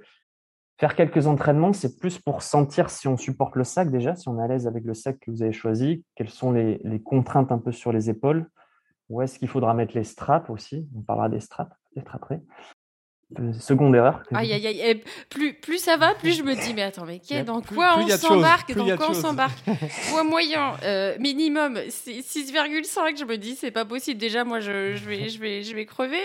faire 0.78 0.96
quelques 0.96 1.26
entraînements, 1.26 1.72
c'est 1.72 1.98
plus 1.98 2.18
pour 2.18 2.42
sentir 2.42 2.90
si 2.90 3.08
on 3.08 3.16
supporte 3.16 3.56
le 3.56 3.64
sac 3.64 3.90
déjà, 3.90 4.14
si 4.14 4.28
on 4.28 4.38
est 4.38 4.42
à 4.42 4.48
l'aise 4.48 4.66
avec 4.66 4.84
le 4.84 4.92
sac 4.92 5.18
que 5.20 5.30
vous 5.30 5.42
avez 5.42 5.52
choisi, 5.52 6.04
quelles 6.14 6.28
sont 6.28 6.52
les, 6.52 6.78
les 6.84 7.00
contraintes 7.00 7.52
un 7.52 7.58
peu 7.58 7.72
sur 7.72 7.90
les 7.90 8.10
épaules, 8.10 8.50
où 9.08 9.22
est-ce 9.22 9.38
qu'il 9.38 9.48
faudra 9.48 9.72
mettre 9.72 9.94
les 9.94 10.04
straps 10.04 10.50
aussi? 10.50 10.86
On 10.94 11.00
parlera 11.00 11.30
des 11.30 11.40
straps 11.40 11.74
peut-être 11.94 12.14
après. 12.14 12.42
Euh, 13.38 13.52
seconde 13.54 13.94
erreur. 13.96 14.22
que 14.28 14.34
Aïe, 14.36 14.48
j'ai 14.48 14.54
aïe, 14.54 14.66
aïe. 14.66 14.90
Et 14.90 15.04
plus, 15.28 15.54
plus 15.54 15.78
ça 15.78 15.96
va, 15.96 16.14
plus 16.14 16.32
je 16.36 16.42
me 16.42 16.54
dis, 16.54 16.72
mais 16.74 16.82
attends, 16.82 17.04
mais 17.06 17.20
dans 17.42 17.60
plus- 17.60 17.74
quoi 17.74 17.94
plus 17.94 18.04
on 18.12 18.16
s'embarque 18.16 18.74
Dans 18.74 18.96
quoi 18.96 19.10
on 19.10 19.14
s'embarque 19.14 19.58
Poids 20.10 20.24
moyen, 20.24 20.74
euh, 20.84 21.16
minimum, 21.18 21.78
c'est 21.88 22.20
6,5. 22.20 23.18
Je 23.18 23.24
me 23.24 23.36
dis, 23.36 23.56
c'est 23.56 23.70
pas 23.70 23.84
possible. 23.84 24.18
Déjà, 24.20 24.44
moi, 24.44 24.60
je, 24.60 24.94
je, 24.94 25.04
vais, 25.08 25.28
je, 25.28 25.40
vais, 25.40 25.62
je 25.62 25.74
vais 25.74 25.84
crever. 25.86 26.20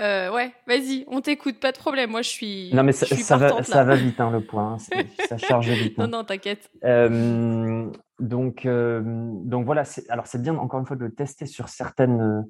Euh, 0.00 0.30
ouais, 0.32 0.52
vas-y, 0.66 1.04
on 1.08 1.20
t'écoute, 1.20 1.58
pas 1.58 1.72
de 1.72 1.78
problème. 1.78 2.10
Moi, 2.10 2.22
je 2.22 2.28
suis. 2.28 2.70
Non, 2.74 2.82
mais 2.82 2.92
ça, 2.92 3.36
va, 3.36 3.62
ça 3.62 3.84
va 3.84 3.94
vite, 3.94 4.20
hein, 4.20 4.30
le 4.30 4.40
poids. 4.40 4.62
hein, 4.62 4.76
ça 5.28 5.38
charge 5.38 5.70
vite. 5.70 5.96
Non, 5.96 6.04
hein. 6.04 6.08
non, 6.08 6.24
t'inquiète. 6.24 6.70
Euh, 6.84 7.90
donc, 8.18 8.66
euh, 8.66 9.00
donc 9.04 9.64
voilà, 9.64 9.84
alors 10.08 10.26
c'est 10.26 10.40
bien 10.40 10.56
encore 10.56 10.80
une 10.80 10.86
fois 10.86 10.96
de 10.96 11.04
le 11.04 11.12
tester 11.14 11.46
sur 11.46 11.68
certaines 11.68 12.44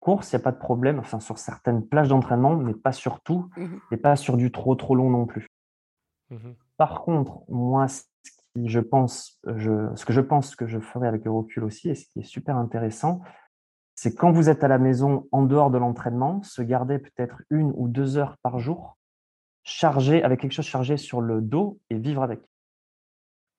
courses, 0.00 0.32
il 0.32 0.36
n'y 0.36 0.42
a 0.42 0.44
pas 0.44 0.52
de 0.52 0.58
problème, 0.58 0.98
enfin 0.98 1.20
sur 1.20 1.38
certaines 1.38 1.86
plages 1.86 2.08
d'entraînement, 2.08 2.56
mais 2.56 2.74
pas 2.74 2.92
sur 2.92 3.20
tout, 3.20 3.50
Mhm. 3.56 3.80
et 3.90 3.96
pas 3.96 4.16
sur 4.16 4.36
du 4.36 4.50
trop 4.52 4.74
trop 4.74 4.94
long 4.94 5.10
non 5.10 5.26
plus. 5.26 5.46
Mhm. 6.30 6.54
Par 6.76 7.02
contre, 7.02 7.40
moi, 7.48 7.88
ce 7.88 8.02
qui, 8.54 8.68
je 8.68 8.80
pense, 8.80 9.40
je, 9.56 9.94
ce 9.96 10.04
que 10.04 10.12
je 10.12 10.20
pense 10.20 10.54
que 10.56 10.66
je 10.66 10.78
ferai 10.78 11.08
avec 11.08 11.24
le 11.24 11.30
recul 11.30 11.64
aussi, 11.64 11.90
et 11.90 11.94
ce 11.94 12.06
qui 12.06 12.20
est 12.20 12.24
super 12.24 12.56
intéressant, 12.56 13.20
c'est 13.94 14.14
quand 14.14 14.30
vous 14.30 14.48
êtes 14.48 14.62
à 14.62 14.68
la 14.68 14.78
maison 14.78 15.26
en 15.32 15.42
dehors 15.42 15.70
de 15.70 15.78
l'entraînement, 15.78 16.40
se 16.44 16.62
garder 16.62 16.98
peut-être 17.00 17.42
une 17.50 17.72
ou 17.76 17.88
deux 17.88 18.16
heures 18.16 18.36
par 18.42 18.58
jour 18.60 18.96
chargé 19.64 20.22
avec 20.22 20.40
quelque 20.40 20.52
chose 20.52 20.64
chargé 20.66 20.96
sur 20.96 21.20
le 21.20 21.40
dos 21.42 21.78
et 21.90 21.96
vivre 21.98 22.22
avec. 22.22 22.40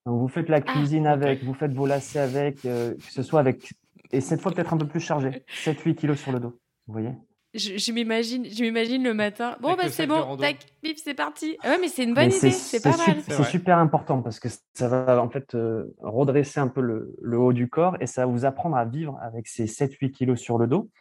Donc 0.05 0.19
vous 0.21 0.27
faites 0.29 0.47
la 0.49 0.61
cuisine 0.61 1.07
ok. 1.07 1.13
avec, 1.13 1.43
vous 1.43 1.53
faites 1.53 1.73
vos 1.73 1.85
lacets 1.85 2.19
avec, 2.19 2.65
euh, 2.65 2.95
que 2.95 3.11
ce 3.11 3.21
soit 3.21 3.41
avec, 3.41 3.73
et 4.11 4.21
cette 4.21 4.41
fois 4.41 4.51
peut-être 4.51 4.73
un 4.73 4.77
peu 4.77 4.87
plus 4.87 4.99
chargé, 4.99 5.43
7-8 5.63 5.95
kilos 5.95 6.19
sur 6.19 6.31
le 6.31 6.39
dos. 6.39 6.59
Vous 6.87 6.93
voyez? 6.93 7.13
Je, 7.55 7.77
je 7.77 7.91
m'imagine, 7.91 8.45
je 8.45 8.61
m'imagine 8.61 9.03
le 9.03 9.13
matin. 9.15 9.57
Bon, 9.59 9.69
Avec 9.69 9.85
bah 9.85 9.91
c'est 9.91 10.05
bon, 10.05 10.37
tac, 10.37 10.57
bip, 10.83 10.97
c'est 11.03 11.15
parti. 11.15 11.57
Ah 11.63 11.69
ouais, 11.69 11.77
mais 11.81 11.87
c'est 11.87 12.03
une 12.03 12.13
bonne 12.13 12.27
Mais 12.27 12.37
idée, 12.37 12.51
c'est 12.51 12.81
pas 12.81 12.95
mal. 12.95 13.17
C'est 13.27 13.43
super 13.43 13.79
important 13.79 14.21
parce 14.21 14.39
que 14.39 14.49
ça 14.73 14.87
va 14.87 15.19
en 15.19 15.29
fait 15.29 15.55
euh, 15.55 15.95
redresser 15.99 16.59
un 16.59 16.67
peu 16.67 16.81
le, 16.81 17.15
le 17.21 17.39
haut 17.39 17.53
du 17.53 17.67
corps 17.67 17.97
et 18.01 18.05
ça 18.05 18.25
va 18.25 18.31
vous 18.31 18.45
apprendre 18.45 18.77
à 18.77 18.85
vivre 18.85 19.17
avec 19.21 19.47
ces 19.47 19.65
7-8 19.65 20.11
kilos 20.11 20.39
sur 20.39 20.59
le 20.59 20.67
dos. 20.67 20.91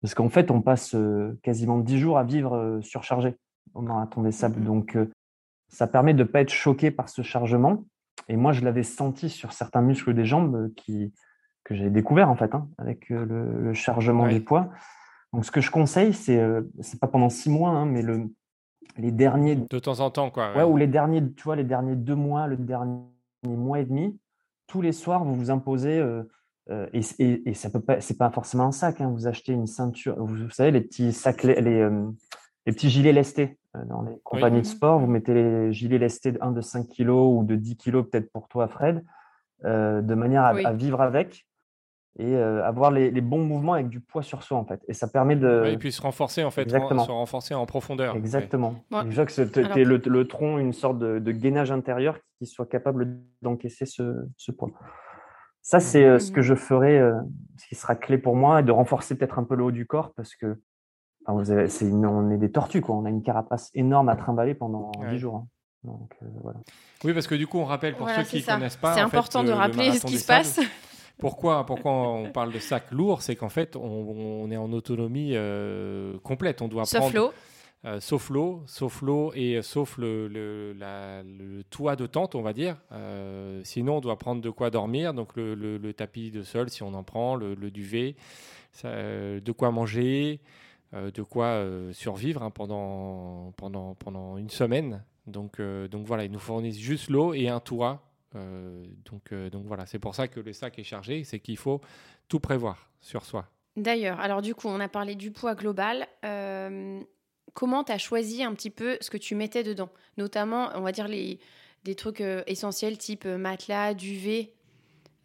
Parce 0.00 0.14
qu'en 0.14 0.28
fait, 0.28 0.50
on 0.50 0.60
passe 0.60 0.94
euh, 0.94 1.36
quasiment 1.42 1.78
10 1.78 1.98
jours 1.98 2.18
à 2.18 2.24
vivre 2.24 2.54
euh, 2.54 2.80
surchargé 2.82 3.36
au 3.72 3.80
marathon 3.80 4.22
des 4.22 4.32
sables. 4.32 4.62
Donc, 4.62 4.96
euh, 4.96 5.10
ça 5.68 5.86
permet 5.86 6.14
de 6.14 6.22
ne 6.22 6.28
pas 6.28 6.42
être 6.42 6.52
choqué 6.52 6.90
par 6.90 7.08
ce 7.08 7.22
chargement. 7.22 7.84
Et 8.28 8.36
moi, 8.36 8.52
je 8.52 8.62
l'avais 8.62 8.82
senti 8.82 9.28
sur 9.30 9.52
certains 9.52 9.82
muscles 9.82 10.14
des 10.14 10.26
jambes 10.26 10.54
euh, 10.56 10.72
qui, 10.76 11.12
que 11.64 11.74
j'ai 11.74 11.90
découvert 11.90 12.30
en 12.30 12.36
fait 12.36 12.54
hein, 12.54 12.68
avec 12.78 13.10
euh, 13.10 13.24
le, 13.24 13.62
le 13.62 13.74
chargement 13.74 14.24
Ouais. 14.24 14.34
du 14.34 14.40
poids. 14.40 14.68
Donc, 15.32 15.44
ce 15.44 15.50
que 15.50 15.60
je 15.60 15.70
conseille, 15.70 16.12
c'est 16.12 16.38
euh, 16.38 16.62
c'est 16.80 17.00
pas 17.00 17.08
pendant 17.08 17.28
6 17.28 17.50
mois, 17.50 17.70
hein, 17.70 17.86
mais 17.86 18.02
le, 18.02 18.28
les 18.98 19.10
derniers 19.10 19.56
De 19.56 19.78
temps 19.80 19.98
en 20.00 20.10
temps, 20.10 20.30
quoi. 20.30 20.54
Ouais, 20.56 20.62
ou 20.62 20.76
les 20.76 20.86
derniers, 20.86 21.22
tu 21.34 21.42
vois, 21.42 21.56
les 21.56 21.64
derniers 21.64 21.96
deux 21.96 22.14
mois, 22.14 22.46
le 22.46 22.56
dernier 22.56 23.00
mois 23.44 23.80
et 23.80 23.84
demi, 23.84 24.16
tous 24.68 24.80
les 24.80 24.92
soirs, 24.92 25.24
vous 25.24 25.34
vous 25.34 25.50
imposez, 25.50 25.98
euh, 25.98 26.22
euh, 26.70 26.86
et, 26.92 27.00
et, 27.18 27.50
et 27.50 27.54
ça 27.54 27.68
peut 27.68 27.80
pas, 27.80 28.00
c'est 28.00 28.16
pas 28.16 28.30
forcément 28.30 28.64
un 28.64 28.72
sac, 28.72 29.00
hein, 29.00 29.10
vous 29.10 29.26
achetez 29.26 29.52
une 29.52 29.66
ceinture, 29.66 30.14
vous, 30.18 30.36
vous 30.36 30.50
savez, 30.50 30.70
les 30.70 30.80
petits 30.80 31.12
sacs, 31.12 31.42
les, 31.42 31.60
les, 31.60 31.80
euh, 31.80 32.06
les 32.66 32.72
petits 32.72 32.88
gilets 32.88 33.12
lestés 33.12 33.58
dans 33.88 34.02
les 34.02 34.16
compagnies 34.22 34.62
de 34.62 34.66
Mhm. 34.66 34.72
sport, 34.72 34.98
vous 35.00 35.08
mettez 35.08 35.34
les 35.34 35.72
gilets 35.72 35.98
lestés 35.98 36.30
de 36.30 36.38
1 36.40 36.52
de 36.52 36.60
5 36.60 36.86
kg 36.88 37.08
ou 37.10 37.42
de 37.44 37.56
10 37.56 37.76
kg 37.76 38.02
peut-être 38.02 38.30
pour 38.32 38.46
toi, 38.48 38.68
Fred, 38.68 39.04
euh, 39.64 40.00
de 40.00 40.14
manière 40.14 40.44
à, 40.44 40.54
Oui. 40.54 40.64
à 40.64 40.72
vivre 40.72 41.00
avec 41.00 41.44
et 42.18 42.34
euh, 42.36 42.64
avoir 42.64 42.90
les, 42.92 43.10
les 43.10 43.20
bons 43.20 43.42
mouvements 43.44 43.72
avec 43.72 43.88
du 43.88 43.98
poids 44.00 44.22
sur 44.22 44.42
soi, 44.44 44.56
en 44.56 44.64
fait. 44.64 44.80
Et 44.88 44.94
ça 44.94 45.08
permet 45.08 45.34
de... 45.36 45.62
Ouais, 45.62 45.72
et 45.72 45.78
puis 45.78 45.90
se 45.90 46.00
renforcer, 46.00 46.44
en 46.44 46.50
fait, 46.52 46.62
Exactement. 46.62 47.04
se 47.04 47.10
renforcer 47.10 47.54
en 47.54 47.66
profondeur. 47.66 48.14
Exactement. 48.16 48.76
Ouais. 48.92 49.00
Je 49.10 49.16
veux 49.20 49.24
que 49.24 49.42
tu 49.42 49.58
Alors- 49.64 49.76
aies 49.76 49.84
le, 49.84 50.00
le 50.04 50.28
tronc, 50.28 50.58
une 50.58 50.72
sorte 50.72 50.98
de, 50.98 51.18
de 51.18 51.32
gainage 51.32 51.72
intérieur 51.72 52.18
qui 52.38 52.46
soit 52.46 52.66
capable 52.66 53.18
d'encaisser 53.42 53.84
ce, 53.86 54.26
ce 54.36 54.52
poids. 54.52 54.70
Ça, 55.62 55.80
c'est 55.80 56.04
euh, 56.04 56.18
ce 56.18 56.30
que 56.30 56.40
Mhm. 56.40 56.46
je 56.46 56.54
ferai, 56.54 56.98
euh, 56.98 57.14
ce 57.56 57.66
qui 57.68 57.74
sera 57.74 57.94
clé 57.96 58.18
pour 58.18 58.36
moi, 58.36 58.60
et 58.60 58.62
de 58.62 58.70
renforcer 58.70 59.16
peut-être 59.16 59.38
un 59.38 59.44
peu 59.44 59.54
le 59.56 59.64
haut 59.64 59.70
du 59.72 59.86
corps 59.86 60.12
parce 60.14 60.34
que 60.36 60.60
enfin, 61.26 61.38
vous 61.38 61.50
avez- 61.50 61.68
c'est 61.68 61.86
une- 61.88 62.04
on 62.06 62.30
est 62.30 62.36
des 62.36 62.52
tortues, 62.52 62.80
quoi. 62.82 62.94
On 62.96 63.06
a 63.06 63.10
une 63.10 63.22
carapace 63.22 63.70
énorme 63.74 64.08
à 64.10 64.14
trimballer 64.16 64.54
pendant 64.54 64.92
Ouais. 65.00 65.08
10 65.10 65.18
jours. 65.18 65.36
hein. 65.36 65.46
Donc, 65.84 66.14
euh, 66.22 66.26
voilà. 66.42 66.60
Oui, 67.04 67.12
parce 67.12 67.26
que 67.26 67.34
du 67.34 67.46
coup, 67.46 67.58
on 67.58 67.64
rappelle 67.64 67.94
pour 67.94 68.06
Voilà, 68.06 68.24
ceux 68.24 68.38
qui 68.38 68.42
ne 68.46 68.54
connaissent 68.54 68.76
pas. 68.76 68.92
C'est 68.94 69.00
fait, 69.00 69.04
important 69.04 69.42
de 69.42 69.48
le 69.48 69.54
rappeler 69.54 69.92
ce 69.92 70.06
qui 70.06 70.18
se 70.18 70.26
passe. 70.26 70.58
Pourquoi, 71.18 71.64
pourquoi 71.64 71.92
on 71.92 72.30
parle 72.30 72.52
de 72.52 72.58
sac 72.58 72.90
lourd 72.90 73.22
C'est 73.22 73.36
qu'en 73.36 73.48
fait, 73.48 73.76
on, 73.76 74.50
est 74.50 74.56
en 74.56 74.72
autonomie 74.72 75.32
euh, 75.34 76.18
complète. 76.22 76.60
On 76.60 76.68
doit 76.68 76.84
sauf 76.84 77.00
prendre, 77.00 77.14
l'eau. 77.16 77.32
euh, 77.84 78.00
sauf 78.00 78.30
l'eau, 78.30 78.62
sauf 78.66 79.00
l'eau 79.00 79.32
et 79.34 79.62
sauf 79.62 79.96
le, 79.96 80.26
le- 80.28 80.72
la- 80.72 81.22
le 81.22 81.62
toit 81.64 81.96
de 81.96 82.06
tente, 82.06 82.34
on 82.34 82.42
va 82.42 82.52
dire. 82.52 82.76
Euh, 82.92 83.60
sinon, 83.64 83.98
on 83.98 84.00
doit 84.00 84.18
prendre 84.18 84.42
de 84.42 84.50
quoi 84.50 84.70
dormir, 84.70 85.14
donc 85.14 85.36
le, 85.36 85.54
tapis 85.92 86.30
de 86.30 86.42
sol 86.42 86.68
si 86.68 86.82
on 86.82 86.92
en 86.94 87.04
prend, 87.04 87.36
le, 87.36 87.54
duvet, 87.70 88.16
ça, 88.72 88.88
euh, 88.88 89.40
de 89.40 89.52
quoi 89.52 89.70
manger, 89.70 90.40
euh, 90.94 91.10
de 91.12 91.22
quoi 91.22 91.46
euh, 91.46 91.92
survivre 91.92 92.42
hein, 92.42 92.50
pendant, 92.50 93.52
pendant, 93.56 93.94
pendant 93.94 94.36
une 94.36 94.50
semaine. 94.50 95.04
Donc, 95.26 95.58
euh, 95.60 95.88
donc 95.88 96.06
voilà, 96.06 96.24
ils 96.24 96.30
nous 96.32 96.38
fournissent 96.40 96.78
juste 96.80 97.08
l'eau 97.08 97.32
et 97.34 97.48
un 97.48 97.60
toit. 97.60 98.02
Euh, 98.34 98.84
donc, 99.04 99.32
euh, 99.32 99.50
donc 99.50 99.66
voilà, 99.66 99.86
c'est 99.86 99.98
pour 99.98 100.14
ça 100.14 100.28
que 100.28 100.40
le 100.40 100.52
sac 100.52 100.78
est 100.78 100.84
chargé, 100.84 101.24
c'est 101.24 101.40
qu'il 101.40 101.56
faut 101.56 101.80
tout 102.28 102.40
prévoir 102.40 102.90
sur 103.00 103.24
soi. 103.24 103.46
D'ailleurs, 103.76 104.20
alors 104.20 104.42
du 104.42 104.54
coup, 104.54 104.68
on 104.68 104.80
a 104.80 104.88
parlé 104.88 105.14
du 105.14 105.30
poids 105.30 105.54
global. 105.54 106.06
Euh, 106.24 107.00
comment 107.54 107.84
tu 107.84 107.92
as 107.92 107.98
choisi 107.98 108.42
un 108.42 108.54
petit 108.54 108.70
peu 108.70 108.96
ce 109.00 109.10
que 109.10 109.16
tu 109.16 109.34
mettais 109.34 109.62
dedans? 109.62 109.90
Notamment, 110.16 110.70
on 110.74 110.80
va 110.82 110.92
dire, 110.92 111.08
les, 111.08 111.38
des 111.84 111.94
trucs 111.94 112.20
euh, 112.20 112.42
essentiels 112.46 112.98
type 112.98 113.24
matelas, 113.26 113.94
duvet, 113.94 114.52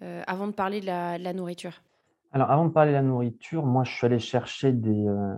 euh, 0.02 0.24
avant 0.28 0.48
de 0.48 0.54
parler 0.54 0.82
de 0.82 0.86
la, 0.86 1.18
de 1.18 1.24
la 1.24 1.34
nourriture. 1.34 1.82
Alors, 2.32 2.52
avant 2.52 2.66
de 2.66 2.72
parler 2.72 2.92
de 2.92 2.96
la 2.96 3.02
nourriture, 3.02 3.66
moi, 3.66 3.84
je 3.84 3.92
suis 3.92 4.06
allé 4.06 4.20
chercher 4.20 4.72
des, 4.72 5.08
euh, 5.08 5.36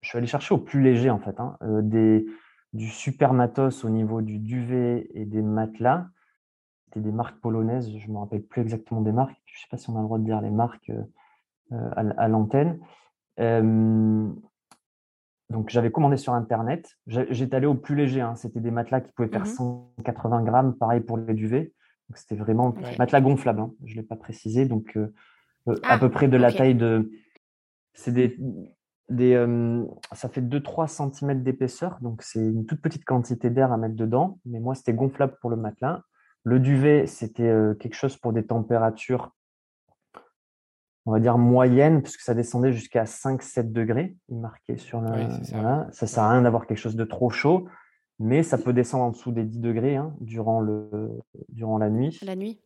je 0.00 0.08
suis 0.08 0.18
allé 0.18 0.26
chercher 0.26 0.54
au 0.54 0.58
plus 0.58 0.82
léger 0.82 1.10
en 1.10 1.18
fait, 1.18 1.38
hein, 1.38 1.56
euh, 1.62 1.80
des, 1.82 2.26
du 2.72 2.88
super 2.88 3.32
matos 3.32 3.84
au 3.84 3.88
niveau 3.88 4.22
du 4.22 4.38
duvet 4.38 5.08
et 5.14 5.24
des 5.24 5.42
matelas. 5.42 6.06
C'était 6.88 7.00
des 7.00 7.12
marques 7.12 7.38
polonaises, 7.40 7.90
je 7.94 8.10
me 8.10 8.16
rappelle 8.18 8.42
plus 8.42 8.62
exactement 8.62 9.02
des 9.02 9.12
marques. 9.12 9.36
Je 9.44 9.60
sais 9.60 9.66
pas 9.70 9.76
si 9.76 9.90
on 9.90 9.96
a 9.96 10.00
le 10.00 10.04
droit 10.06 10.18
de 10.18 10.24
dire 10.24 10.40
les 10.40 10.48
marques 10.50 10.90
euh, 11.72 11.90
à, 11.94 12.28
l'antenne. 12.28 12.78
Euh, 13.40 14.26
donc, 15.50 15.68
j'avais 15.68 15.90
commandé 15.90 16.16
sur 16.16 16.32
Internet. 16.32 16.96
J'étais 17.06 17.56
allé 17.56 17.66
au 17.66 17.74
plus 17.74 17.94
léger. 17.94 18.22
hein. 18.22 18.34
C'était 18.36 18.60
des 18.60 18.70
matelas 18.70 19.02
qui 19.02 19.12
pouvaient 19.12 19.28
faire 19.28 19.42
Mhm. 19.44 19.86
180 19.98 20.42
grammes, 20.44 20.74
pareil 20.76 21.00
pour 21.00 21.18
les 21.18 21.34
duvets. 21.34 21.72
Donc, 22.08 22.16
c'était 22.16 22.36
vraiment 22.36 22.74
matelas 22.98 23.20
gonflable. 23.20 23.60
hein. 23.60 23.72
Je 23.84 23.92
ne 23.94 24.00
l'ai 24.00 24.06
pas 24.06 24.16
précisé. 24.16 24.64
Donc, 24.64 24.96
euh, 24.96 25.12
euh, 25.68 25.74
Ah, 25.82 25.94
à 25.94 25.98
peu 25.98 26.10
près 26.10 26.28
de 26.28 26.36
la 26.38 26.52
taille 26.52 26.74
de. 26.74 27.10
C'est 27.92 28.12
des. 28.12 28.38
des 29.10 29.34
euh, 29.34 29.84
ça 30.12 30.30
fait 30.30 30.40
2-3 30.42 30.86
cm 30.88 31.42
d'épaisseur. 31.42 31.98
Donc, 32.00 32.22
c'est 32.22 32.40
une 32.40 32.64
toute 32.64 32.80
petite 32.80 33.04
quantité 33.04 33.50
d'air 33.50 33.72
à 33.72 33.76
mettre 33.76 33.94
dedans. 33.96 34.38
Mais 34.46 34.58
moi, 34.60 34.74
c'était 34.74 34.94
gonflable 34.94 35.36
pour 35.42 35.50
le 35.50 35.56
matelas. 35.56 36.02
Le 36.48 36.60
duvet, 36.60 37.06
c'était 37.06 37.52
quelque 37.78 37.94
chose 37.94 38.16
pour 38.16 38.32
des 38.32 38.46
températures 38.46 39.32
on 41.08 41.12
va 41.12 41.20
dire 41.20 41.38
moyenne, 41.38 42.02
puisque 42.02 42.20
ça 42.20 42.34
descendait 42.34 42.70
jusqu'à 42.70 43.04
5-7 43.04 43.72
degrés, 43.72 44.14
il 44.28 44.40
marquait 44.40 44.76
sur 44.76 45.00
le. 45.00 45.10
Oui, 45.10 45.44
ça. 45.46 45.86
Ça 45.90 46.06
sert 46.06 46.22
à 46.22 46.32
rien 46.32 46.42
d'avoir 46.42 46.66
quelque 46.66 46.78
chose 46.78 46.96
de 46.96 47.04
trop 47.04 47.30
chaud, 47.30 47.66
mais 48.18 48.42
ça 48.42 48.58
peut 48.58 48.74
descendre 48.74 49.04
en 49.04 49.10
dessous 49.12 49.32
des 49.32 49.44
10 49.44 49.58
degrés 49.60 49.96
hein, 49.96 50.14
durant, 50.20 50.60
le, 50.60 50.90
durant 51.48 51.78
la 51.78 51.88
nuit. 51.88 52.18
La 52.22 52.36
nuit 52.36 52.60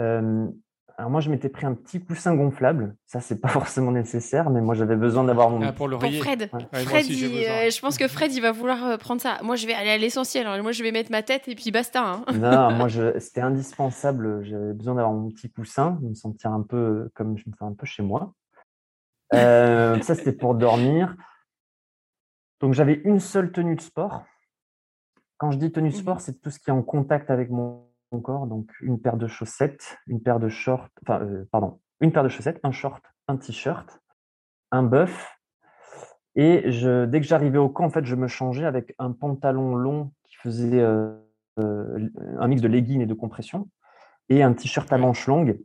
Euh, 0.00 0.48
alors 0.96 1.10
moi, 1.10 1.20
je 1.20 1.28
m'étais 1.30 1.48
pris 1.48 1.66
un 1.66 1.74
petit 1.74 2.02
coussin 2.04 2.34
gonflable. 2.36 2.96
Ça, 3.06 3.20
c'est 3.20 3.40
pas 3.40 3.48
forcément 3.80 3.90
nécessaire, 3.90 4.50
mais 4.50 4.60
moi, 4.60 4.74
j'avais 4.74 4.96
besoin 4.96 5.24
d'avoir 5.24 5.50
mon. 5.50 5.60
Ah, 5.62 5.66
pour 5.68 5.76
Pour 5.76 5.88
l'oreiller. 5.88 6.20
Fred. 6.20 6.40
Ouais. 6.52 6.60
Ouais, 6.60 6.68
moi 6.72 6.80
Fred, 6.82 7.04
aussi, 7.04 7.40
il- 7.40 7.44
euh, 7.48 7.70
je 7.70 7.80
pense 7.80 7.98
que 7.98 8.06
Fred, 8.08 8.32
il 8.32 8.40
va 8.40 8.52
vouloir 8.52 8.84
euh, 8.84 8.96
prendre 8.96 9.20
ça. 9.20 9.38
Moi, 9.42 9.56
je 9.56 9.66
vais 9.66 9.74
aller 9.74 9.90
à 9.90 9.98
l'essentiel. 9.98 10.46
hein. 10.46 10.62
Moi, 10.62 10.72
je 10.72 10.82
vais 10.82 10.92
mettre 10.92 11.10
ma 11.10 11.22
tête 11.22 11.48
et 11.48 11.54
puis 11.54 11.70
basta. 11.70 12.02
hein. 12.04 12.24
Non, 12.32 12.70
moi, 12.76 12.88
je- 12.88 13.18
c'était 13.18 13.40
indispensable. 13.40 14.44
J'avais 14.44 14.72
besoin 14.72 14.94
d'avoir 14.94 15.12
mon 15.14 15.30
petit 15.30 15.50
coussin, 15.50 15.98
de 16.00 16.08
me 16.08 16.14
sentir 16.14 16.52
un 16.52 16.62
peu 16.62 17.10
comme 17.14 17.36
je 17.38 17.44
me 17.48 17.54
fais 17.58 17.64
un 17.64 17.74
peu 17.74 17.86
chez 17.86 18.02
moi. 18.02 18.32
Euh, 19.34 20.00
ça, 20.02 20.14
c'était 20.14 20.32
pour 20.32 20.54
dormir. 20.54 21.16
Donc, 22.60 22.72
j'avais 22.74 23.00
une 23.04 23.20
seule 23.20 23.50
tenue 23.52 23.74
de 23.74 23.80
sport. 23.80 24.22
Quand 25.38 25.50
je 25.50 25.58
dis 25.58 25.72
tenue 25.72 25.90
de 25.90 25.94
Mhm. 25.94 26.00
sport, 26.00 26.20
c'est 26.20 26.40
tout 26.40 26.50
ce 26.50 26.58
qui 26.60 26.70
est 26.70 26.72
en 26.72 26.82
contact 26.82 27.30
avec 27.30 27.50
mon, 27.50 27.88
mon 28.14 28.20
corps. 28.20 28.46
Donc, 28.46 28.70
une 28.80 29.00
paire 29.00 29.16
de 29.16 29.26
chaussettes, 29.26 29.98
une 30.06 30.22
paire 30.22 30.40
de 30.40 30.48
shorts, 30.48 30.88
enfin, 31.02 31.20
euh, 31.22 31.44
pardon, 31.50 31.80
une 32.00 32.12
paire 32.12 32.22
de 32.22 32.28
chaussettes, 32.28 32.60
un 32.62 32.72
short, 32.72 33.02
un 33.28 33.36
t-shirt, 33.36 34.00
un 34.70 34.82
buff. 34.82 35.38
Et 36.36 36.70
je, 36.72 37.04
dès 37.04 37.20
que 37.20 37.26
j'arrivais 37.26 37.58
au 37.58 37.68
camp, 37.68 37.84
en 37.84 37.90
fait, 37.90 38.04
je 38.04 38.14
me 38.14 38.26
changeais 38.26 38.64
avec 38.64 38.94
un 38.98 39.12
pantalon 39.12 39.76
long 39.76 40.12
qui 40.24 40.36
faisait 40.36 40.80
euh, 40.80 41.16
euh, 41.60 42.08
un 42.38 42.48
mix 42.48 42.60
de 42.60 42.68
leggings 42.68 43.00
et 43.00 43.06
de 43.06 43.14
compression 43.14 43.68
et 44.28 44.42
un 44.42 44.52
t-shirt 44.54 44.92
à 44.92 44.98
manches 44.98 45.26
longues, 45.26 45.60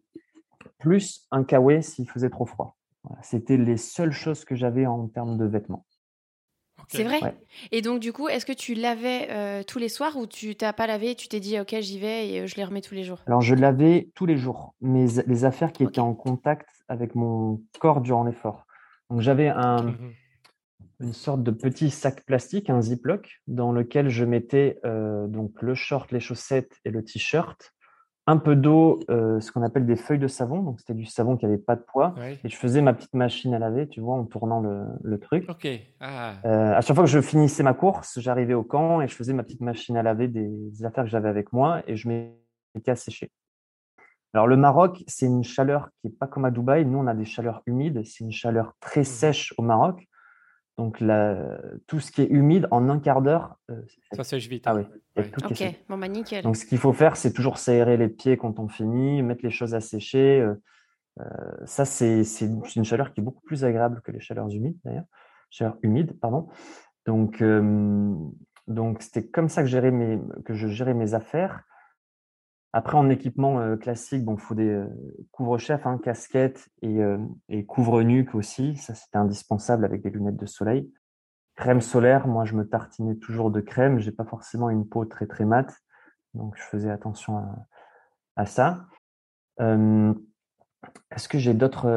plus 0.77 1.27
un 1.31 1.43
kawaii 1.43 1.81
s'il 1.81 2.09
faisait 2.09 2.29
trop 2.29 2.45
froid. 2.45 2.77
Voilà, 3.03 3.21
C'était 3.23 3.57
les 3.57 3.77
seules 3.77 4.11
choses 4.11 4.45
que 4.45 4.55
j'avais 4.55 4.85
en 4.85 5.07
termes 5.07 5.37
de 5.37 5.45
vêtements. 5.45 5.85
C'est 6.91 7.03
vrai 7.03 7.21
Ouais. 7.21 7.35
Et 7.71 7.81
donc, 7.81 7.99
du 7.99 8.11
coup, 8.11 8.27
est-ce 8.27 8.45
que 8.45 8.53
tu 8.53 8.73
lavais 8.73 9.27
euh, 9.29 9.63
tous 9.63 9.79
les 9.79 9.89
soirs 9.89 10.17
ou 10.17 10.25
tu 10.25 10.55
t'as 10.55 10.73
pas 10.73 10.87
lavé 10.87 11.11
et 11.11 11.15
tu 11.15 11.27
t'es 11.27 11.39
dit, 11.39 11.59
OK, 11.59 11.75
j'y 11.79 11.99
vais 11.99 12.27
et 12.27 12.41
euh, 12.41 12.47
je 12.47 12.55
les 12.55 12.63
remets 12.63 12.81
tous 12.81 12.95
les 12.95 13.03
jours? 13.03 13.19
Alors, 13.27 13.41
je 13.41 13.53
lavais 13.53 14.09
tous 14.15 14.25
les 14.25 14.37
jours 14.37 14.73
mes, 14.81 15.05
les 15.27 15.45
affaires 15.45 15.71
qui 15.71 15.83
étaient 15.83 15.99
en 15.99 16.15
contact 16.15 16.67
avec 16.87 17.13
mon 17.15 17.61
corps 17.79 18.01
durant 18.01 18.23
l'effort. 18.23 18.65
Donc, 19.09 19.21
j'avais 19.21 19.49
un, 19.49 19.83
Mhm. 19.83 20.13
une 20.99 21.13
sorte 21.13 21.43
de 21.43 21.51
petit 21.51 21.91
sac 21.91 22.25
plastique, 22.25 22.69
un 22.69 22.81
ziploc, 22.81 23.41
dans 23.47 23.71
lequel 23.71 24.09
je 24.09 24.25
mettais 24.25 24.79
euh, 24.85 25.27
donc 25.27 25.61
le 25.61 25.75
short, 25.75 26.11
les 26.11 26.19
chaussettes 26.19 26.73
et 26.85 26.89
le 26.89 27.03
t-shirt, 27.03 27.73
un 28.29 28.37
peu 28.37 28.55
d'eau, 28.55 28.99
euh, 29.09 29.39
ce 29.39 29.51
qu'on 29.51 29.63
appelle 29.63 29.87
des 29.87 29.95
feuilles 29.95 30.19
de 30.19 30.27
savon. 30.27 30.61
Donc, 30.61 30.79
c'était 30.79 30.93
du 30.93 31.05
savon 31.05 31.35
qui 31.35 31.45
n'avait 31.45 31.57
pas 31.57 31.75
de 31.75 31.81
poids. 31.81 32.13
Ouais. 32.15 32.39
Et 32.43 32.49
je 32.49 32.55
faisais 32.55 32.79
ma 32.81 32.93
petite 32.93 33.15
machine 33.15 33.55
à 33.55 33.59
laver, 33.59 33.87
tu 33.87 34.01
vois, 34.01 34.13
en 34.13 34.25
tournant 34.25 34.59
le, 34.59 34.83
le 35.01 35.19
truc. 35.19 35.49
Ok. 35.49 35.67
Ah. 35.99 36.33
Euh, 36.45 36.75
à 36.75 36.81
chaque 36.81 36.95
fois 36.95 37.05
que 37.05 37.09
je 37.09 37.21
finissais 37.21 37.63
ma 37.63 37.73
course, 37.73 38.19
j'arrivais 38.19 38.53
au 38.53 38.63
camp 38.63 39.01
et 39.01 39.07
je 39.07 39.15
faisais 39.15 39.33
ma 39.33 39.41
petite 39.41 39.61
machine 39.61 39.97
à 39.97 40.03
laver 40.03 40.27
des, 40.27 40.47
des 40.47 40.85
affaires 40.85 41.05
que 41.05 41.09
j'avais 41.09 41.29
avec 41.29 41.51
moi 41.53 41.81
et 41.87 41.95
je 41.95 42.07
mettais 42.07 42.91
à 42.91 42.95
sécher. 42.95 43.31
Alors, 44.35 44.45
le 44.45 44.57
Maroc, 44.57 45.03
c'est 45.07 45.25
une 45.25 45.43
chaleur 45.43 45.89
qui 45.99 46.07
n'est 46.07 46.13
pas 46.13 46.27
comme 46.27 46.45
à 46.45 46.51
Dubaï. 46.51 46.85
Nous, 46.85 46.99
on 46.99 47.07
a 47.07 47.15
des 47.15 47.25
chaleurs 47.25 47.63
humides. 47.65 48.03
C'est 48.05 48.23
une 48.23 48.31
chaleur 48.31 48.73
très 48.79 49.03
sèche 49.03 49.55
au 49.57 49.63
Maroc. 49.63 50.07
Donc, 50.79 51.01
la- 51.01 51.59
tout 51.87 51.99
ce 51.99 52.09
qui 52.09 52.21
est 52.21 52.27
humide, 52.29 52.65
en 52.71 52.87
un 52.87 52.99
quart 53.01 53.21
d'heure, 53.21 53.57
euh, 53.69 53.81
c'est- 53.85 54.15
Ça 54.15 54.23
sèche 54.23 54.47
vite. 54.47 54.63
ah 54.65 54.71
hein. 54.71 54.85
oui, 54.89 54.99
Ouais. 55.17 55.31
Ok, 55.43 55.75
bon, 55.89 55.97
bah 55.97 56.07
nickel. 56.07 56.41
Donc, 56.41 56.55
ce 56.55 56.65
qu'il 56.65 56.77
faut 56.77 56.93
faire, 56.93 57.17
c'est 57.17 57.33
toujours 57.33 57.57
s'aérer 57.57 57.97
les 57.97 58.07
pieds 58.07 58.37
quand 58.37 58.59
on 58.59 58.69
finit, 58.69 59.21
mettre 59.21 59.43
les 59.43 59.49
choses 59.49 59.75
à 59.75 59.81
sécher. 59.81 60.39
euh, 60.39 60.55
euh, 61.19 61.25
ça, 61.65 61.83
c'est 61.83 62.23
c'est 62.23 62.45
une 62.77 62.85
chaleur 62.85 63.11
qui 63.11 63.19
est 63.19 63.23
beaucoup 63.23 63.41
plus 63.41 63.65
agréable 63.65 63.99
que 64.05 64.11
les 64.13 64.21
chaleurs 64.21 64.47
humides, 64.49 64.77
d'ailleurs. 64.85 65.03
Chaleur 65.49 65.75
humide, 65.83 66.17
pardon. 66.21 66.47
Donc, 67.05 67.41
euh, 67.41 68.15
donc 68.67 69.01
c'était 69.01 69.27
comme 69.27 69.49
ça 69.49 69.63
que, 69.63 69.89
mes, 69.89 70.17
que 70.45 70.53
je 70.53 70.69
gérais 70.69 70.93
mes 70.93 71.13
affaires. 71.13 71.63
Après, 72.71 72.97
en 72.97 73.09
équipement 73.09 73.59
euh, 73.59 73.77
classique, 73.77 74.23
bon, 74.23 74.37
faut 74.37 74.53
des 74.53 74.69
euh, 74.69 74.87
couvre-chefs, 75.31 75.87
hein, 75.87 75.97
casquettes 75.97 76.69
et, 76.81 77.01
euh, 77.01 77.17
et 77.47 77.65
couvre-nuque 77.65 78.35
aussi. 78.35 78.75
Ça, 78.75 78.93
c'était 78.93 79.17
indispensable 79.17 79.85
avec 79.85 80.03
des 80.03 80.11
lunettes 80.11 80.37
de 80.37 80.45
soleil. 80.45 80.91
Crème 81.55 81.81
solaire, 81.81 82.27
moi, 82.27 82.45
je 82.45 82.53
me 82.55 82.67
tartinais 82.67 83.15
toujours 83.15 83.49
de 83.49 83.59
crème. 83.59 83.99
J'ai 83.99 84.11
pas 84.11 84.23
forcément 84.23 84.69
une 84.69 84.87
peau 84.87 85.05
très, 85.05 85.25
très 85.25 85.45
mate. 85.45 85.73
Donc, 86.35 86.55
je 86.57 86.63
faisais 86.63 86.91
attention 86.91 87.43
à, 88.35 88.45
ça. 88.45 88.85
Est-ce 89.59 91.27
que 91.27 91.37
j'ai 91.37 91.53
d'autres 91.53 91.89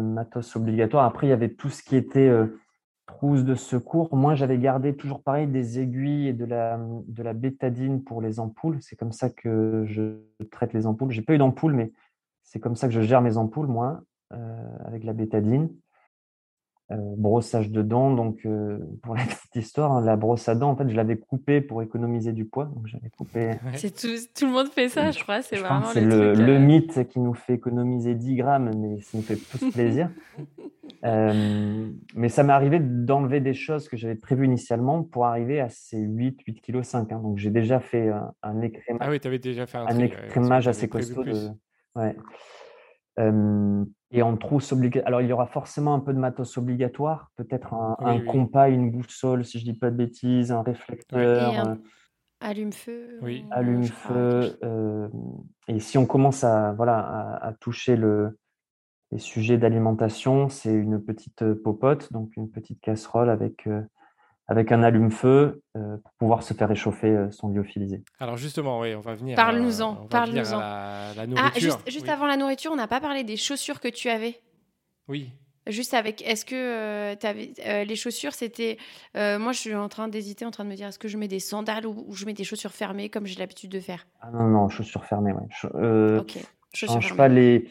matos 0.00 0.54
obligatoires? 0.54 1.04
Après, 1.06 1.26
il 1.26 1.30
y 1.30 1.32
avait 1.32 1.54
tout 1.54 1.70
ce 1.70 1.82
qui 1.82 1.96
était 1.96 2.30
trousse 3.08 3.42
de 3.42 3.54
secours. 3.54 4.14
Moi, 4.14 4.34
j'avais 4.34 4.58
gardé 4.58 4.94
toujours 4.94 5.22
pareil 5.22 5.48
des 5.48 5.80
aiguilles 5.80 6.28
et 6.28 6.32
de 6.32 6.44
la, 6.44 6.78
de 6.78 7.22
la 7.22 7.32
bétadine 7.32 8.04
pour 8.04 8.20
les 8.20 8.38
ampoules. 8.38 8.78
C'est 8.80 8.96
comme 8.96 9.12
ça 9.12 9.30
que 9.30 9.84
je 9.86 10.20
traite 10.52 10.74
les 10.74 10.86
ampoules. 10.86 11.10
J'ai 11.10 11.22
pas 11.22 11.34
eu 11.34 11.38
d'ampoule, 11.38 11.72
mais 11.72 11.90
c'est 12.44 12.60
comme 12.60 12.76
ça 12.76 12.86
que 12.86 12.94
je 12.94 13.00
gère 13.00 13.22
mes 13.22 13.36
ampoules, 13.36 13.66
moi, 13.66 14.02
euh, 14.32 14.76
avec 14.84 15.04
la 15.04 15.14
bétadine. 15.14 15.70
Euh, 16.90 16.96
brossage 17.18 17.70
de 17.70 17.82
dents, 17.82 18.14
donc 18.14 18.38
euh, 18.46 18.78
pour 19.02 19.14
la 19.14 19.22
petite 19.26 19.56
histoire, 19.56 19.92
hein, 19.92 20.00
la 20.00 20.16
brosse 20.16 20.48
à 20.48 20.54
dents, 20.54 20.70
en 20.70 20.76
fait, 20.76 20.88
je 20.88 20.96
l'avais 20.96 21.18
coupée 21.18 21.60
pour 21.60 21.82
économiser 21.82 22.32
du 22.32 22.46
poids. 22.46 22.64
Donc, 22.64 22.86
j'avais 22.86 23.10
coupé. 23.10 23.48
Ouais. 23.48 23.56
C'est 23.76 23.90
tout, 23.94 24.08
tout 24.34 24.46
le 24.46 24.52
monde 24.52 24.68
fait 24.68 24.88
ça, 24.88 25.10
je 25.10 25.22
crois. 25.22 25.42
C'est 25.42 25.56
vraiment 25.56 25.82
le, 25.94 26.00
le, 26.00 26.32
truc. 26.32 26.46
le 26.46 26.54
euh, 26.54 26.58
mythe 26.58 27.06
qui 27.08 27.20
nous 27.20 27.34
fait 27.34 27.52
économiser 27.52 28.14
10 28.14 28.36
grammes, 28.36 28.70
mais 28.74 29.02
ça 29.02 29.18
nous 29.18 29.22
fait 29.22 29.36
plus 29.36 29.70
plaisir. 29.70 30.08
Euh, 31.04 31.90
mais 32.16 32.28
ça 32.28 32.42
m'est 32.42 32.52
arrivé 32.52 32.80
d'enlever 32.80 33.40
des 33.40 33.54
choses 33.54 33.88
que 33.88 33.96
j'avais 33.96 34.16
prévues 34.16 34.46
initialement 34.46 35.04
pour 35.04 35.26
arriver 35.26 35.60
à 35.60 35.68
ces 35.68 35.98
8, 36.00 36.40
8 36.44 36.60
kg 36.60 36.82
5. 36.82 37.12
hein. 37.12 37.20
Donc 37.22 37.38
j'ai 37.38 37.50
déjà 37.50 37.78
fait 37.78 38.08
un, 38.08 38.32
un 38.42 38.60
écrémage, 38.62 39.06
Ah 39.06 39.10
oui, 39.10 39.20
tu 39.20 39.28
avais 39.28 39.38
déjà 39.38 39.66
fait 39.66 39.78
un, 39.78 39.82
un 39.86 39.94
tri, 39.94 40.04
écrémage 40.26 40.66
assez 40.66 40.88
costaud. 40.88 41.22
plus. 41.22 41.44
de- 41.44 41.50
ouais. 42.00 42.16
Euh, 43.18 43.84
et 44.10 44.22
en 44.22 44.36
trousse 44.38 44.72
obligatoire. 44.72 45.06
Alors, 45.08 45.20
il 45.20 45.28
y 45.28 45.32
aura 45.32 45.46
forcément 45.46 45.92
un 45.92 46.00
peu 46.00 46.14
de 46.14 46.18
matos 46.18 46.56
obligatoire, 46.56 47.30
peut-être 47.36 47.74
un, 47.74 47.96
Oui, 48.00 48.06
un 48.06 48.18
oui. 48.20 48.24
compas, 48.24 48.70
une 48.70 48.90
boussole, 48.90 49.44
si 49.44 49.58
je 49.58 49.64
dis 49.64 49.74
pas 49.74 49.90
de 49.90 49.96
bêtises, 49.96 50.50
un 50.50 50.62
réflecteur. 50.62 51.66
Euh, 51.68 51.74
Allume-feu. 52.40 53.18
Oui. 53.20 53.44
Allume-feu. 53.50 54.58
et 55.66 55.80
si 55.80 55.98
on 55.98 56.06
commence 56.06 56.42
à, 56.44 56.72
voilà, 56.72 57.38
à, 57.42 57.52
toucher 57.60 57.96
le, 57.96 58.38
les 59.12 59.18
sujets 59.18 59.58
d'alimentation, 59.58 60.48
c'est 60.48 60.72
une 60.72 61.04
petite 61.04 61.52
popote, 61.54 62.10
donc 62.12 62.34
une 62.36 62.50
petite 62.50 62.80
casserole 62.80 63.28
avec, 63.28 63.68
avec 64.48 64.72
un 64.72 64.82
allume-feu 64.82 65.62
pour 65.74 66.12
pouvoir 66.18 66.42
se 66.42 66.54
faire 66.54 66.68
réchauffer 66.68 67.26
son 67.30 67.48
lyophilisé. 67.48 68.02
Alors 68.18 68.36
justement, 68.36 68.80
oui, 68.80 68.94
on 68.94 69.00
va 69.00 69.14
venir. 69.14 69.36
Parle-nous-en. 69.36 70.06
Parle-nous-en. 70.06 70.58
La, 70.58 71.12
la, 71.16 71.24
Ah, 71.36 71.52
juste, 71.58 72.08
avant 72.08 72.26
la 72.26 72.36
nourriture, 72.36 72.70
on 72.72 72.76
n'a 72.76 72.88
pas 72.88 73.00
parlé 73.00 73.24
des 73.24 73.36
chaussures 73.36 73.78
que 73.80 73.88
tu 73.88 74.08
avais. 74.08 74.40
Oui. 75.06 75.30
Juste 75.66 75.92
avec, 75.92 76.26
est-ce 76.26 76.46
que 76.46 77.14
tu 77.16 77.26
avais, 77.26 77.84
les 77.84 77.96
chaussures, 77.96 78.32
c'était. 78.32 78.78
euh, 79.18 79.38
moi, 79.38 79.52
je 79.52 79.58
suis 79.58 79.74
en 79.74 79.90
train 79.90 80.08
d'hésiter, 80.08 80.46
en 80.46 80.50
train 80.50 80.64
de 80.64 80.70
me 80.70 80.74
dire, 80.76 80.88
est-ce 80.88 80.98
que 80.98 81.08
je 81.08 81.18
mets 81.18 81.28
des 81.28 81.40
sandales 81.40 81.84
ou, 81.86 82.04
ou 82.08 82.14
je 82.14 82.24
mets 82.24 82.32
des 82.32 82.44
chaussures 82.44 82.72
fermées 82.72 83.10
comme 83.10 83.26
j'ai 83.26 83.38
l'habitude 83.38 83.70
de 83.70 83.80
faire? 83.80 84.06
Ah 84.22 84.30
non, 84.32 84.44
non, 84.48 84.70
chaussures 84.70 85.04
fermées, 85.04 85.32
ouais. 85.32 85.46
Euh, 85.74 86.20
Ok. 86.20 86.38
Chaussures 86.72 86.94
change 86.94 87.06
fermées. 87.08 87.16
pas 87.18 87.28
les. 87.28 87.68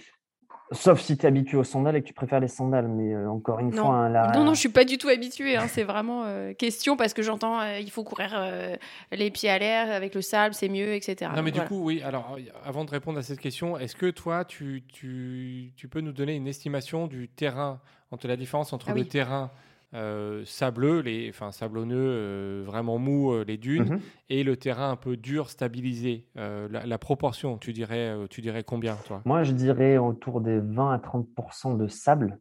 Sauf 0.74 1.00
si 1.00 1.16
tu 1.18 1.24
es 1.24 1.28
habitué 1.30 1.56
aux 1.58 1.64
sandales 1.64 1.96
et 1.96 2.02
que 2.02 2.08
tu 2.08 2.14
préfères 2.14 2.42
les 2.42 2.50
sandales, 2.50 2.90
mais 2.90 3.14
euh, 3.14 3.30
encore 3.30 3.60
une 3.60 3.70
Non. 3.70 3.84
fois, 3.84 3.96
hein, 3.96 4.10
la- 4.10 4.32
Non, 4.34 4.44
non, 4.44 4.54
je 4.54 4.60
suis 4.60 4.68
pas 4.70 4.84
du 4.84 4.98
tout 4.98 5.08
habituée. 5.08 5.56
hein, 5.56 5.68
C'est 5.70 5.84
vraiment 5.84 6.26
euh, 6.26 6.52
question 6.54 6.98
parce 6.98 7.14
que 7.14 7.22
j'entends 7.22 7.62
euh, 7.62 7.80
il 7.80 7.90
faut 7.90 8.04
courir 8.04 8.32
euh, 8.36 8.76
les 9.14 9.32
pieds 9.32 9.50
à 9.50 9.58
l'air 9.60 9.90
avec 9.90 10.14
le 10.14 10.22
sable, 10.22 10.54
c'est 10.54 10.68
mieux, 10.68 10.94
etc. 10.94 11.32
non, 11.34 11.42
mais 11.42 11.44
Donc, 11.44 11.46
du 11.46 11.52
voilà. 11.54 11.68
coup, 11.70 11.84
oui. 11.86 12.02
Alors, 12.04 12.38
avant 12.66 12.84
de 12.84 12.92
répondre 12.92 13.18
à 13.18 13.24
cette 13.24 13.40
question, 13.40 13.78
est-ce 13.78 13.96
que 13.96 14.10
toi, 14.10 14.44
tu, 14.44 14.84
tu, 14.92 15.72
tu 15.78 15.88
peux 15.88 16.02
nous 16.02 16.12
donner 16.12 16.36
une 16.36 16.48
estimation 16.48 17.08
du 17.08 17.30
terrain, 17.30 17.80
entre 18.12 18.28
la 18.28 18.36
différence 18.36 18.74
entre 18.74 18.88
Ah 18.90 18.94
le 18.94 19.02
oui. 19.02 19.08
terrain 19.08 19.52
euh, 19.98 20.44
sableux, 20.46 21.00
les, 21.02 21.30
enfin 21.30 21.52
sablonneux, 21.52 21.96
euh, 21.98 22.64
vraiment 22.66 22.98
mou, 23.00 23.32
euh, 23.34 23.44
les 23.46 23.58
dunes, 23.58 23.90
Mhm. 23.90 24.00
et 24.30 24.44
le 24.44 24.56
terrain 24.56 24.92
un 24.92 24.96
peu 24.96 25.18
dur, 25.18 25.50
stabilisé 25.50 26.26
Euh, 26.38 26.68
la, 26.72 26.86
la 26.86 26.98
proportion, 26.98 27.58
tu 27.58 27.74
dirais, 27.74 28.10
euh, 28.10 28.28
tu 28.30 28.42
dirais 28.42 28.64
combien, 28.64 28.96
toi? 29.08 29.22
Moi, 29.26 29.44
je 29.44 29.52
dirais 29.52 29.98
autour 29.98 30.40
des 30.42 30.60
20 30.60 30.94
à 30.94 31.00
30% 31.00 31.76
de 31.78 31.88
sable. 31.88 32.40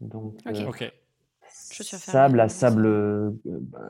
Donc, 0.00 0.38
euh, 0.46 0.52
sable 1.48 2.40
à 2.40 2.48
sable, 2.48 2.86
euh, 2.86 3.30
bah, 3.44 3.80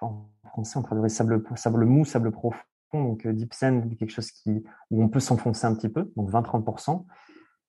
en 0.00 0.28
français, 0.48 0.78
on 0.78 0.82
traduirait 0.82 1.08
sable, 1.08 1.42
sable 1.56 1.84
mou, 1.84 2.04
sable 2.04 2.30
profond. 2.32 2.62
Donc, 2.92 3.24
euh, 3.26 3.32
deep 3.32 3.54
sand, 3.54 3.96
quelque 3.98 4.10
chose 4.10 4.30
qui, 4.32 4.64
où 4.90 5.02
on 5.02 5.08
peut 5.08 5.20
s'enfoncer 5.20 5.66
un 5.66 5.74
petit 5.74 5.88
peu, 5.88 6.10
donc 6.16 6.30
20-30%. 6.30 7.06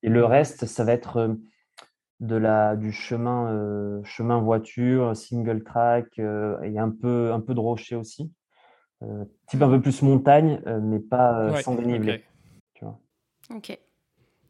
Et 0.04 0.10
le 0.10 0.26
reste, 0.26 0.66
ça 0.66 0.84
va 0.84 0.94
être 0.94 1.18
euh, 1.18 1.36
de 2.22 2.36
la, 2.36 2.76
du 2.78 2.92
chemin, 2.94 3.52
euh, 3.52 4.02
chemin 4.04 4.40
voiture, 4.40 5.16
single 5.18 5.64
track, 5.64 6.20
euh, 6.20 6.62
et 6.62 6.80
un 6.80 6.90
peu, 6.90 7.34
un 7.34 7.42
peu 7.42 7.54
de 7.54 7.60
rocher 7.60 7.96
aussi. 7.98 8.32
Euh, 9.04 9.26
type 9.48 9.62
un 9.64 9.70
peu 9.70 9.82
plus 9.82 10.02
montagne, 10.04 10.62
euh, 10.68 10.80
mais 10.82 11.00
pas 11.00 11.40
euh, 11.40 11.54
Ouais, 11.54 11.64
sans 11.64 11.76
dénivelé. 11.76 12.14
ok. 12.14 12.22
Tu 12.76 12.86
vois. 12.86 13.00
Ok. 13.50 13.80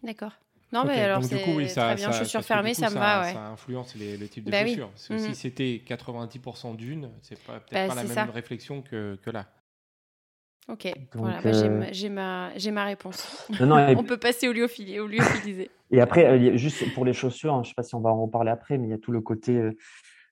D'accord. 0.04 0.34
Non, 0.74 0.82
Ok, 0.82 0.88
mais 0.88 1.02
alors 1.02 1.24
c'est 1.24 1.56
oui, 1.56 1.68
ça, 1.68 1.88
très 1.88 1.96
bien. 1.96 2.12
chaussures 2.12 2.44
fermées, 2.44 2.74
ça 2.74 2.90
me 2.90 2.96
va, 2.96 3.22
ouais. 3.22 3.34
Ça 3.34 3.48
influence 3.48 3.96
les, 3.96 4.18
le 4.18 4.28
type 4.28 4.46
de 4.46 4.52
Bah 4.52 4.60
oui. 4.64 4.70
chaussures. 4.70 4.90
Parce 4.90 5.08
que 5.10 5.14
Mhm. 5.14 5.20
si 5.20 5.36
c'était 5.36 5.82
90% 5.86 6.74
d'une, 6.74 7.10
c'est 7.22 7.42
pas- 7.44 7.60
peut-être 7.60 7.88
Bah, 7.88 7.88
pas 7.88 7.96
la 7.96 8.04
même 8.04 8.14
ça. 8.14 8.26
réflexion 8.32 8.82
que, 8.82 9.18
que 9.22 9.30
là. 9.30 9.48
Ok. 10.70 10.86
Donc, 10.86 10.96
voilà, 11.16 11.42
bah, 11.42 11.52
j'ai 11.52 11.68
euh, 11.68 12.10
ma- 12.10 12.54
j'ai 12.58 12.72
ma, 12.72 12.86
réponse. 12.86 13.48
Non, 13.60 13.66
non, 13.66 13.80
et 13.80 13.96
On 13.98 14.04
peut 14.04 14.18
passer 14.18 14.48
au 14.48 14.54
lyophilisé. 14.54 15.00
Au 15.00 15.08
lyophilisé. 15.08 15.70
Et 15.92 16.00
après, 16.02 16.26
euh, 16.26 16.58
juste 16.58 16.94
pour 16.94 17.04
les 17.06 17.14
chaussures, 17.14 17.54
hein, 17.54 17.64
je 17.64 17.70
ne 17.70 17.72
sais 17.72 17.76
pas 17.76 17.84
si 17.84 17.96
on 17.96 18.00
va 18.00 18.12
en 18.12 18.22
reparler 18.22 18.52
après, 18.52 18.78
mais 18.78 18.88
il 18.88 18.92
y 18.92 18.94
a 18.94 18.98
tout 18.98 19.12
le 19.12 19.22
côté 19.22 19.58
euh, 19.58 19.78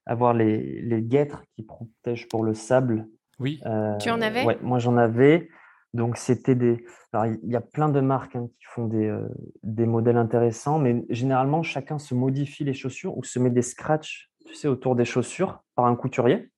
avoir 0.06 0.34
les, 0.34 0.82
les 0.82 1.02
guêtres 1.02 1.44
qui 1.56 1.64
protègent 1.64 2.28
pour 2.28 2.44
le 2.44 2.54
sable. 2.54 3.08
Oui. 3.40 3.60
Euh, 3.66 3.98
Tu 3.98 4.10
en 4.10 4.22
avais? 4.22 4.46
Ouais, 4.46 4.58
moi 4.62 4.80
j'en 4.80 4.98
avais. 4.98 5.50
Donc 5.94 6.18
c'était 6.18 6.56
des. 6.56 6.86
Alors 7.14 7.26
il 7.26 7.50
y 7.50 7.56
a 7.56 7.62
plein 7.62 7.90
de 7.90 8.00
marques 8.00 8.36
hein, 8.36 8.48
qui 8.60 8.66
font 8.66 8.86
des, 8.86 9.08
euh, 9.08 9.28
des 9.64 9.86
modèles 9.86 10.18
intéressants, 10.18 10.78
mais 10.78 11.04
généralement 11.10 11.64
chacun 11.64 11.98
se 11.98 12.14
modifie 12.14 12.64
les 12.64 12.74
chaussures 12.74 13.18
ou 13.18 13.24
se 13.24 13.40
met 13.40 13.50
des 13.50 13.64
scratchs, 13.64 14.30
tu 14.46 14.54
sais, 14.54 14.68
autour 14.68 14.96
des 14.96 15.06
chaussures 15.06 15.64
par 15.76 15.86
un 15.86 15.96
couturier, 15.96 16.50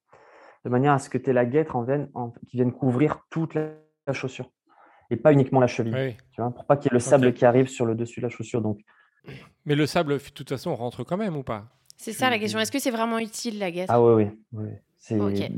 de 0.63 0.69
manière 0.69 0.93
à 0.93 0.99
ce 0.99 1.09
que 1.09 1.17
tu 1.17 1.29
aies 1.29 1.33
la 1.33 1.45
guêtre 1.45 1.75
en 1.75 1.83
vienne- 1.83 2.09
en- 2.13 2.31
qui 2.47 2.57
vienne 2.57 2.71
couvrir 2.71 3.25
toute 3.29 3.53
la, 3.55 3.69
la 4.07 4.13
chaussure 4.13 4.49
et 5.09 5.15
pas 5.17 5.33
uniquement 5.33 5.59
la 5.59 5.67
cheville, 5.67 5.93
Oui. 5.93 6.15
tu 6.31 6.41
vois, 6.41 6.51
pour 6.51 6.65
pas 6.65 6.77
qu'il 6.77 6.91
y 6.91 6.93
ait 6.93 6.95
le 6.95 6.99
sable 6.99 7.33
qui 7.33 7.45
arrive 7.45 7.67
sur 7.67 7.85
le 7.85 7.95
dessus 7.95 8.19
de 8.21 8.25
la 8.25 8.29
chaussure. 8.29 8.61
Donc 8.61 8.79
Mais 9.65 9.75
le 9.75 9.85
sable, 9.85 10.13
de 10.17 10.29
toute 10.33 10.49
façon, 10.49 10.73
rentre 10.75 11.03
quand 11.03 11.17
même 11.17 11.35
ou 11.35 11.43
pas? 11.43 11.67
C'est 11.97 12.13
ça 12.13 12.29
la 12.29 12.39
question. 12.39 12.59
Est-ce 12.59 12.71
que 12.71 12.79
c'est 12.79 12.91
vraiment 12.91 13.19
utile 13.19 13.59
la 13.59 13.69
guêtre 13.71 13.91
Ah 13.91 14.01
oui, 14.01 14.25
oui. 14.53 14.63
oui. 14.63 14.69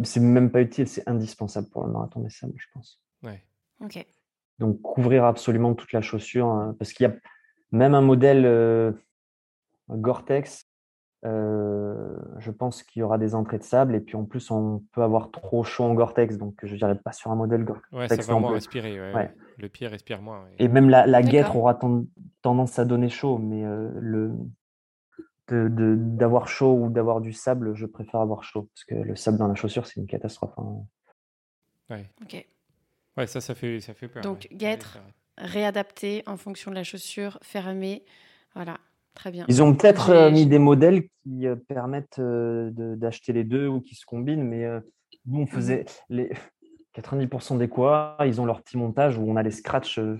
C'est 0.03 0.19
même 0.19 0.49
pas 0.51 0.61
utile, 0.61 0.87
c'est 0.87 1.07
indispensable 1.07 1.69
pour 1.69 1.85
le 1.85 1.91
marathon 1.91 2.21
des 2.21 2.29
sables, 2.29 2.53
je 2.57 2.65
pense. 2.73 2.99
Ouais. 3.23 3.43
Ok. 3.81 4.05
Donc 4.59 4.81
couvrir 4.81 5.25
absolument 5.25 5.73
toute 5.75 5.91
la 5.93 6.01
chaussure, 6.01 6.47
hein, 6.47 6.75
parce 6.79 6.93
qu'il 6.93 7.05
y 7.05 7.09
a 7.09 7.13
même 7.71 7.93
un 7.93 8.01
modèle 8.01 8.45
euh, 8.45 8.91
Gore-Tex, 9.89 10.65
euh, 11.25 12.15
je 12.39 12.51
pense 12.51 12.83
qu'il 12.83 12.99
y 12.99 13.03
aura 13.03 13.17
des 13.17 13.33
entrées 13.35 13.57
de 13.57 13.63
sable, 13.63 13.95
et 13.95 13.99
puis 13.99 14.15
en 14.15 14.25
plus 14.25 14.51
on 14.51 14.83
peut 14.91 15.01
avoir 15.03 15.31
trop 15.31 15.63
chaud 15.63 15.83
en 15.85 15.93
Gore-Tex, 15.93 16.37
donc 16.37 16.55
je 16.63 16.75
dirais 16.75 16.95
pas 16.95 17.11
sur 17.13 17.31
un 17.31 17.35
modèle 17.35 17.63
Gore-Tex. 17.63 17.91
Ouais, 17.93 18.07
ça 18.07 18.33
va 18.33 18.39
moins 18.39 18.51
respirer. 18.51 18.99
ouais, 18.99 19.07
Ouais. 19.13 19.15
ouais. 19.15 19.33
Le 19.57 19.69
pied 19.69 19.87
respire 19.87 20.21
moins. 20.21 20.43
ouais. 20.43 20.55
Et 20.59 20.67
même 20.67 20.89
la, 20.89 21.21
guêtre 21.21 21.55
aura 21.55 21.75
ten- 21.75 22.07
tendance 22.41 22.79
à 22.79 22.85
donner 22.85 23.09
chaud, 23.09 23.37
mais 23.37 23.63
euh, 23.65 23.89
le 23.99 24.31
d'avoir 25.49 26.47
chaud 26.47 26.73
ou 26.73 26.89
d'avoir 26.89 27.21
du 27.21 27.31
sable, 27.33 27.75
je 27.75 27.85
préfère 27.85 28.21
avoir 28.21 28.43
chaud, 28.43 28.69
parce 28.73 28.85
que 28.85 28.95
le 28.95 29.15
sable 29.15 29.37
dans 29.37 29.47
la 29.47 29.55
chaussure, 29.55 29.85
c'est 29.85 29.99
une 29.99 30.07
catastrophe. 30.07 30.53
hein. 30.57 30.83
Ok. 32.23 32.47
Ouais, 33.17 33.27
ça, 33.27 33.39
ça 33.41 33.53
fait, 33.53 33.79
ça 33.79 33.93
fait 33.93 34.07
peur. 34.07 34.23
Donc, 34.23 34.47
ouais. 34.49 34.57
guêtre. 34.57 34.97
Ouais. 35.05 35.13
Réadapté 35.45 36.23
en 36.25 36.37
fonction 36.37 36.71
de 36.71 36.75
la 36.75 36.83
chaussure, 36.83 37.37
fermée. 37.43 38.03
Voilà. 38.55 38.77
Très 39.13 39.31
bien. 39.31 39.45
Ils 39.47 39.61
ont 39.61 39.73
peut-être 39.75 40.09
euh, 40.09 40.31
mis 40.31 40.45
des 40.45 40.59
modèles 40.59 41.03
qui 41.23 41.47
euh, 41.47 41.55
permettent 41.55 42.19
euh, 42.19 42.71
de- 42.71 42.95
d'acheter 42.95 43.33
les 43.33 43.43
deux 43.43 43.67
ou 43.67 43.81
qui 43.81 43.95
se 43.95 44.05
combinent, 44.05 44.43
mais 44.43 44.65
euh, 44.65 44.79
nous, 45.25 45.41
on 45.41 45.45
faisait 45.47 45.85
les 46.09 46.31
90% 46.93 47.57
des 47.57 47.67
quoi, 47.67 48.17
ils 48.25 48.39
ont 48.41 48.45
leur 48.45 48.61
petit 48.61 48.77
montage 48.77 49.17
où 49.17 49.23
on 49.29 49.35
a 49.35 49.43
les 49.43 49.51
scratchs 49.51 49.99
euh, 49.99 50.19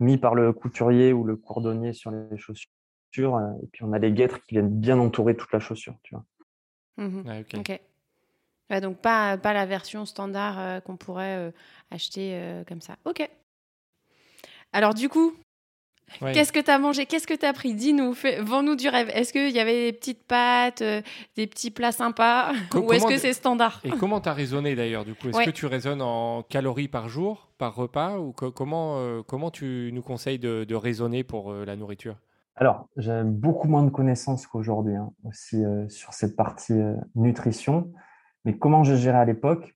mis 0.00 0.18
par 0.18 0.34
le 0.34 0.52
couturier 0.52 1.12
ou 1.12 1.24
le 1.24 1.36
cordonnier 1.36 1.92
sur 1.92 2.10
les 2.10 2.36
chaussures, 2.36 3.36
euh, 3.36 3.52
et 3.62 3.66
puis 3.72 3.84
on 3.84 3.92
a 3.92 3.98
les 3.98 4.12
guêtres 4.12 4.40
qui 4.44 4.54
viennent 4.54 4.70
bien 4.80 4.98
entourer 4.98 5.36
toute 5.36 5.52
la 5.52 5.60
chaussure. 5.60 5.94
Tu 6.02 6.14
vois. 6.14 6.24
Mhm. 6.96 7.22
Ouais, 7.26 7.44
ok. 7.54 7.80
Ouais, 8.70 8.80
donc 8.80 8.98
pas, 8.98 9.36
pas 9.36 9.52
la 9.52 9.66
version 9.66 10.06
standard 10.06 10.58
euh, 10.58 10.80
qu'on 10.80 10.96
pourrait 10.96 11.36
euh, 11.36 11.50
acheter 11.90 12.34
euh, 12.34 12.64
comme 12.64 12.80
ça. 12.80 12.96
Ok. 13.04 13.28
Alors 14.72 14.94
du 14.94 15.08
coup, 15.08 15.34
Ouais. 16.22 16.32
qu'est-ce 16.32 16.52
que 16.52 16.60
tu 16.60 16.70
as 16.70 16.78
mangé? 16.78 17.06
Qu'est-ce 17.06 17.26
que 17.26 17.34
tu 17.34 17.44
as 17.44 17.52
pris? 17.52 17.74
Dis-nous, 17.74 18.14
vends-nous 18.40 18.76
du 18.76 18.88
rêve. 18.88 19.10
Est-ce 19.12 19.32
qu'il 19.32 19.50
y 19.50 19.58
avait 19.58 19.90
des 19.90 19.92
petites 19.92 20.22
pâtes, 20.24 20.82
euh, 20.82 21.02
des 21.36 21.46
petits 21.46 21.70
plats 21.70 21.92
sympas? 21.92 22.52
Co- 22.70 22.78
Ou 22.86 22.92
est-ce 22.92 23.02
comment 23.02 23.14
que 23.14 23.20
c'est 23.20 23.32
standard? 23.32 23.80
Et 23.84 23.90
comment 23.90 24.20
tu 24.20 24.28
as 24.28 24.32
raisonné 24.34 24.74
d'ailleurs 24.76 25.04
du 25.04 25.14
coup? 25.14 25.28
Est-ce 25.28 25.38
Ouais. 25.38 25.44
que 25.46 25.50
tu 25.50 25.66
raisonnes 25.66 26.02
en 26.02 26.42
calories 26.42 26.88
par 26.88 27.08
jour, 27.08 27.48
par 27.58 27.74
repas? 27.74 28.18
Ou 28.18 28.32
co- 28.32 28.52
comment, 28.52 28.98
euh, 28.98 29.22
comment 29.26 29.50
tu 29.50 29.90
nous 29.92 30.02
conseilles 30.02 30.38
de, 30.38 30.64
de 30.64 30.74
raisonner 30.74 31.24
pour 31.24 31.50
euh, 31.50 31.64
la 31.64 31.74
nourriture? 31.76 32.16
Alors, 32.56 32.86
j'ai 32.96 33.22
beaucoup 33.24 33.66
moins 33.66 33.82
de 33.82 33.90
connaissances 33.90 34.46
qu'aujourd'hui 34.46 34.94
hein, 34.94 35.10
aussi 35.24 35.56
euh, 35.64 35.88
sur 35.88 36.12
cette 36.12 36.36
partie 36.36 36.74
euh, 36.74 36.94
nutrition. 37.16 37.90
Mais 38.44 38.56
comment 38.56 38.84
je 38.84 38.94
gérais 38.94 39.18
à 39.18 39.24
l'époque? 39.24 39.74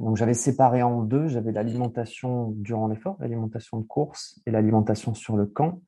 Donc, 0.00 0.16
j'avais 0.16 0.34
séparé 0.34 0.82
en 0.82 1.02
deux. 1.02 1.28
J'avais 1.28 1.52
l'alimentation 1.52 2.50
durant 2.56 2.88
l'effort, 2.88 3.16
l'alimentation 3.20 3.78
de 3.78 3.86
course 3.86 4.40
et 4.46 4.50
l'alimentation 4.50 5.14
sur 5.14 5.36
le 5.36 5.46
camp. 5.46 5.82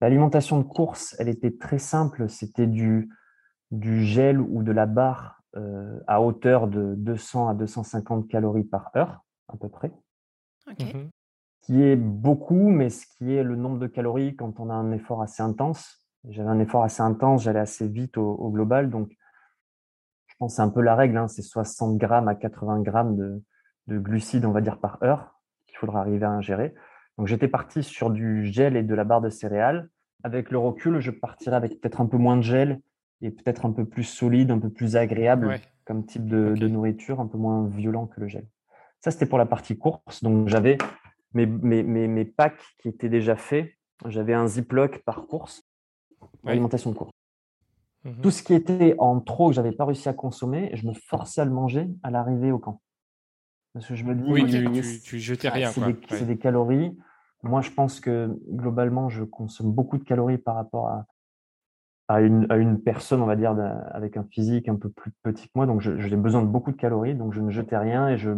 L'alimentation 0.00 0.58
de 0.58 0.64
course, 0.64 1.14
elle 1.18 1.28
était 1.28 1.56
très 1.56 1.78
simple. 1.78 2.28
C'était 2.28 2.66
du, 2.66 3.10
du 3.70 4.04
gel 4.04 4.40
ou 4.40 4.62
de 4.62 4.72
la 4.72 4.86
barre 4.86 5.42
euh, 5.56 6.00
à 6.06 6.22
hauteur 6.22 6.66
de 6.66 6.94
200 6.96 7.48
à 7.48 7.54
250 7.54 8.26
calories 8.26 8.64
par 8.64 8.90
heure, 8.96 9.22
à 9.48 9.56
peu 9.56 9.68
près 9.68 9.92
Ok. 10.70 10.80
Mhm. 10.80 11.10
qui 11.60 11.82
est 11.82 11.96
beaucoup, 11.96 12.70
mais 12.70 12.88
ce 12.88 13.06
qui 13.06 13.34
est 13.34 13.42
le 13.42 13.56
nombre 13.56 13.78
de 13.78 13.86
calories 13.86 14.34
quand 14.34 14.60
on 14.60 14.70
a 14.70 14.74
un 14.74 14.92
effort 14.92 15.20
assez 15.20 15.42
intense. 15.42 16.06
J'avais 16.28 16.48
un 16.48 16.58
effort 16.58 16.84
assez 16.84 17.02
intense, 17.02 17.42
j'allais 17.42 17.60
assez 17.60 17.86
vite 17.86 18.16
au, 18.16 18.30
au 18.30 18.50
global, 18.50 18.90
donc 18.90 19.12
pense 20.42 20.56
c'est 20.56 20.62
un 20.62 20.68
peu 20.70 20.80
la 20.80 20.96
règle, 20.96 21.16
hein, 21.18 21.28
c'est 21.28 21.42
60 21.42 21.98
grammes 21.98 22.26
à 22.26 22.34
80 22.34 22.80
grammes 22.82 23.16
de, 23.16 23.42
de 23.86 23.98
glucides, 23.98 24.44
on 24.44 24.50
va 24.50 24.60
dire, 24.60 24.78
par 24.78 24.98
heure 25.04 25.38
qu'il 25.68 25.76
faudra 25.78 26.00
arriver 26.00 26.26
à 26.26 26.30
ingérer. 26.30 26.74
Donc 27.16 27.28
j'étais 27.28 27.46
parti 27.46 27.84
sur 27.84 28.10
du 28.10 28.46
gel 28.46 28.76
et 28.76 28.82
de 28.82 28.94
la 28.94 29.04
barre 29.04 29.20
de 29.20 29.30
céréales. 29.30 29.88
Avec 30.24 30.50
le 30.50 30.58
recul, 30.58 30.98
je 30.98 31.12
partirais 31.12 31.54
avec 31.54 31.80
peut-être 31.80 32.00
un 32.00 32.06
peu 32.06 32.16
moins 32.16 32.36
de 32.36 32.42
gel 32.42 32.80
et 33.20 33.30
peut-être 33.30 33.66
un 33.66 33.70
peu 33.72 33.84
plus 33.84 34.02
solide, 34.02 34.50
un 34.50 34.58
peu 34.58 34.68
plus 34.70 34.96
agréable 34.96 35.46
Ouais. 35.46 35.60
comme 35.84 36.04
type 36.04 36.26
de, 36.26 36.66
nourriture, 36.66 37.20
un 37.20 37.26
peu 37.28 37.38
moins 37.38 37.66
violent 37.68 38.06
que 38.08 38.20
le 38.20 38.26
gel. 38.26 38.46
Ça, 38.98 39.12
c'était 39.12 39.26
pour 39.26 39.38
la 39.38 39.46
partie 39.46 39.78
course. 39.78 40.24
Donc 40.24 40.48
j'avais 40.48 40.76
mes, 41.34 41.46
mes, 41.46 41.84
mes, 41.84 42.08
mes 42.08 42.24
packs 42.24 42.62
qui 42.78 42.88
étaient 42.88 43.08
déjà 43.08 43.36
faits. 43.36 43.70
J'avais 44.06 44.34
un 44.34 44.48
Ziploc 44.48 45.04
par 45.04 45.26
course, 45.26 45.62
Ouais. 46.42 46.50
alimentation 46.52 46.90
de 46.90 46.96
Tout 48.20 48.30
ce 48.32 48.42
qui 48.42 48.52
était 48.54 48.96
en 48.98 49.20
trop 49.20 49.48
que 49.48 49.54
j'avais 49.54 49.70
pas 49.72 49.84
réussi 49.84 50.08
à 50.08 50.12
consommer, 50.12 50.70
je 50.74 50.86
me 50.86 50.92
forçais 50.92 51.40
à 51.40 51.44
le 51.44 51.52
manger 51.52 51.88
à 52.02 52.10
l'arrivée 52.10 52.50
au 52.50 52.58
camp. 52.58 52.80
Parce 53.74 53.86
que 53.86 53.94
je 53.94 54.04
me 54.04 54.14
dis, 54.14 54.30
Oui, 54.30 54.44
tu, 54.46 54.70
tu, 54.72 55.00
tu 55.02 55.18
jetais 55.18 55.48
rien, 55.48 55.70
c'est 55.70 55.80
des, 55.80 55.96
c'est 56.08 56.20
Ouais. 56.20 56.26
des 56.26 56.36
calories. 56.38 56.98
Moi, 57.44 57.60
je 57.60 57.70
pense 57.70 58.00
que 58.00 58.36
globalement, 58.50 59.08
je 59.08 59.22
consomme 59.24 59.72
beaucoup 59.72 59.98
de 59.98 60.04
calories 60.04 60.38
par 60.38 60.56
rapport 60.56 60.88
à, 60.88 61.06
à 62.08 62.20
une, 62.22 62.46
à 62.50 62.56
une 62.56 62.80
personne, 62.82 63.22
on 63.22 63.26
va 63.26 63.36
dire, 63.36 63.56
avec 63.92 64.16
un 64.16 64.24
physique 64.24 64.68
un 64.68 64.76
peu 64.76 64.90
plus 64.90 65.12
petit 65.22 65.46
que 65.46 65.52
moi. 65.54 65.66
Donc, 65.66 65.80
j'ai 65.80 66.16
besoin 66.16 66.42
de 66.42 66.48
beaucoup 66.48 66.72
de 66.72 66.76
calories. 66.76 67.14
Donc, 67.14 67.32
je 67.32 67.40
ne 67.40 67.50
jetais 67.50 67.78
rien 67.78 68.08
et 68.08 68.18
je, 68.18 68.30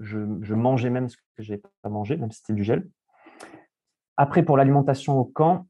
je, 0.00 0.20
je 0.42 0.54
mangeais 0.54 0.90
même 0.90 1.08
ce 1.08 1.16
que 1.16 1.42
je 1.42 1.52
n'ai 1.54 1.62
pas 1.82 1.88
mangé, 1.88 2.16
même 2.16 2.30
si 2.30 2.38
c'était 2.38 2.54
du 2.54 2.62
gel. 2.62 2.88
Après, 4.16 4.44
pour 4.44 4.56
l'alimentation 4.56 5.18
au 5.18 5.24
camp, 5.24 5.66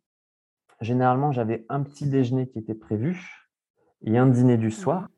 généralement, 0.81 1.33
j'avais 1.33 1.65
un 1.71 1.83
petit 1.83 2.09
déjeuner 2.09 2.49
qui 2.49 2.59
était 2.59 2.75
prévu 2.75 3.38
et 4.05 4.17
un 4.19 4.27
dîner 4.27 4.57
du 4.57 4.71
soir. 4.71 5.09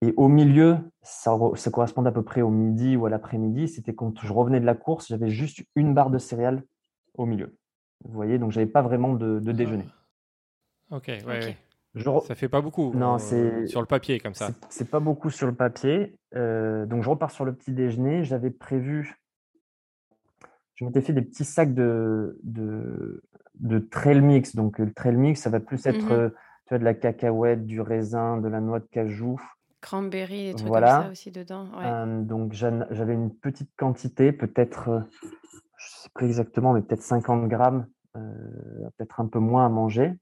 Et 0.00 0.12
au 0.16 0.28
milieu, 0.28 0.78
ça, 1.02 1.30
re- 1.30 1.56
ça 1.56 1.70
correspondait 1.70 2.08
à 2.08 2.12
peu 2.12 2.22
près 2.24 2.42
au 2.42 2.50
midi 2.50 2.96
ou 2.96 3.06
à 3.06 3.10
l'après-midi. 3.10 3.68
C'était 3.68 3.94
quand 3.94 4.18
je 4.24 4.32
revenais 4.32 4.58
de 4.60 4.66
la 4.66 4.74
course, 4.74 5.06
j'avais 5.08 5.30
juste 5.30 5.62
une 5.76 5.94
barre 5.94 6.10
de 6.10 6.18
céréales 6.18 6.64
au 7.14 7.24
milieu. 7.26 7.56
Vous 8.04 8.12
voyez, 8.12 8.38
donc 8.38 8.50
j'avais 8.50 8.66
pas 8.66 8.82
vraiment 8.82 9.12
de, 9.14 9.38
de 9.38 9.52
déjeuner. 9.52 9.86
Ok, 10.90 11.04
ouais, 11.06 11.18
Ok. 11.20 11.26
ouais. 11.28 11.56
Je 11.94 12.08
Ça 12.26 12.34
fait 12.34 12.48
pas 12.48 12.60
beaucoup 12.62 12.92
Non, 12.94 13.14
euh, 13.14 13.18
c'est- 13.18 13.66
sur 13.66 13.80
le 13.80 13.86
papier 13.86 14.18
comme 14.18 14.34
ça. 14.34 14.50
C'est- 14.70 14.90
pas 14.90 14.98
beaucoup 14.98 15.30
sur 15.30 15.46
le 15.46 15.54
papier. 15.54 16.16
Euh, 16.34 16.84
donc, 16.86 17.02
je 17.02 17.10
repars 17.10 17.30
sur 17.30 17.44
le 17.44 17.54
petit 17.54 17.72
déjeuner. 17.72 18.24
J'avais 18.24 18.50
prévu, 18.50 19.14
je 20.74 20.84
m'étais 20.84 21.02
fait 21.02 21.12
des 21.12 21.22
petits 21.22 21.44
sacs 21.44 21.74
de, 21.74 22.40
de, 22.42 23.22
de 23.60 23.78
trail 23.78 24.20
mix. 24.20 24.56
Donc, 24.56 24.80
euh, 24.80 24.86
le 24.86 24.92
trail 24.92 25.16
mix, 25.16 25.40
ça 25.42 25.50
va 25.50 25.60
plus 25.60 25.86
être 25.86 26.06
Mhm. 26.06 26.12
euh, 26.12 26.30
tu 26.72 26.78
de 26.78 26.84
la 26.84 26.94
cacahuète, 26.94 27.66
du 27.66 27.80
raisin, 27.80 28.38
de 28.38 28.48
la 28.48 28.60
noix 28.60 28.80
de 28.80 28.86
cajou. 28.86 29.40
Cranberry, 29.80 30.46
des 30.46 30.54
trucs 30.54 30.68
Voilà. 30.68 30.94
comme 30.96 31.04
ça 31.06 31.10
aussi 31.10 31.30
dedans. 31.30 31.66
Ouais. 31.76 31.84
Euh, 31.84 32.22
donc, 32.22 32.52
j'avais 32.52 33.14
une 33.14 33.34
petite 33.34 33.70
quantité, 33.76 34.32
peut-être, 34.32 34.88
euh, 34.88 35.00
je 35.76 35.86
sais 36.02 36.08
plus 36.14 36.26
exactement, 36.26 36.72
mais 36.72 36.82
peut-être 36.82 37.02
50 37.02 37.48
grammes, 37.48 37.86
euh, 38.16 38.88
peut-être 38.96 39.20
un 39.20 39.26
peu 39.26 39.38
moins 39.38 39.66
à 39.66 39.68
manger. 39.68 40.14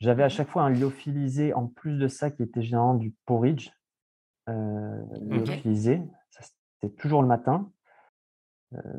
J'avais 0.00 0.22
à 0.22 0.30
chaque 0.30 0.48
fois 0.48 0.62
un 0.62 0.70
lyophilisé 0.70 1.52
en 1.52 1.66
plus 1.66 1.98
de 1.98 2.08
ça 2.08 2.30
qui 2.30 2.42
était 2.42 2.62
généralement 2.62 2.94
du 2.94 3.14
porridge 3.26 3.70
euh, 4.48 5.02
lyophilisé. 5.20 6.02
Ça, 6.30 6.42
c'était 6.42 6.94
toujours 6.94 7.22
le 7.22 7.28
matin 7.28 7.70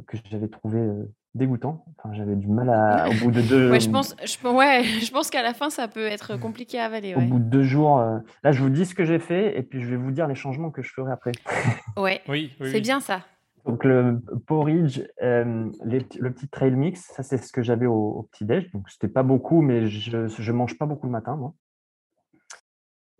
que 0.05 0.17
j'avais 0.25 0.49
trouvé 0.49 0.86
dégoûtant. 1.34 1.86
Enfin, 1.98 2.13
j'avais 2.13 2.36
du 2.36 2.48
mal 2.48 2.70
à, 2.70 3.08
au 3.10 3.13
bout 3.24 3.32
de 3.32 3.41
deux, 3.41 3.72
Ouais, 3.72 3.80
je 3.80 3.89
pense, 3.89 4.15
je, 4.24 4.48
ouais, 4.48 4.84
je 5.02 5.12
pense 5.12 5.30
qu'à 5.30 5.41
la 5.41 5.54
fin, 5.54 5.70
ça 5.70 5.88
peut 5.88 6.06
être 6.06 6.38
compliqué 6.38 6.80
à 6.80 6.86
avaler. 6.86 7.15
au 7.15 7.22
bout 7.22 7.39
de 7.39 7.44
deux 7.46 7.63
jours. 7.63 8.00
euh, 8.00 8.20
là, 8.44 8.52
je 8.52 8.62
vous 8.62 8.70
dis 8.70 8.86
ce 8.86 8.94
que 8.96 9.06
j'ai 9.06 9.20
fait 9.20 9.58
et 9.58 9.63
puis 9.63 9.82
je 9.82 9.88
vais 9.88 9.96
vous 9.98 10.12
dire 10.12 10.28
les 10.28 10.36
changements 10.36 10.72
que 10.72 10.82
je 10.82 10.91
ferai 10.91 11.12
après. 11.12 11.32
Ouais, 11.98 12.22
Oui, 12.28 12.54
oui, 12.60 12.67
c'est 12.70 12.76
oui. 12.76 12.82
bien 12.82 13.00
ça. 13.00 13.22
Donc 13.65 13.84
le 13.84 14.20
porridge, 14.48 15.02
euh, 15.22 15.70
les 15.86 16.00
le 16.20 16.34
petit 16.34 16.48
trail 16.48 16.72
mix, 16.72 17.02
ça 17.15 17.22
c'est 17.22 17.38
ce 17.38 17.52
que 17.54 17.62
j'avais 17.62 17.86
au, 17.86 17.94
au 17.94 18.24
petit-déj. 18.24 18.72
Donc 18.72 18.89
c'était 18.89 19.08
pas 19.08 19.22
beaucoup, 19.24 19.62
mais 19.62 19.88
je 19.88 20.28
je 20.28 20.52
mange 20.52 20.78
pas 20.80 20.88
beaucoup 20.88 21.06
le 21.06 21.12
matin, 21.12 21.36
moi. 21.36 21.54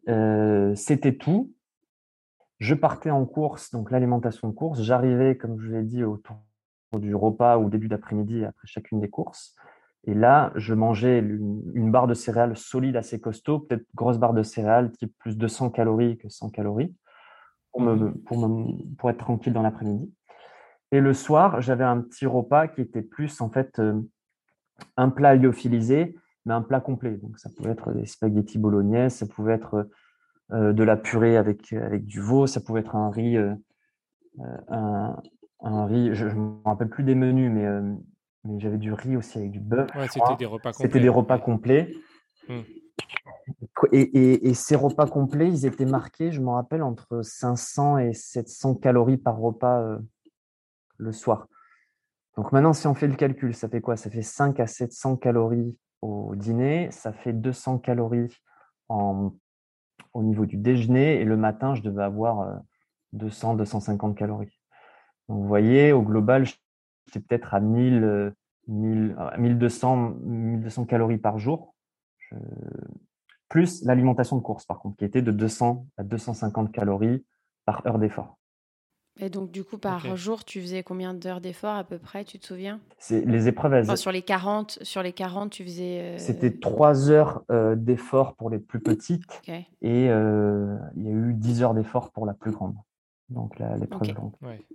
Euh, 0.10 0.74
c'était 0.76 1.14
tout. 1.16 1.54
Je 2.60 2.74
partais 2.76 3.12
en 3.12 3.26
course, 3.26 3.72
donc 3.72 3.92
l'alimentation 3.92 4.48
de 4.50 4.54
course. 4.54 4.82
J'arrivais, 4.82 5.38
comme 5.38 5.60
je 5.60 5.68
vous 5.68 5.74
l'ai 5.76 5.84
dit, 5.84 6.04
autour 6.04 6.38
du 7.00 7.16
repas 7.16 7.58
ou 7.58 7.70
début 7.70 7.88
d'après-midi 7.88 8.44
après 8.46 8.68
chacune 8.68 9.00
des 9.00 9.10
courses. 9.10 9.56
Et 10.06 10.14
là, 10.14 10.52
je 10.56 10.74
mangeais 10.74 11.20
une, 11.20 11.62
une 11.76 11.92
barre 11.92 12.08
de 12.08 12.14
céréales 12.14 12.58
solide, 12.58 12.96
assez 12.96 13.20
costaud, 13.22 13.60
peut-être 13.60 13.86
grosse 13.94 14.18
barre 14.18 14.34
de 14.34 14.44
céréales, 14.44 14.92
type 14.92 15.14
plus 15.20 15.38
de 15.38 15.48
100 15.48 15.70
calories 15.70 16.18
que 16.18 16.28
100 16.28 16.50
calories, 16.50 16.96
pour, 17.72 17.82
me, 17.82 18.12
pour, 18.14 18.48
me- 18.48 18.96
pour 18.96 19.10
être 19.10 19.20
tranquille 19.20 19.54
dans 19.54 19.62
l'après-midi. 19.62 20.12
Et 20.92 21.00
le 21.00 21.14
soir, 21.14 21.62
j'avais 21.62 21.84
un 21.84 22.02
petit 22.02 22.26
repas 22.26 22.68
qui 22.68 22.82
était 22.82 23.04
plus 23.04 23.40
en 23.42 23.50
fait 23.50 23.80
euh, 23.80 24.02
un 24.98 25.10
plat 25.10 25.36
lyophilisé, 25.36 26.16
mais 26.46 26.54
un 26.54 26.62
plat 26.62 26.82
complet. 26.82 27.18
Donc 27.18 27.38
ça 27.38 27.50
pouvait 27.56 27.72
être 27.72 27.94
des 27.94 28.06
spaghettis 28.06 28.58
bolognaise, 28.58 29.14
ça 29.14 29.28
pouvait 29.28 29.54
être 29.54 29.88
euh, 30.52 30.74
de 30.74 30.84
la 30.84 30.98
purée 30.98 31.38
avec, 31.38 31.72
avec 31.74 32.06
du 32.06 32.20
veau, 32.20 32.48
ça 32.48 32.60
pouvait 32.60 32.82
être 32.82 32.96
un 32.96 33.10
riz, 33.10 33.38
euh, 33.38 33.54
euh, 34.40 34.58
un, 34.70 35.16
un 35.62 35.86
riz, 35.86 36.14
je 36.14 36.26
ne 36.26 36.34
me 36.34 36.64
rappelle 36.66 36.90
plus 36.90 37.04
des 37.04 37.16
menus, 37.16 37.52
mais, 37.52 37.66
euh, 37.66 37.94
mais 38.44 38.60
j'avais 38.60 38.78
du 38.78 38.94
riz 38.94 39.16
aussi 39.16 39.38
avec 39.38 39.52
du 39.52 39.60
bœuf. 39.60 39.94
Ouais, 39.96 40.08
c'était 40.08 40.36
des 40.36 40.46
repas 40.46 40.72
complets. 40.72 40.88
C'était 40.88 41.00
des 41.00 41.10
repas 41.10 41.36
ouais. 41.36 41.42
complets. 41.42 41.94
Hmm. 42.48 42.62
Et, 43.92 44.00
et- 44.02 44.48
et 44.50 44.54
ces 44.54 44.76
repas 44.76 45.08
complets, 45.08 45.48
ils 45.50 45.66
étaient 45.66 45.86
marqués, 45.86 46.32
je 46.32 46.42
me 46.42 46.50
rappelle, 46.50 46.84
entre 46.84 47.22
500 47.22 47.98
et 47.98 48.14
700 48.14 48.76
calories 48.76 49.18
par 49.18 49.38
repas 49.38 49.82
euh, 49.82 50.00
le 50.98 51.12
soir. 51.12 51.48
Donc 52.38 52.52
maintenant, 52.52 52.74
si 52.74 52.88
on 52.88 52.94
fait 52.94 53.08
le 53.08 53.16
calcul, 53.16 53.54
ça 53.54 53.68
fait 53.68 53.82
quoi? 53.82 53.98
Ça 53.98 54.10
fait 54.10 54.22
5 54.22 54.60
à 54.60 54.68
700 54.68 55.18
calories 55.18 55.78
au 56.02 56.36
dîner, 56.36 56.90
ça 56.92 57.12
fait 57.14 57.34
200 57.34 57.80
calories 57.80 58.36
en, 58.90 59.34
au 60.14 60.24
niveau 60.24 60.46
du 60.46 60.58
déjeuner, 60.58 61.20
et 61.20 61.26
le 61.26 61.38
matin, 61.38 61.76
je 61.76 61.82
devais 61.82 62.04
avoir 62.04 62.40
euh, 62.42 62.56
200, 63.14 63.56
250 63.56 64.16
calories. 64.18 64.61
Vous 65.32 65.48
voyez, 65.48 65.94
au 65.94 66.02
global, 66.02 66.46
j'étais 67.06 67.20
peut-être 67.22 67.54
à 67.54 67.60
1000, 67.62 68.04
euh, 68.04 68.32
1000, 68.68 69.16
euh, 69.18 69.38
1200, 69.38 70.14
1200 70.24 70.86
calories 70.86 71.18
par 71.18 71.40
jour. 71.40 71.74
Je- 72.20 72.36
Plus 73.50 73.84
l'alimentation 73.84 74.38
de 74.38 74.42
course, 74.42 74.66
par 74.66 74.80
contre, 74.80 74.96
qui 74.98 75.04
était 75.06 75.22
de 75.22 75.32
200 75.32 75.86
à 75.98 76.04
250 76.04 76.72
calories 76.72 77.26
par 77.66 77.86
heure 77.86 78.00
d'effort. 78.00 78.38
Et 79.20 79.30
donc, 79.30 79.52
du 79.52 79.66
coup, 79.66 79.78
par 79.78 80.16
jour, 80.16 80.46
tu 80.46 80.62
faisais 80.62 80.84
combien 80.84 81.14
d'heures 81.14 81.42
d'effort 81.42 81.76
à 81.76 81.84
peu 81.84 81.98
près, 81.98 82.24
tu 82.24 82.40
te 82.40 82.46
souviens? 82.46 82.80
C'est 82.98 83.26
les 83.26 83.50
épreuves, 83.50 83.74
elles, 83.74 83.84
Enfin, 83.84 83.98
sur 83.98 84.14
les 84.14 84.22
40, 84.22 84.80
sur 84.84 85.04
les 85.04 85.12
40, 85.12 85.52
tu 85.52 85.66
faisais. 85.66 86.00
euh, 86.02 86.18
c'était 86.18 86.58
3 86.60 87.10
heures 87.12 87.44
euh, 87.52 87.76
d'effort 87.76 88.36
pour 88.36 88.50
les 88.50 88.60
plus 88.60 88.80
petites 88.80 89.42
et 89.82 90.10
euh, 90.10 90.78
il 90.96 91.04
y 91.04 91.08
a 91.10 91.12
eu 91.12 91.34
10 91.34 91.62
heures 91.62 91.74
d'effort 91.74 92.12
pour 92.12 92.26
la 92.26 92.34
plus 92.34 92.52
grande. 92.52 92.76
Donc 93.28 93.60
l'épreuve 93.60 94.10
Ok. 94.12 94.16
longue. 94.16 94.34
Ouais. 94.42 94.66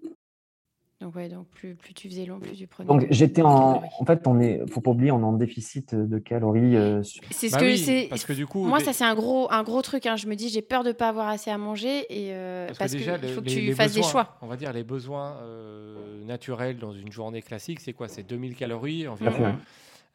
Donc, 1.02 1.14
ouais, 1.14 1.28
donc 1.28 1.46
plus, 1.48 1.74
plus 1.74 1.92
tu 1.92 2.08
faisais 2.08 2.24
long, 2.24 2.40
plus 2.40 2.56
tu 2.56 2.66
prenais. 2.66 2.88
Donc 2.88 3.06
j'étais 3.10 3.42
en, 3.42 3.82
en 3.98 4.04
fait, 4.06 4.26
on 4.26 4.40
est, 4.40 4.62
faut 4.70 4.80
pas 4.80 4.92
oublier, 4.92 5.10
on 5.12 5.20
est 5.20 5.24
en 5.24 5.34
déficit 5.34 5.94
de 5.94 6.18
calories. 6.18 6.74
euh, 6.74 7.02
sur- 7.02 7.22
C'est 7.30 7.48
ce 7.48 7.52
Bah 7.52 7.60
que 7.60 7.66
oui, 7.66 7.76
c'est. 7.76 8.06
parce 8.08 8.24
que 8.24 8.32
du 8.32 8.46
coup, 8.46 8.64
Moi, 8.64 8.80
ça, 8.80 8.94
c'est 8.94 9.04
un 9.04 9.14
gros, 9.14 9.46
un 9.52 9.62
gros 9.62 9.82
truc. 9.82 10.06
hein. 10.06 10.16
Je 10.16 10.26
me 10.26 10.34
dis, 10.34 10.48
j'ai 10.48 10.62
peur 10.62 10.84
de 10.84 10.92
pas 10.92 11.10
avoir 11.10 11.28
assez 11.28 11.50
à 11.50 11.58
manger 11.58 12.06
et 12.08 12.32
euh, 12.32 12.66
Parce, 12.68 12.78
parce, 12.78 12.92
que 12.92 12.96
déjà, 12.96 13.18
le- 13.18 13.28
faut 13.28 13.42
que 13.42 13.48
tu 13.48 13.60
les 13.60 13.72
fasses 13.72 13.92
des 13.92 14.02
choix. 14.02 14.38
On 14.40 14.46
va 14.46 14.56
dire 14.56 14.72
les 14.72 14.84
besoins 14.84 15.36
euh, 15.42 16.24
naturels 16.24 16.78
dans 16.78 16.92
une 16.94 17.12
journée 17.12 17.42
classique, 17.42 17.80
c'est 17.80 17.92
quoi? 17.92 18.08
C'est 18.08 18.22
2000 18.22 18.54
calories 18.56 19.06
environ. 19.06 19.54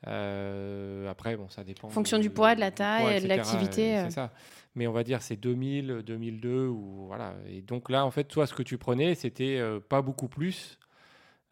Euh, 0.08 1.10
après, 1.10 1.38
bon, 1.38 1.48
ça 1.50 1.64
dépend. 1.64 1.88
En 1.88 1.92
fonction 1.92 2.18
du 2.20 2.30
poids, 2.30 2.56
de 2.56 2.60
la 2.60 2.72
taille, 2.72 3.22
de 3.22 3.28
l'activité, 3.28 3.96
euh, 3.96 4.00
euh. 4.00 4.04
C'est 4.06 4.12
ça. 4.16 4.32
Mais 4.76 4.88
on 4.88 4.92
va 4.94 5.04
dire 5.04 5.22
c'est 5.22 5.36
2000, 5.36 6.02
2002 6.06 6.68
ou 6.68 7.06
voilà. 7.08 7.36
Et 7.48 7.62
donc 7.62 7.90
là, 7.90 8.06
en 8.06 8.12
fait, 8.12 8.24
toi, 8.26 8.48
ce 8.48 8.54
que 8.54 8.64
tu 8.64 8.78
prenais, 8.78 9.16
c'était 9.16 9.58
euh, 9.60 9.80
pas 9.80 10.02
beaucoup 10.02 10.28
plus. 10.28 10.78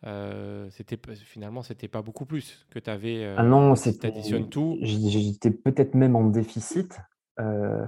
Euh, 0.06 0.68
c'était 0.72 0.98
finalement, 1.16 1.62
c'était 1.62 1.90
pas 1.90 2.02
beaucoup 2.02 2.26
plus 2.26 2.66
que 2.70 2.80
tu 2.80 2.90
avais. 2.90 3.26
Ah 3.38 3.44
non, 3.44 3.76
si 3.76 3.92
c'était. 3.92 4.08
additionnes 4.08 4.50
tout. 4.50 4.78
J'étais 4.82 5.52
peut-être 5.52 5.94
même 5.94 6.16
en 6.16 6.24
déficit. 6.26 7.00
euh, 7.40 7.86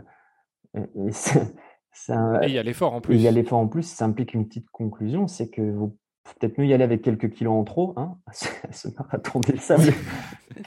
et, 0.75 0.79
et 0.81 0.83
c'est- 1.11 1.55
c'est 1.93 2.13
un- 2.13 2.41
Et 2.41 2.47
il 2.47 2.53
y 2.53 2.57
a 2.57 2.63
l'effort 2.63 2.93
en 2.93 3.01
plus. 3.01 3.15
il 3.15 3.21
y 3.21 3.27
a 3.27 3.31
l'effort 3.31 3.59
en 3.59 3.67
plus, 3.67 3.83
ça 3.83 4.05
implique 4.05 4.33
une 4.33 4.47
petite 4.47 4.69
conclusion, 4.69 5.27
c'est 5.27 5.49
que 5.49 5.61
vous 5.61 5.97
faut 6.23 6.33
peut-être 6.39 6.57
mieux 6.57 6.65
y 6.67 6.73
aller 6.73 6.83
avec 6.83 7.01
quelques 7.01 7.29
kilos 7.31 7.53
en 7.53 7.63
trop, 7.63 7.93
hein, 7.97 8.17
à 8.27 8.33
ce, 8.71 8.87
marathon 8.97 9.39
des 9.39 9.57
sables, 9.57 9.93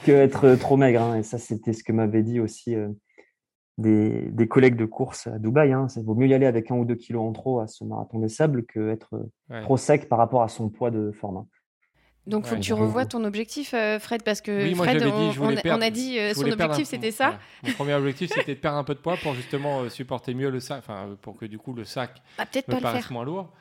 que 0.03 0.11
être 0.11 0.55
trop 0.55 0.77
maigre. 0.77 1.01
hein. 1.01 1.17
Et 1.17 1.23
ça, 1.23 1.37
c'était 1.37 1.73
ce 1.73 1.83
que 1.83 1.91
m'avaient 1.91 2.23
dit 2.23 2.39
aussi 2.39 2.75
euh, 2.75 2.89
des, 3.77 4.21
des 4.31 4.47
collègues 4.47 4.75
de 4.75 4.85
course 4.85 5.27
à 5.27 5.39
Dubaï. 5.39 5.71
Hein. 5.73 5.87
Il 5.95 6.03
vaut 6.03 6.15
mieux 6.15 6.27
y 6.27 6.33
aller 6.33 6.45
avec 6.45 6.71
un 6.71 6.75
ou 6.75 6.85
deux 6.85 6.95
kilos 6.95 7.23
en 7.23 7.31
trop 7.33 7.59
à 7.59 7.67
ce 7.67 7.83
marathon 7.83 8.19
des 8.19 8.29
sables 8.29 8.65
que 8.65 8.89
être 8.89 9.15
euh, 9.15 9.29
Ouais. 9.49 9.61
trop 9.61 9.77
sec 9.77 10.09
par 10.09 10.17
rapport 10.17 10.41
à 10.43 10.47
son 10.47 10.69
poids 10.69 10.91
de 10.91 11.11
forme. 11.11 11.37
hein. 11.37 11.45
Donc, 12.27 12.47
faut 12.47 12.55
Ouais, 12.55 12.59
que 12.59 12.65
tu 12.65 12.73
revoies 12.73 13.05
ton 13.05 13.23
objectif, 13.23 13.75
euh, 13.75 13.99
Fred, 13.99 14.23
parce 14.23 14.41
que 14.41 14.63
Oui, 14.63 14.73
moi, 14.73 14.87
Fred, 14.87 14.97
dit, 15.03 15.07
on, 15.39 15.55
a- 15.55 15.61
perdre- 15.61 15.83
on 15.83 15.87
a 15.87 15.91
dit 15.91 16.17
euh, 16.17 16.33
son 16.33 16.49
objectif, 16.51 16.87
c'était 16.87 17.11
ça. 17.11 17.25
voilà. 17.25 17.39
Mon 17.63 17.71
premier 17.73 17.93
objectif, 17.93 18.31
c'était 18.33 18.55
de 18.55 18.59
perdre 18.59 18.79
un 18.79 18.83
peu 18.83 18.95
de 18.95 18.99
poids 18.99 19.15
pour 19.21 19.35
justement 19.35 19.81
euh, 19.81 19.89
supporter 19.89 20.33
mieux 20.33 20.49
le 20.49 20.59
sac, 20.59 20.79
enfin 20.79 21.09
euh, 21.09 21.15
pour 21.21 21.37
que 21.37 21.45
du 21.45 21.59
coup 21.59 21.73
le 21.73 21.83
sac 21.85 22.23
Bah, 22.39 22.45
me 22.55 22.61
pas 22.61 22.75
le 22.77 22.81
paraisse 22.81 23.03
faire. 23.03 23.13
moins 23.13 23.25
lourd. 23.25 23.53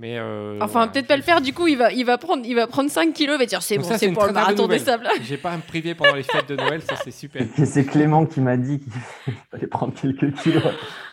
Mais 0.00 0.16
euh, 0.16 0.58
Enfin, 0.62 0.86
peut-être 0.86 1.08
pas 1.08 1.16
le 1.16 1.24
faire. 1.24 1.40
Du 1.40 1.52
coup, 1.52 1.66
il 1.66 1.76
va, 1.76 1.92
il 1.92 2.04
va 2.04 2.18
prendre, 2.18 2.46
il 2.46 2.54
va 2.54 2.68
prendre 2.68 2.88
5 2.88 3.12
kilos. 3.12 3.34
Il 3.34 3.38
va 3.40 3.46
dire, 3.46 3.62
c'est 3.62 3.78
bon, 3.78 3.88
c'est 3.98 4.12
pour 4.12 4.26
le 4.26 4.32
marathon 4.32 4.68
des 4.68 4.78
sables. 4.78 5.08
J'ai 5.22 5.36
pas 5.36 5.50
à 5.50 5.56
me 5.56 5.62
priver 5.62 5.96
pendant 5.96 6.14
les 6.14 6.22
fêtes 6.22 6.48
de 6.48 6.54
Noël, 6.54 6.80
ça 6.82 6.94
c'est 7.02 7.10
super. 7.10 7.42
Et 7.58 7.66
c'est 7.66 7.84
Clément 7.84 8.24
qui 8.24 8.40
m'a 8.40 8.56
dit 8.56 8.78
qu'il 8.78 8.92
fallait 9.50 9.66
prendre 9.66 9.92
quelques 9.94 10.32
kilos. 10.40 10.62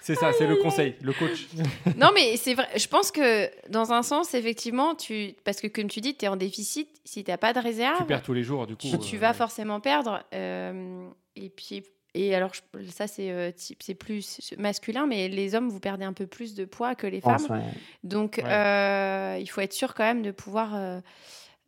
C'est 0.02 0.14
ça, 0.14 0.32
c'est 0.38 0.46
le 0.46 0.58
conseil, 0.58 0.94
le 1.02 1.14
coach. 1.14 1.48
Non, 1.98 2.12
mais 2.14 2.38
c'est 2.38 2.54
vrai. 2.54 2.68
Je 2.78 2.88
pense 2.88 3.10
que 3.12 3.50
dans 3.72 3.92
un 3.92 4.04
sens, 4.04 4.36
effectivement, 4.36 4.94
tu, 4.94 5.34
parce 5.44 5.62
que 5.62 5.68
comme 5.68 5.88
tu 5.88 6.00
dis, 6.00 6.16
tu 6.16 6.26
es 6.26 6.28
en 6.28 6.36
déficit. 6.36 6.88
Si 7.06 7.24
tu 7.24 7.32
n'as 7.32 7.38
pas 7.38 7.54
de 7.54 7.60
réserve, 7.60 7.98
Tu 7.98 8.04
perds 8.06 8.22
tous 8.22 8.34
les 8.34 8.44
jours, 8.44 8.68
du 8.68 8.76
coup. 8.76 8.82
tu, 8.88 9.00
tu 9.00 9.16
euh, 9.16 9.20
vas 9.20 9.34
forcément 9.34 9.80
perdre. 9.80 10.24
euh, 10.34 11.08
et 11.36 11.50
puis, 11.50 11.84
et 12.16 12.34
alors 12.34 12.52
ça 12.90 13.08
c'est 13.08 13.54
c'est 13.58 13.94
plus 13.94 14.54
masculin, 14.58 15.06
mais 15.06 15.28
les 15.28 15.54
hommes 15.54 15.70
vous 15.70 15.80
perdez 15.80 16.06
un 16.06 16.14
peu 16.14 16.26
plus 16.26 16.56
de 16.56 16.66
poids 16.66 16.96
que 16.96 17.06
les 17.06 17.22
femmes. 17.22 17.62
Donc 18.04 18.38
il 18.38 19.50
faut 19.50 19.62
être 19.62 19.74
sûr 19.74 19.94
quand 19.94 20.04
même 20.04 20.22
de 20.22 20.32
pouvoir 20.32 21.02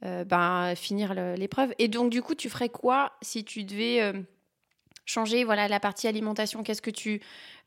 ben, 0.01 0.73
finir 0.75 1.13
l'épreuve. 1.13 1.73
Et 1.79 1.87
donc 1.87 2.09
du 2.09 2.21
coup, 2.21 2.33
tu 2.33 2.49
ferais 2.49 2.69
quoi 2.69 3.11
si 3.21 3.43
tu 3.43 3.63
devais 3.63 4.13
changer 5.05 5.43
voilà 5.43 5.67
la 5.67 5.79
partie 5.79 6.07
alimentation? 6.07 6.63
Qu'est-ce 6.63 6.81
que 6.81 6.91
tu 6.91 7.21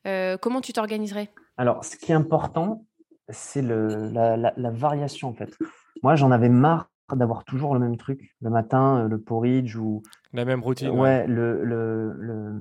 comment 0.04 0.60
tu 0.60 0.72
t'organiserais? 0.72 1.28
Alors, 1.60 1.84
ce 1.84 1.94
qui 1.96 2.12
est 2.12 2.14
important, 2.14 2.86
c'est 3.28 3.60
la, 3.60 4.36
la, 4.36 4.70
variation 4.70 5.28
en 5.28 5.34
fait. 5.34 5.56
Moi, 6.02 6.16
j'en 6.16 6.30
avais 6.30 6.48
marre 6.48 6.90
d'avoir 7.16 7.44
toujours 7.44 7.74
le 7.74 7.80
même 7.80 7.96
truc 7.96 8.34
le 8.40 8.50
matin, 8.50 9.06
le 9.08 9.18
porridge 9.18 9.76
ou 9.76 10.02
la 10.32 10.44
même 10.44 10.62
routine. 10.62 10.90
Ouais, 10.90 11.26
le, 11.26 11.64
le, 11.64 12.14
le 12.18 12.52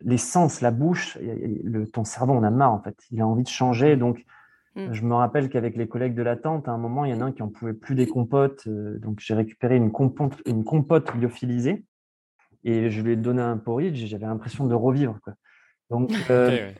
l'essence, 0.00 0.60
la, 0.60 0.70
bouche, 0.70 1.18
le, 1.20 1.86
ton 1.86 2.04
cerveau 2.04 2.32
on 2.32 2.42
a 2.42 2.50
marre 2.50 2.72
en 2.72 2.80
fait. 2.80 2.96
Il 3.10 3.20
a 3.20 3.26
envie 3.26 3.42
de 3.42 3.48
changer. 3.48 3.96
Donc, 3.96 4.24
mmh. 4.74 4.92
je 4.92 5.02
me 5.02 5.14
rappelle 5.14 5.48
qu'avec 5.48 5.76
les 5.76 5.86
collègues 5.86 6.14
de 6.14 6.22
la 6.22 6.36
tente, 6.36 6.68
à 6.68 6.72
un 6.72 6.78
moment, 6.78 7.04
il 7.04 7.12
y 7.12 7.14
en 7.14 7.20
a 7.20 7.24
un 7.24 7.32
qui 7.32 7.42
en 7.42 7.48
pouvait 7.48 7.74
plus 7.74 7.94
des 7.94 8.06
compotes. 8.06 8.68
donc, 8.68 9.20
j'ai 9.20 9.34
récupéré 9.34 9.76
une 9.76 9.92
compote, 9.92 10.40
une 10.46 10.64
compote 10.64 11.14
lyophilisée 11.14 11.84
et 12.64 12.90
je 12.90 13.02
lui 13.02 13.12
ai 13.12 13.16
donné 13.16 13.42
un 13.42 13.56
porridge. 13.56 14.04
J'avais 14.06 14.26
l'impression 14.26 14.66
de 14.66 14.74
revivre. 14.74 15.18
Quoi. 15.22 15.34
Donc, 15.90 16.10
euh, 16.30 16.70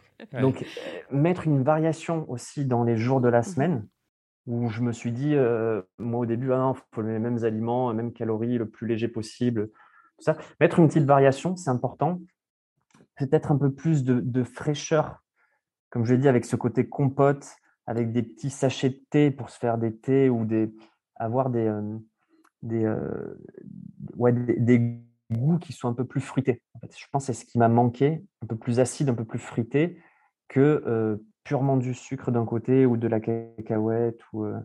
donc, 0.40 0.64
mettre 1.10 1.46
une 1.46 1.62
variation 1.62 2.28
aussi 2.30 2.64
dans 2.64 2.84
les 2.84 2.96
jours 2.96 3.20
de 3.20 3.28
la 3.28 3.40
mmh 3.40 3.44
semaine 3.44 3.86
où 4.46 4.68
je 4.70 4.82
me 4.82 4.92
suis 4.92 5.12
dit, 5.12 5.34
moi 5.98 6.20
au 6.20 6.26
début, 6.26 6.52
ah 6.52 6.72
il 6.74 6.80
faut 6.94 7.02
les 7.02 7.18
mêmes 7.18 7.44
aliments, 7.44 7.90
les 7.90 7.96
mêmes 7.96 8.12
calories, 8.12 8.58
le 8.58 8.68
plus 8.68 8.86
léger 8.86 9.08
possible. 9.08 9.70
Tout 10.18 10.24
ça. 10.24 10.36
Mettre 10.60 10.78
une 10.78 10.88
petite 10.88 11.04
variation, 11.04 11.56
c'est 11.56 11.70
important. 11.70 12.20
Peut-être 13.16 13.52
un 13.52 13.56
peu 13.56 13.72
plus 13.72 14.04
de, 14.04 14.42
fraîcheur, 14.42 15.22
comme 15.90 16.04
je 16.04 16.14
l'ai 16.14 16.20
dit, 16.20 16.28
avec 16.28 16.44
ce 16.44 16.56
côté 16.56 16.88
compote, 16.88 17.46
avec 17.86 18.12
des 18.12 18.22
petits 18.22 18.50
sachets 18.50 18.90
de 18.90 19.00
thé 19.10 19.30
pour 19.30 19.50
se 19.50 19.58
faire 19.58 19.78
des 19.78 19.96
thés 19.96 20.30
ou 20.30 20.44
des, 20.44 20.72
avoir 21.16 21.50
des, 21.50 21.72
des, 22.62 22.92
ouais, 24.16 24.32
des 24.32 25.00
goûts 25.30 25.58
qui 25.58 25.72
sont 25.72 25.88
un 25.88 25.94
peu 25.94 26.04
plus 26.04 26.20
fruités. 26.20 26.62
Je 26.82 27.06
pense 27.12 27.26
que 27.26 27.32
c'est 27.32 27.40
ce 27.40 27.44
qui 27.44 27.58
m'a 27.58 27.68
manqué, 27.68 28.24
un 28.42 28.46
peu 28.46 28.56
plus 28.56 28.80
acide, 28.80 29.10
un 29.10 29.14
peu 29.14 29.24
plus 29.24 29.38
fruité 29.38 30.00
que 30.48 31.20
purement 31.44 31.76
du 31.76 31.94
sucre 31.94 32.30
d'un 32.30 32.44
côté 32.44 32.86
ou 32.86 32.96
de 32.96 33.08
la 33.08 33.20
cacahuète 33.20 34.20
ou, 34.32 34.44
euh, 34.44 34.60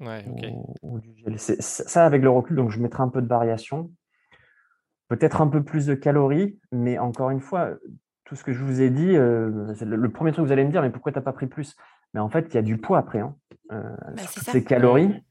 du 0.00 1.16
gel. 1.16 1.38
Ça, 1.38 2.04
avec 2.04 2.22
le 2.22 2.30
recul, 2.30 2.56
donc 2.56 2.70
je 2.70 2.80
mettrai 2.80 3.02
un 3.02 3.08
peu 3.08 3.22
de 3.22 3.26
variation. 3.26 3.90
Peut-être 5.08 5.40
un 5.40 5.46
peu 5.46 5.62
plus 5.62 5.86
de 5.86 5.94
calories, 5.94 6.58
mais 6.72 6.98
encore 6.98 7.30
une 7.30 7.40
fois, 7.40 7.70
tout 8.24 8.34
ce 8.34 8.42
que 8.42 8.52
je 8.52 8.64
vous 8.64 8.80
ai 8.80 8.90
dit, 8.90 9.16
euh, 9.16 9.72
le, 9.80 10.10
premier 10.10 10.32
truc 10.32 10.44
que 10.44 10.46
vous 10.48 10.52
allez 10.52 10.64
me 10.64 10.70
dire, 10.70 10.82
mais 10.82 10.90
pourquoi 10.90 11.12
tu 11.12 11.18
n'as 11.18 11.22
pas 11.22 11.32
pris 11.32 11.46
plus? 11.46 11.76
Mais 12.12 12.20
en 12.20 12.28
fait, 12.28 12.48
il 12.50 12.54
y 12.54 12.58
a 12.58 12.62
du 12.62 12.76
poids 12.76 12.98
après. 12.98 13.20
Hein. 13.20 13.36
Bah, 13.70 14.14
ces 14.16 14.64
calories. 14.64 15.22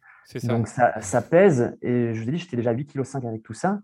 Donc 0.43 0.67
ça, 0.67 0.99
ça, 1.01 1.21
pèse. 1.21 1.77
Et 1.81 2.13
je 2.13 2.21
vous 2.21 2.29
ai 2.29 2.31
dit, 2.31 2.37
j'étais 2.37 2.57
déjà 2.57 2.71
à 2.71 2.73
8,5 2.73 3.19
kg 3.19 3.27
avec 3.27 3.43
tout 3.43 3.53
ça 3.53 3.81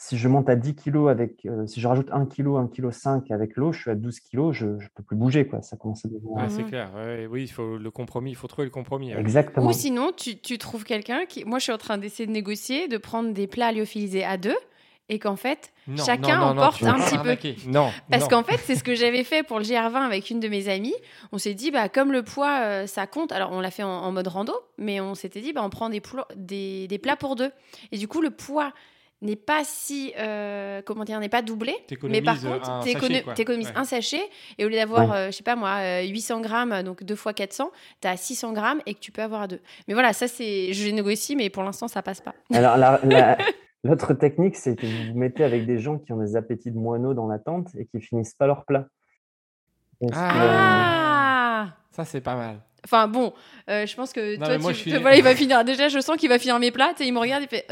si 0.00 0.16
je 0.16 0.28
monte 0.28 0.48
à 0.48 0.54
10 0.54 0.76
kg 0.76 1.08
avec, 1.08 1.44
euh, 1.44 1.66
si 1.66 1.80
je 1.80 1.88
rajoute 1.88 2.08
1 2.12 2.26
kg, 2.26 2.56
1 2.56 2.68
kg 2.68 2.92
5 2.92 3.30
avec 3.32 3.56
l'eau, 3.56 3.72
je 3.72 3.80
suis 3.80 3.90
à 3.90 3.96
12 3.96 4.20
kg, 4.20 4.52
je 4.52 4.66
ne 4.66 4.78
peux 4.94 5.02
plus 5.02 5.16
bouger, 5.16 5.48
quoi. 5.48 5.60
Ça 5.60 5.76
commence 5.76 6.04
à 6.04 6.08
devenir. 6.08 6.50
c'est 6.50 6.62
clair. 6.62 6.90
oui, 7.28 7.42
il 7.42 7.48
faut 7.48 7.76
le 7.76 7.90
compromis, 7.90 8.30
il 8.30 8.36
faut 8.36 8.46
trouver 8.46 8.64
le 8.64 8.70
compromis. 8.70 9.12
Exactement. 9.12 9.66
Ou 9.66 9.72
sinon, 9.72 10.12
tu, 10.16 10.38
tu 10.38 10.56
trouves 10.56 10.84
quelqu'un 10.84 11.26
qui. 11.26 11.44
Moi, 11.44 11.58
je 11.58 11.64
suis 11.64 11.72
en 11.72 11.78
train 11.78 11.98
d'essayer 11.98 12.28
de 12.28 12.32
négocier, 12.32 12.86
de 12.86 12.96
prendre 12.96 13.32
des 13.32 13.48
plats 13.48 13.72
lyophilisés 13.72 14.24
à 14.24 14.36
deux 14.36 14.56
et 15.08 15.18
qu'en 15.18 15.36
fait, 15.36 15.72
chacun 15.96 16.40
emporte 16.42 16.82
un 16.84 16.94
petit 16.94 17.18
peu. 17.18 17.36
Non. 17.68 17.90
Parce 18.08 18.28
qu'en 18.28 18.44
fait, 18.44 18.58
c'est 18.58 18.76
ce 18.76 18.84
que 18.84 18.94
j'avais 18.94 19.24
fait 19.24 19.42
pour 19.42 19.58
le 19.58 19.64
GR20 19.64 19.96
avec 19.96 20.30
une 20.30 20.38
de 20.38 20.48
mes 20.48 20.68
amies. 20.68 20.94
On 21.32 21.38
s'est 21.38 21.54
dit, 21.54 21.72
bah, 21.72 21.88
comme 21.88 22.12
le 22.12 22.22
poids, 22.22 22.60
euh, 22.60 22.86
ça 22.86 23.08
compte. 23.08 23.32
Alors, 23.32 23.50
on 23.50 23.60
l'a 23.60 23.70
fait 23.70 23.82
en, 23.82 24.12
mode 24.12 24.28
rando, 24.28 24.52
mais 24.76 25.00
on 25.00 25.16
s'était 25.16 25.40
dit, 25.40 25.52
bah, 25.52 25.62
on 25.64 25.70
prend 25.70 25.88
des, 25.88 26.02
des, 26.36 26.86
des 26.86 26.98
plats 26.98 27.16
pour 27.16 27.36
deux. 27.36 27.50
Et 27.90 27.98
du 27.98 28.06
coup, 28.06 28.20
le 28.20 28.30
poids 28.30 28.72
n'est 29.20 29.36
pas 29.36 29.62
si 29.64 30.12
euh, 30.18 30.80
comment 30.84 31.04
dire 31.04 31.18
n'est 31.18 31.28
pas 31.28 31.42
doublé 31.42 31.74
mais 32.04 32.22
par 32.22 32.40
contre 32.40 32.80
tu 32.84 32.90
économises 33.40 33.72
un 33.74 33.84
sachet 33.84 34.20
et 34.58 34.64
au 34.64 34.68
lieu 34.68 34.76
d'avoir 34.76 35.12
euh, 35.12 35.26
je 35.26 35.32
sais 35.32 35.42
pas 35.42 35.56
moi 35.56 36.02
800 36.02 36.38
euh, 36.38 36.40
grammes 36.40 36.82
donc 36.84 37.02
2 37.02 37.14
fois 37.16 37.32
400 37.32 37.70
tu 38.00 38.08
as 38.08 38.16
600 38.16 38.52
grammes 38.52 38.80
et 38.86 38.94
que 38.94 39.00
tu 39.00 39.10
peux 39.10 39.22
avoir 39.22 39.42
à 39.42 39.48
deux. 39.48 39.60
Mais 39.88 39.94
voilà 39.94 40.12
ça 40.12 40.28
c'est 40.28 40.72
je 40.72 40.90
négocie 40.90 41.34
mais 41.34 41.50
pour 41.50 41.64
l'instant 41.64 41.88
ça 41.88 42.02
passe 42.02 42.20
pas. 42.20 42.34
Alors 42.52 42.76
l'autre 43.82 44.14
technique 44.14 44.54
c'est 44.54 44.76
que 44.76 44.86
vous 44.86 45.12
vous 45.12 45.18
mettez 45.18 45.42
avec 45.42 45.66
des 45.66 45.78
gens 45.78 45.98
qui 45.98 46.12
ont 46.12 46.18
des 46.18 46.36
appétits 46.36 46.70
de 46.70 46.78
moineaux 46.78 47.14
dans 47.14 47.26
la 47.26 47.38
tente 47.38 47.68
et 47.76 47.86
qui 47.86 48.00
finissent 48.00 48.34
pas 48.34 48.46
leur 48.46 48.64
plat. 48.64 48.86
Ah. 50.12 51.70
Ça 51.90 52.04
c'est 52.04 52.20
pas 52.20 52.36
mal. 52.36 52.60
Enfin 52.84 53.08
bon, 53.08 53.32
je 53.66 53.94
pense 53.96 54.12
que 54.12 54.36
toi, 54.36 54.72
tu... 54.72 54.96
voilà, 54.98 55.16
il 55.16 55.24
va 55.24 55.34
finir. 55.34 55.64
Déjà, 55.64 55.88
je 55.88 55.98
sens 55.98 56.16
qu'il 56.16 56.28
va 56.28 56.38
finir 56.38 56.60
mes 56.60 56.70
plats 56.70 56.94
et 57.00 57.04
il 57.04 57.12
me 57.12 57.18
regarde, 57.18 57.42
il 57.42 57.48
fait. 57.48 57.66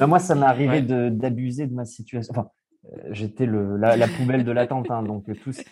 Moi, 0.00 0.18
ça 0.18 0.34
m'est 0.34 0.46
arrivé 0.46 0.82
d'abuser 0.82 1.66
de 1.66 1.74
ma 1.74 1.84
situation. 1.84 2.32
Enfin, 2.36 2.48
euh, 2.92 2.96
j'étais 3.10 3.46
la, 3.46 3.96
la, 3.96 4.08
poubelle 4.08 4.44
de 4.44 4.52
l'attente, 4.52 4.90
hein, 4.90 5.02
donc 5.02 5.24
tout 5.42 5.52
ce 5.52 5.62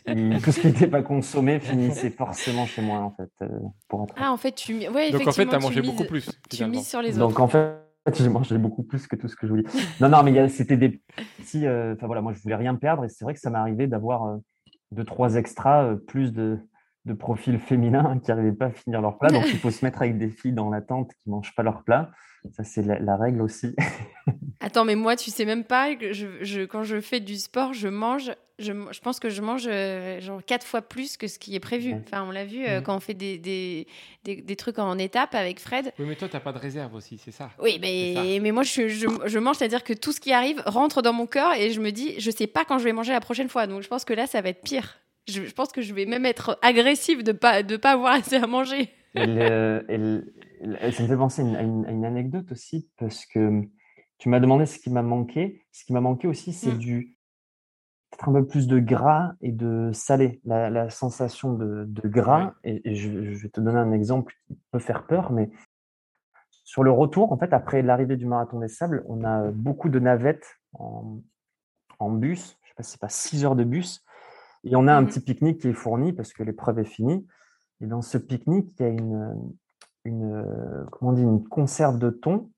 qui 0.60 0.66
n'était 0.66 0.88
pas 0.88 1.02
consommé 1.02 1.60
finissait 1.60 2.10
forcément 2.10 2.66
chez 2.66 2.82
moi 2.82 2.98
en 2.98 3.10
fait. 3.12 3.30
Euh, 3.42 3.48
pour 3.88 4.06
ah 4.16 4.32
en 4.32 4.36
fait 4.36 4.52
tu 4.52 4.88
ouais, 4.88 5.12
donc 5.12 5.26
en 5.26 5.32
fait 5.32 5.46
tu 5.46 5.54
as 5.54 5.58
mangé 5.58 5.82
beaucoup 5.82 6.04
plus. 6.04 6.28
Tu 6.50 6.64
mises 6.66 6.86
sur 6.86 7.00
les 7.00 7.18
autres. 7.18 7.28
Donc 7.28 7.40
en 7.40 7.48
fait 7.48 7.78
j'ai 8.12 8.28
mangé 8.28 8.58
beaucoup 8.58 8.82
plus 8.82 9.06
que 9.06 9.16
tout 9.16 9.28
ce 9.28 9.36
que 9.36 9.46
je 9.46 9.52
voulais. 9.52 9.64
Non 10.00 10.08
non 10.08 10.22
mais 10.24 10.48
c'était 10.48 10.76
des 10.76 11.00
petits. 11.38 11.66
Euh, 11.66 11.94
enfin 11.94 12.06
voilà 12.06 12.22
moi 12.22 12.32
je 12.34 12.40
voulais 12.42 12.56
rien 12.56 12.74
perdre 12.74 13.04
et 13.04 13.08
c'est 13.08 13.24
vrai 13.24 13.34
que 13.34 13.40
ça 13.40 13.50
m'est 13.50 13.58
arrivé 13.58 13.86
d'avoir 13.86 14.38
deux 14.90 15.04
trois 15.04 15.36
extras 15.36 15.94
plus 16.08 16.32
de 16.32 16.58
de 17.06 17.14
profils 17.14 17.58
féminins 17.58 18.18
qui 18.18 18.30
n'arrivaient 18.30 18.52
pas 18.52 18.66
à 18.66 18.70
finir 18.70 19.00
leur 19.00 19.16
plat. 19.16 19.30
Donc, 19.30 19.44
il 19.48 19.58
faut 19.58 19.70
se 19.70 19.84
mettre 19.84 20.02
avec 20.02 20.18
des 20.18 20.28
filles 20.28 20.52
dans 20.52 20.68
la 20.68 20.82
tente 20.82 21.12
qui 21.12 21.20
ne 21.26 21.32
mangent 21.32 21.54
pas 21.54 21.62
leur 21.62 21.84
plat. 21.84 22.10
Ça, 22.52 22.64
c'est 22.64 22.82
la, 22.82 23.16
règle 23.16 23.42
aussi. 23.42 23.74
Attends, 24.60 24.84
mais 24.84 24.94
moi, 24.94 25.16
tu 25.16 25.30
sais 25.30 25.44
même 25.44 25.64
pas 25.64 25.88
je, 25.98 26.64
quand 26.64 26.84
je 26.84 27.00
fais 27.00 27.20
du 27.20 27.36
sport, 27.36 27.74
je 27.74 27.88
mange, 27.88 28.30
je, 28.58 28.72
je 28.90 29.00
pense 29.00 29.18
que 29.18 29.30
je 29.30 29.42
mange 29.42 29.66
euh, 29.68 30.20
genre 30.20 30.40
quatre 30.44 30.64
fois 30.64 30.82
plus 30.82 31.16
que 31.16 31.26
ce 31.26 31.38
qui 31.38 31.56
est 31.56 31.60
prévu. 31.60 31.94
Enfin, 31.94 32.24
on 32.24 32.30
l'a 32.30 32.44
vu 32.44 32.64
euh, 32.64 32.80
quand 32.80 32.96
on 32.96 33.00
fait 33.00 33.14
des, 33.14 33.38
des, 33.38 33.86
des, 34.24 34.56
trucs 34.56 34.78
en 34.78 34.96
étape 34.98 35.34
avec 35.34 35.60
Fred. 35.60 35.92
Oui, 35.98 36.06
mais 36.06 36.14
toi, 36.14 36.28
tu 36.28 36.34
n'as 36.34 36.40
pas 36.40 36.52
de 36.52 36.58
réserve 36.58 36.94
aussi, 36.94 37.18
c'est 37.18 37.32
ça? 37.32 37.50
Oui, 37.60 37.78
mais, 37.80 38.38
mais 38.40 38.52
moi, 38.52 38.62
je, 38.62 38.88
je, 38.88 39.38
mange, 39.38 39.56
c'est-à-dire 39.56 39.82
que 39.82 39.92
tout 39.92 40.12
ce 40.12 40.20
qui 40.20 40.32
arrive 40.32 40.62
rentre 40.66 41.02
dans 41.02 41.12
mon 41.12 41.26
corps 41.26 41.54
et 41.54 41.70
je 41.70 41.80
me 41.80 41.90
dis, 41.90 42.18
je 42.20 42.30
sais 42.30 42.46
pas 42.46 42.64
quand 42.64 42.78
je 42.78 42.84
vais 42.84 42.92
manger 42.92 43.12
la 43.12 43.20
prochaine 43.20 43.48
fois. 43.48 43.66
Donc, 43.66 43.82
je 43.82 43.88
pense 43.88 44.04
que 44.04 44.14
là, 44.14 44.26
ça 44.26 44.40
va 44.40 44.50
être 44.50 44.62
pire. 44.62 44.98
Je, 45.28 45.52
pense 45.52 45.72
que 45.72 45.82
je 45.82 45.92
vais 45.92 46.06
même 46.06 46.26
être 46.26 46.58
agressive 46.62 47.22
de 47.22 47.32
pas 47.32 47.62
de 47.62 47.76
pas 47.76 47.92
avoir 47.92 48.14
assez 48.14 48.36
à 48.36 48.46
manger. 48.46 48.90
Ça 49.14 49.22
me 49.22 51.08
fait 51.08 51.16
penser 51.16 51.42
à 51.42 51.62
une, 51.62 52.04
anecdote 52.04 52.50
aussi, 52.52 52.88
parce 52.98 53.26
que 53.26 53.62
tu 54.18 54.28
m'as 54.28 54.40
demandé 54.40 54.66
ce 54.66 54.78
qui 54.78 54.90
m'a 54.90 55.02
manqué. 55.02 55.66
Ce 55.72 55.84
qui 55.84 55.92
m'a 55.92 56.00
manqué 56.00 56.28
aussi, 56.28 56.52
c'est 56.52 56.72
mm. 56.72 56.78
du 56.78 57.16
peut-être 58.10 58.28
un 58.28 58.32
peu 58.32 58.46
plus 58.46 58.66
de 58.66 58.78
gras 58.78 59.32
et 59.40 59.52
de 59.52 59.90
salé. 59.92 60.40
La, 60.44 60.90
sensation 60.90 61.54
de, 61.54 61.86
gras, 62.04 62.54
et, 62.64 62.94
je, 62.94 63.08
vais 63.10 63.48
te 63.48 63.60
donner 63.60 63.78
un 63.78 63.92
exemple 63.92 64.34
qui 64.46 64.58
peut 64.70 64.78
faire 64.78 65.06
peur, 65.06 65.32
mais 65.32 65.50
sur 66.64 66.82
le 66.82 66.90
retour, 66.90 67.32
en 67.32 67.38
fait, 67.38 67.52
après 67.52 67.82
l'arrivée 67.82 68.16
du 68.16 68.26
marathon 68.26 68.60
des 68.60 68.68
sables, 68.68 69.04
on 69.08 69.24
a 69.24 69.50
beaucoup 69.50 69.88
de 69.88 69.98
navettes 69.98 70.58
en, 70.72 71.20
bus. 72.10 72.58
Je 72.62 72.68
ne 72.68 72.68
sais 72.68 72.74
pas 72.76 72.82
si 72.82 72.90
c'est 72.90 73.00
pas 73.00 73.08
6 73.08 73.44
heures 73.44 73.56
de 73.56 73.64
bus. 73.64 74.04
Et 74.66 74.76
on 74.76 74.86
a 74.86 74.94
un 74.94 75.02
mm-hmm. 75.02 75.06
petit 75.06 75.20
pique-nique 75.20 75.60
qui 75.60 75.68
est 75.68 75.72
fourni 75.72 76.12
parce 76.12 76.32
que 76.32 76.42
l'épreuve 76.42 76.78
est 76.78 76.84
finie. 76.84 77.26
Et 77.80 77.86
dans 77.86 78.02
ce 78.02 78.18
pique-nique, 78.18 78.72
il 78.78 78.82
y 78.82 78.86
a 78.86 78.88
une, 78.88 79.36
une, 80.04 80.34
euh, 80.34 80.84
comment 80.90 81.12
on 81.12 81.14
dit, 81.14 81.22
une 81.22 81.46
conserve 81.46 81.98
de 81.98 82.10
thon. 82.10 82.50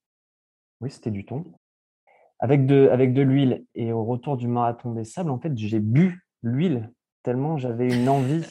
Oui, 0.80 0.90
c'était 0.90 1.10
du 1.10 1.24
thon. 1.24 1.44
Avec 2.40 2.66
de, 2.66 2.88
avec 2.92 3.12
de 3.14 3.22
l'huile. 3.22 3.64
Et 3.74 3.92
au 3.92 4.04
retour 4.04 4.36
du 4.36 4.48
marathon 4.48 4.92
des 4.92 5.04
sables, 5.04 5.30
en 5.30 5.38
fait, 5.38 5.56
j'ai 5.56 5.80
bu 5.80 6.24
l'huile 6.42 6.90
tellement 7.28 7.58
j'avais 7.58 7.88
une 7.94 8.08
envie 8.08 8.42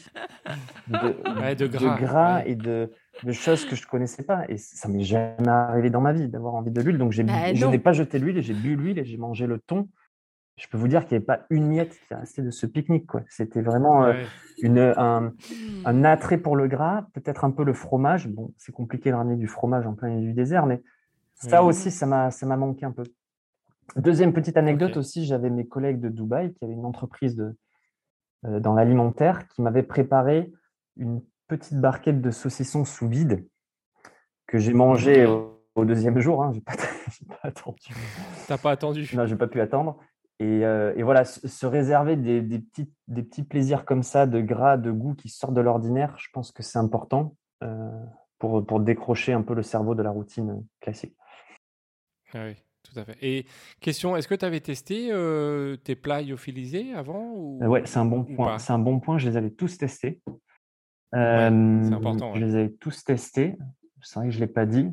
de, 0.86 1.66
gras, 2.00 2.44
et 2.44 2.54
de, 2.54 2.90
choses 3.32 3.64
que 3.64 3.74
je 3.74 3.82
ne 3.82 3.88
connaissais 3.88 4.22
pas. 4.22 4.44
Et 4.48 4.56
ça 4.56 4.88
m'est 4.88 5.02
jamais 5.02 5.48
arrivé 5.48 5.90
dans 5.90 6.00
ma 6.00 6.12
vie 6.12 6.28
d'avoir 6.28 6.54
envie 6.54 6.70
de 6.70 6.80
l'huile. 6.80 6.98
Donc, 6.98 7.10
j'ai 7.10 7.24
bah, 7.24 7.52
je 7.54 7.66
n'ai 7.66 7.78
pas 7.78 7.92
jeté 7.92 8.18
l'huile 8.20 8.38
et 8.38 8.42
j'ai 8.42 8.54
bu 8.54 8.76
l'huile 8.76 8.98
et 8.98 9.04
j'ai 9.04 9.16
mangé 9.16 9.46
le 9.46 9.58
thon 9.58 9.88
je 10.58 10.68
peux 10.68 10.76
vous 10.76 10.88
dire 10.88 11.02
qu'il 11.06 11.12
n'y 11.12 11.16
avait 11.18 11.26
pas 11.26 11.46
une 11.50 11.68
miette 11.68 11.90
qui 11.90 12.12
est 12.12 12.16
restée 12.16 12.42
de 12.42 12.50
ce 12.50 12.66
pique-nique. 12.66 13.08
C'était 13.28 13.62
vraiment 13.62 14.04
euh, 14.04 14.24
une, 14.60 14.78
un, 14.78 15.32
un, 15.84 16.04
attrait 16.04 16.38
pour 16.38 16.56
le 16.56 16.66
gras, 16.66 17.06
peut-être 17.14 17.44
un 17.44 17.50
peu 17.50 17.64
le 17.64 17.72
fromage. 17.72 18.28
Bon, 18.28 18.52
c'est 18.58 18.72
compliqué 18.72 19.10
de 19.10 19.14
ramener 19.14 19.36
du 19.36 19.46
fromage 19.46 19.86
en 19.86 19.94
plein 19.94 20.08
milieu 20.08 20.26
du 20.26 20.34
désert, 20.34 20.66
mais 20.66 20.82
ça 21.34 21.62
aussi, 21.62 21.90
ça 21.90 22.06
m'a 22.06 22.56
manqué 22.56 22.84
un 22.84 22.90
peu. 22.90 23.04
Deuxième 23.96 24.32
petite 24.32 24.56
anecdote 24.56 24.96
aussi, 24.96 25.24
j'avais 25.24 25.48
mes 25.48 25.66
collègues 25.66 26.00
de 26.00 26.08
Dubaï 26.08 26.52
qui 26.52 26.64
avaient 26.64 26.74
une 26.74 26.84
entreprise 26.84 27.36
de, 27.36 27.56
euh, 28.44 28.60
dans 28.60 28.74
l'alimentaire 28.74 29.48
qui 29.48 29.62
m'avaient 29.62 29.84
préparé 29.84 30.52
une 30.96 31.22
petite 31.46 31.80
barquette 31.80 32.20
de 32.20 32.30
saucisson 32.30 32.84
sous 32.84 33.08
vide 33.08 33.46
que 34.46 34.58
j'ai 34.58 34.74
mangé 34.74 35.26
au, 35.26 35.84
deuxième 35.84 36.18
jour. 36.18 36.42
Hein. 36.42 36.50
Je 36.52 36.56
n'ai 36.56 36.62
pas, 36.62 36.74
pas, 37.28 37.48
attendu. 37.48 37.94
T'as 38.48 38.58
pas 38.58 38.72
attendu 38.72 39.08
Non, 39.14 39.26
j'ai 39.26 39.36
pas 39.36 39.46
pu 39.46 39.60
attendre. 39.60 39.96
Et, 40.40 41.02
voilà, 41.02 41.24
se 41.24 41.66
réserver 41.66 42.16
des, 42.16 42.42
petits, 42.60 42.90
des 43.08 43.22
petits 43.22 43.42
plaisirs 43.42 43.84
comme 43.84 44.02
ça, 44.02 44.26
de 44.26 44.40
gras, 44.40 44.76
de 44.76 44.90
goût 44.90 45.14
qui 45.14 45.28
sortent 45.28 45.54
de 45.54 45.60
l'ordinaire, 45.60 46.14
je 46.18 46.28
pense 46.32 46.52
que 46.52 46.62
c'est 46.62 46.78
important 46.78 47.34
pour, 48.38 48.64
pour 48.64 48.80
décrocher 48.80 49.32
un 49.32 49.42
peu 49.42 49.54
le 49.54 49.62
cerveau 49.62 49.94
de 49.94 50.02
la 50.02 50.10
routine 50.10 50.64
classique. 50.80 51.16
Ah 52.34 52.46
oui, 52.46 52.54
tout 52.82 52.98
à 52.98 53.04
fait. 53.04 53.16
Et 53.22 53.46
question, 53.80 54.16
est-ce 54.16 54.28
que 54.28 54.34
tu 54.34 54.44
avais 54.44 54.60
testé 54.60 55.08
euh, 55.10 55.76
tes 55.76 55.96
plats 55.96 56.22
lyophilisés 56.22 56.92
avant 56.94 57.32
ou... 57.34 57.58
Ouais, 57.64 57.82
c'est 57.84 57.98
un 57.98 58.04
bon 58.04 58.24
point. 58.24 58.58
C'est 58.58 58.72
un 58.72 58.78
bon 58.78 59.00
point. 59.00 59.18
Je 59.18 59.28
les 59.28 59.36
avais 59.36 59.50
tous 59.50 59.78
testés. 59.78 60.20
c'est 61.12 61.18
important. 61.18 62.34
Je 62.34 62.44
les 62.44 62.54
avais 62.54 62.70
tous 62.70 63.04
testés. 63.04 63.56
C'est 64.02 64.20
vrai 64.20 64.28
que 64.28 64.34
je 64.34 64.38
ne 64.38 64.44
l'ai 64.44 64.52
pas 64.52 64.66
dit. 64.66 64.90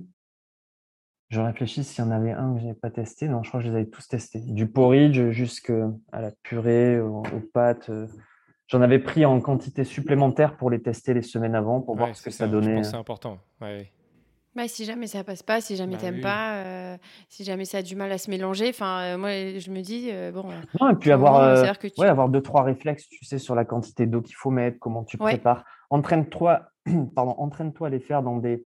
Je 1.30 1.41
réfléchis 1.41 1.84
s'il 1.84 2.03
y 2.03 2.07
en 2.07 2.11
avait 2.11 2.32
un 2.32 2.53
que 2.53 2.59
je 2.59 2.65
n'avais 2.65 2.80
pas 2.80 2.91
testé. 2.91 3.28
Non, 3.28 3.41
je 3.43 3.49
crois 3.49 3.59
que 3.59 3.65
je 3.65 3.71
les 3.71 3.78
avais 3.78 3.89
tous 3.89 4.07
testés. 4.07 4.39
Du 4.39 4.67
porridge 4.67 5.32
jusqu'à 5.32 5.89
la 6.13 6.32
purée, 6.43 6.99
aux, 6.99 7.23
pâtes. 7.53 7.89
Euh. 7.89 8.07
J'en 8.67 8.82
avais 8.82 8.99
pris 8.99 9.26
en 9.26 9.39
quantité 9.41 9.84
supplémentaire 9.84 10.57
pour 10.57 10.69
les 10.69 10.82
tester 10.82 11.13
les 11.13 11.21
semaines 11.21 11.55
avant 11.55 11.82
pour 11.82 11.95
voir 11.95 12.15
ce 12.15 12.21
que 12.21 12.32
ça, 12.32 12.47
donnait. 12.47 12.84
C'est 12.84 12.95
important. 12.95 13.39
Ouais. 13.61 13.91
Bah, 14.55 14.69
si 14.69 14.86
jamais 14.86 15.07
ça 15.07 15.23
passe 15.26 15.43
pas, 15.43 15.59
si 15.59 15.76
jamais 15.76 15.97
tu 15.97 16.05
bah 16.05 16.11
t'aimes 16.11 16.21
pas, 16.21 16.63
euh, 16.63 16.97
si 17.28 17.43
jamais 17.43 17.65
ça 17.65 17.80
a 17.80 17.82
du 17.82 17.97
mal 17.97 18.09
à 18.13 18.17
se 18.17 18.30
mélanger, 18.30 18.69
enfin 18.69 19.01
euh, 19.01 19.17
moi 19.17 19.30
je 19.32 19.69
me 19.69 19.82
dis 19.82 20.07
euh, 20.11 20.32
bon. 20.32 20.45
Non 20.80 20.91
et 20.91 20.95
puis 20.95 21.11
avoir 21.11 21.61
ouais, 21.97 22.07
avoir 22.07 22.30
deux 22.30 22.41
trois 22.41 22.63
réflexes, 22.63 23.05
tu 23.09 23.26
sais 23.26 23.38
sur 23.38 23.53
la 23.53 23.65
quantité 23.65 24.05
d'eau 24.05 24.21
qu'il 24.21 24.36
faut 24.36 24.51
mettre, 24.51 24.80
comment 24.80 25.03
tu 25.03 25.17
prépares. 25.17 25.65
Entraîne-toi, 25.89 26.61
pardon, 27.15 27.36
entraîne-toi 27.38 27.88
à 27.88 27.89
les 27.89 27.99
faire 27.99 28.23
dans 28.23 28.38
des 28.38 28.65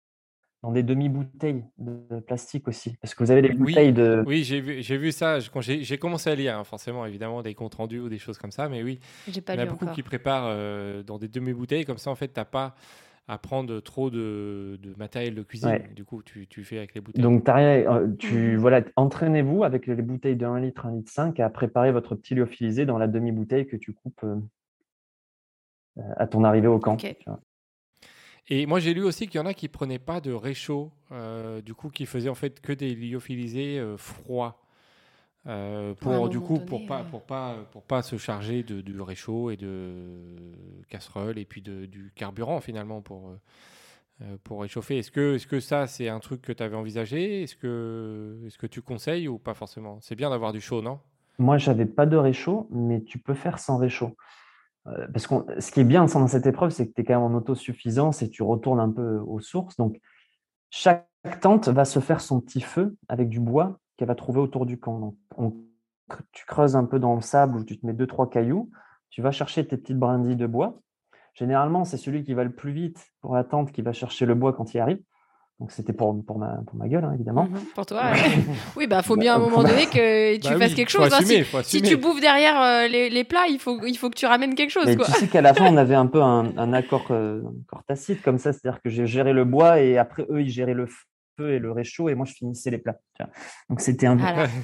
dans 0.64 0.72
des 0.72 0.82
demi-bouteilles 0.82 1.62
de 1.76 2.20
plastique 2.20 2.68
aussi, 2.68 2.96
parce 3.02 3.14
que 3.14 3.22
vous 3.22 3.30
avez 3.30 3.42
des 3.42 3.50
bouteilles 3.50 3.92
de. 3.92 4.24
Oui, 4.26 4.44
j'ai 4.44 4.60
vu, 4.60 4.82
j'ai 4.82 4.96
vu 4.96 5.12
ça. 5.12 5.38
Quand 5.52 5.60
j'ai 5.60 5.98
commencé 5.98 6.30
à 6.30 6.34
lire, 6.34 6.58
hein, 6.58 6.64
forcément, 6.64 7.04
évidemment, 7.04 7.42
des 7.42 7.52
comptes 7.54 7.74
rendus 7.74 8.00
ou 8.00 8.08
des 8.08 8.18
choses 8.18 8.38
comme 8.38 8.50
ça, 8.50 8.68
mais 8.70 8.82
oui, 8.82 8.98
il 9.28 9.36
y 9.36 9.42
en 9.50 9.58
a 9.58 9.66
beaucoup 9.66 9.86
qui 9.86 10.02
préparent 10.02 10.56
dans 11.04 11.18
des 11.18 11.28
demi-bouteilles, 11.28 11.84
comme 11.84 11.98
ça, 11.98 12.10
en 12.10 12.14
fait, 12.14 12.28
t'as 12.28 12.46
pas 12.46 12.74
à 13.26 13.38
prendre 13.38 13.80
trop 13.80 14.10
de, 14.10 14.78
matériel 14.96 15.34
de 15.34 15.42
cuisine. 15.42 15.80
Du 15.94 16.04
coup, 16.04 16.22
tu, 16.22 16.64
fais 16.64 16.78
avec 16.78 16.94
les 16.94 17.00
bouteilles. 17.00 17.22
Donc, 17.22 17.46
euh, 17.48 18.08
tu, 18.18 18.34
mmh. 18.34 18.56
voilà, 18.56 18.82
entraînez-vous 18.96 19.64
avec 19.64 19.86
les 19.86 19.94
bouteilles 19.96 20.36
de 20.36 20.46
1 20.46 20.60
litre, 20.60 20.86
1 20.86 20.92
litre 20.96 21.12
5 21.12 21.40
à 21.40 21.48
préparer 21.48 21.92
votre 21.92 22.14
petit 22.14 22.34
lyophilisé 22.34 22.86
dans 22.86 22.98
la 22.98 23.06
demi-bouteille 23.06 23.66
que 23.66 23.76
tu 23.76 23.92
coupes 23.92 24.24
euh, 24.24 24.36
euh, 25.98 26.02
à 26.16 26.26
ton 26.26 26.44
arrivée 26.44 26.68
au 26.68 26.78
camp. 26.78 26.96
Et 28.48 28.66
moi, 28.66 28.78
j'ai 28.78 28.94
lu 28.94 29.02
aussi 29.02 29.26
qu'il 29.26 29.40
y 29.40 29.42
en 29.42 29.46
a 29.46 29.54
qui 29.54 29.68
prenaient 29.68 29.98
pas 29.98 30.20
de 30.20 30.32
réchaud, 30.32 30.92
du 31.64 31.74
coup, 31.74 31.90
qui 31.90 32.06
faisaient 32.06 32.28
en 32.28 32.34
fait 32.34 32.60
que 32.60 32.72
des 32.72 32.94
lyophilisés 32.94 33.82
froids. 33.96 34.60
Euh, 35.46 35.92
pour 35.92 36.30
du 36.30 36.40
coup 36.40 36.58
pour 36.58 36.86
pas 36.86 37.04
pour 37.04 37.20
pas 37.20 37.56
pour 37.70 37.82
pas 37.82 38.00
se 38.00 38.16
charger 38.16 38.62
de, 38.62 38.80
du 38.80 38.98
réchaud 38.98 39.50
et 39.50 39.58
de 39.58 39.92
casserole 40.88 41.38
et 41.38 41.44
puis 41.44 41.60
de, 41.60 41.84
du 41.84 42.12
carburant 42.14 42.60
finalement 42.60 43.02
pour 43.02 43.28
euh, 44.22 44.38
pour 44.42 44.62
réchauffer. 44.62 44.98
Est-ce 44.98 45.10
que 45.10 45.34
est-ce 45.34 45.46
que 45.46 45.60
ça 45.60 45.86
c'est 45.86 46.08
un 46.08 46.20
truc 46.20 46.40
que 46.40 46.52
tu 46.52 46.62
avais 46.62 46.76
envisagé? 46.76 47.42
Est-ce 47.42 47.56
que 47.56 48.40
est-ce 48.46 48.56
que 48.56 48.66
tu 48.66 48.80
conseilles 48.80 49.28
ou 49.28 49.38
pas 49.38 49.52
forcément? 49.52 49.98
C'est 50.00 50.16
bien 50.16 50.30
d'avoir 50.30 50.54
du 50.54 50.62
chaud, 50.62 50.80
non? 50.80 50.98
Moi, 51.38 51.58
j'avais 51.58 51.86
pas 51.86 52.06
de 52.06 52.16
réchaud, 52.16 52.68
mais 52.70 53.02
tu 53.02 53.18
peux 53.18 53.34
faire 53.34 53.58
sans 53.58 53.76
réchaud. 53.76 54.16
Euh, 54.86 55.06
parce 55.12 55.26
que 55.26 55.34
ce 55.60 55.70
qui 55.70 55.80
est 55.80 55.84
bien 55.84 56.04
dans 56.04 56.28
cette 56.28 56.46
épreuve, 56.46 56.70
c'est 56.70 56.88
que 56.88 56.92
tu 56.92 57.00
es 57.00 57.04
quand 57.04 57.14
même 57.14 57.34
en 57.34 57.36
autosuffisance 57.36 58.22
et 58.22 58.28
tu 58.28 58.42
retournes 58.42 58.80
un 58.80 58.90
peu 58.90 59.18
aux 59.18 59.40
sources. 59.40 59.76
Donc, 59.76 60.00
chaque 60.70 61.08
tente 61.40 61.68
va 61.68 61.84
se 61.84 62.00
faire 62.00 62.20
son 62.20 62.40
petit 62.40 62.60
feu 62.60 62.96
avec 63.08 63.28
du 63.28 63.40
bois 63.40 63.78
qu'elle 63.96 64.08
va 64.08 64.14
trouver 64.14 64.40
autour 64.40 64.66
du 64.66 64.78
camp. 64.78 65.14
Donc, 65.38 65.56
tu 66.32 66.44
creuses 66.44 66.76
un 66.76 66.84
peu 66.84 66.98
dans 66.98 67.14
le 67.14 67.22
sable 67.22 67.58
ou 67.58 67.64
tu 67.64 67.78
te 67.78 67.86
mets 67.86 67.94
deux, 67.94 68.06
trois 68.06 68.28
cailloux, 68.28 68.70
tu 69.10 69.22
vas 69.22 69.30
chercher 69.30 69.66
tes 69.66 69.76
petites 69.76 69.98
brindilles 69.98 70.36
de 70.36 70.46
bois. 70.46 70.80
Généralement, 71.34 71.84
c'est 71.84 71.96
celui 71.96 72.22
qui 72.22 72.34
va 72.34 72.44
le 72.44 72.52
plus 72.52 72.72
vite 72.72 73.12
pour 73.20 73.34
la 73.34 73.44
tente 73.44 73.72
qui 73.72 73.82
va 73.82 73.92
chercher 73.92 74.26
le 74.26 74.34
bois 74.34 74.52
quand 74.52 74.74
il 74.74 74.80
arrive. 74.80 75.00
Donc 75.60 75.70
c'était 75.70 75.92
pour, 75.92 76.24
pour, 76.26 76.38
ma, 76.38 76.58
pour 76.66 76.74
ma 76.74 76.88
gueule, 76.88 77.04
hein, 77.04 77.12
évidemment. 77.14 77.44
Mhm, 77.44 77.60
pour 77.74 77.86
toi 77.86 78.02
Oui, 78.76 78.88
bah 78.88 79.02
faut 79.02 79.16
bien 79.16 79.34
à 79.34 79.36
un 79.36 79.38
moment 79.38 79.62
donné 79.62 79.86
que 79.86 80.36
tu 80.36 80.48
bah 80.48 80.58
fasses 80.58 80.74
quelque 80.74 80.90
chose. 80.90 81.12
Hein. 81.12 81.20
si, 81.62 81.80
tu 81.80 81.96
bouffes 81.96 82.20
derrière 82.20 82.60
euh, 82.60 82.88
les, 82.88 83.08
les, 83.08 83.24
plats, 83.24 83.46
il 83.48 83.60
faut, 83.60 83.80
il 83.86 83.96
faut 83.96 84.10
que 84.10 84.16
tu 84.16 84.26
ramènes 84.26 84.56
quelque 84.56 84.70
chose. 84.70 84.96
quoi. 84.96 85.06
Tu 85.06 85.12
sais 85.12 85.28
qu'à 85.28 85.42
la 85.42 85.54
fin, 85.54 85.72
on 85.72 85.76
avait 85.76 85.94
un 85.94 86.06
peu 86.06 86.20
un, 86.20 86.56
un 86.56 86.72
accord, 86.72 87.06
euh, 87.10 87.40
accord, 87.68 87.84
tacite 87.86 88.20
comme 88.22 88.38
ça, 88.38 88.52
c'est-à-dire 88.52 88.82
que 88.82 88.90
j'ai 88.90 89.06
géré 89.06 89.32
le 89.32 89.44
bois 89.44 89.80
et 89.80 89.96
après 89.96 90.26
eux, 90.28 90.42
ils 90.42 90.50
géraient 90.50 90.74
le, 90.74 90.88
et 91.38 91.58
le 91.58 91.72
réchaud 91.72 92.08
et 92.08 92.14
moi 92.14 92.26
je 92.26 92.32
finissais 92.32 92.70
les 92.70 92.78
plats. 92.78 92.98
Donc 93.68 93.80
c'était 93.80 94.06
un, 94.06 94.18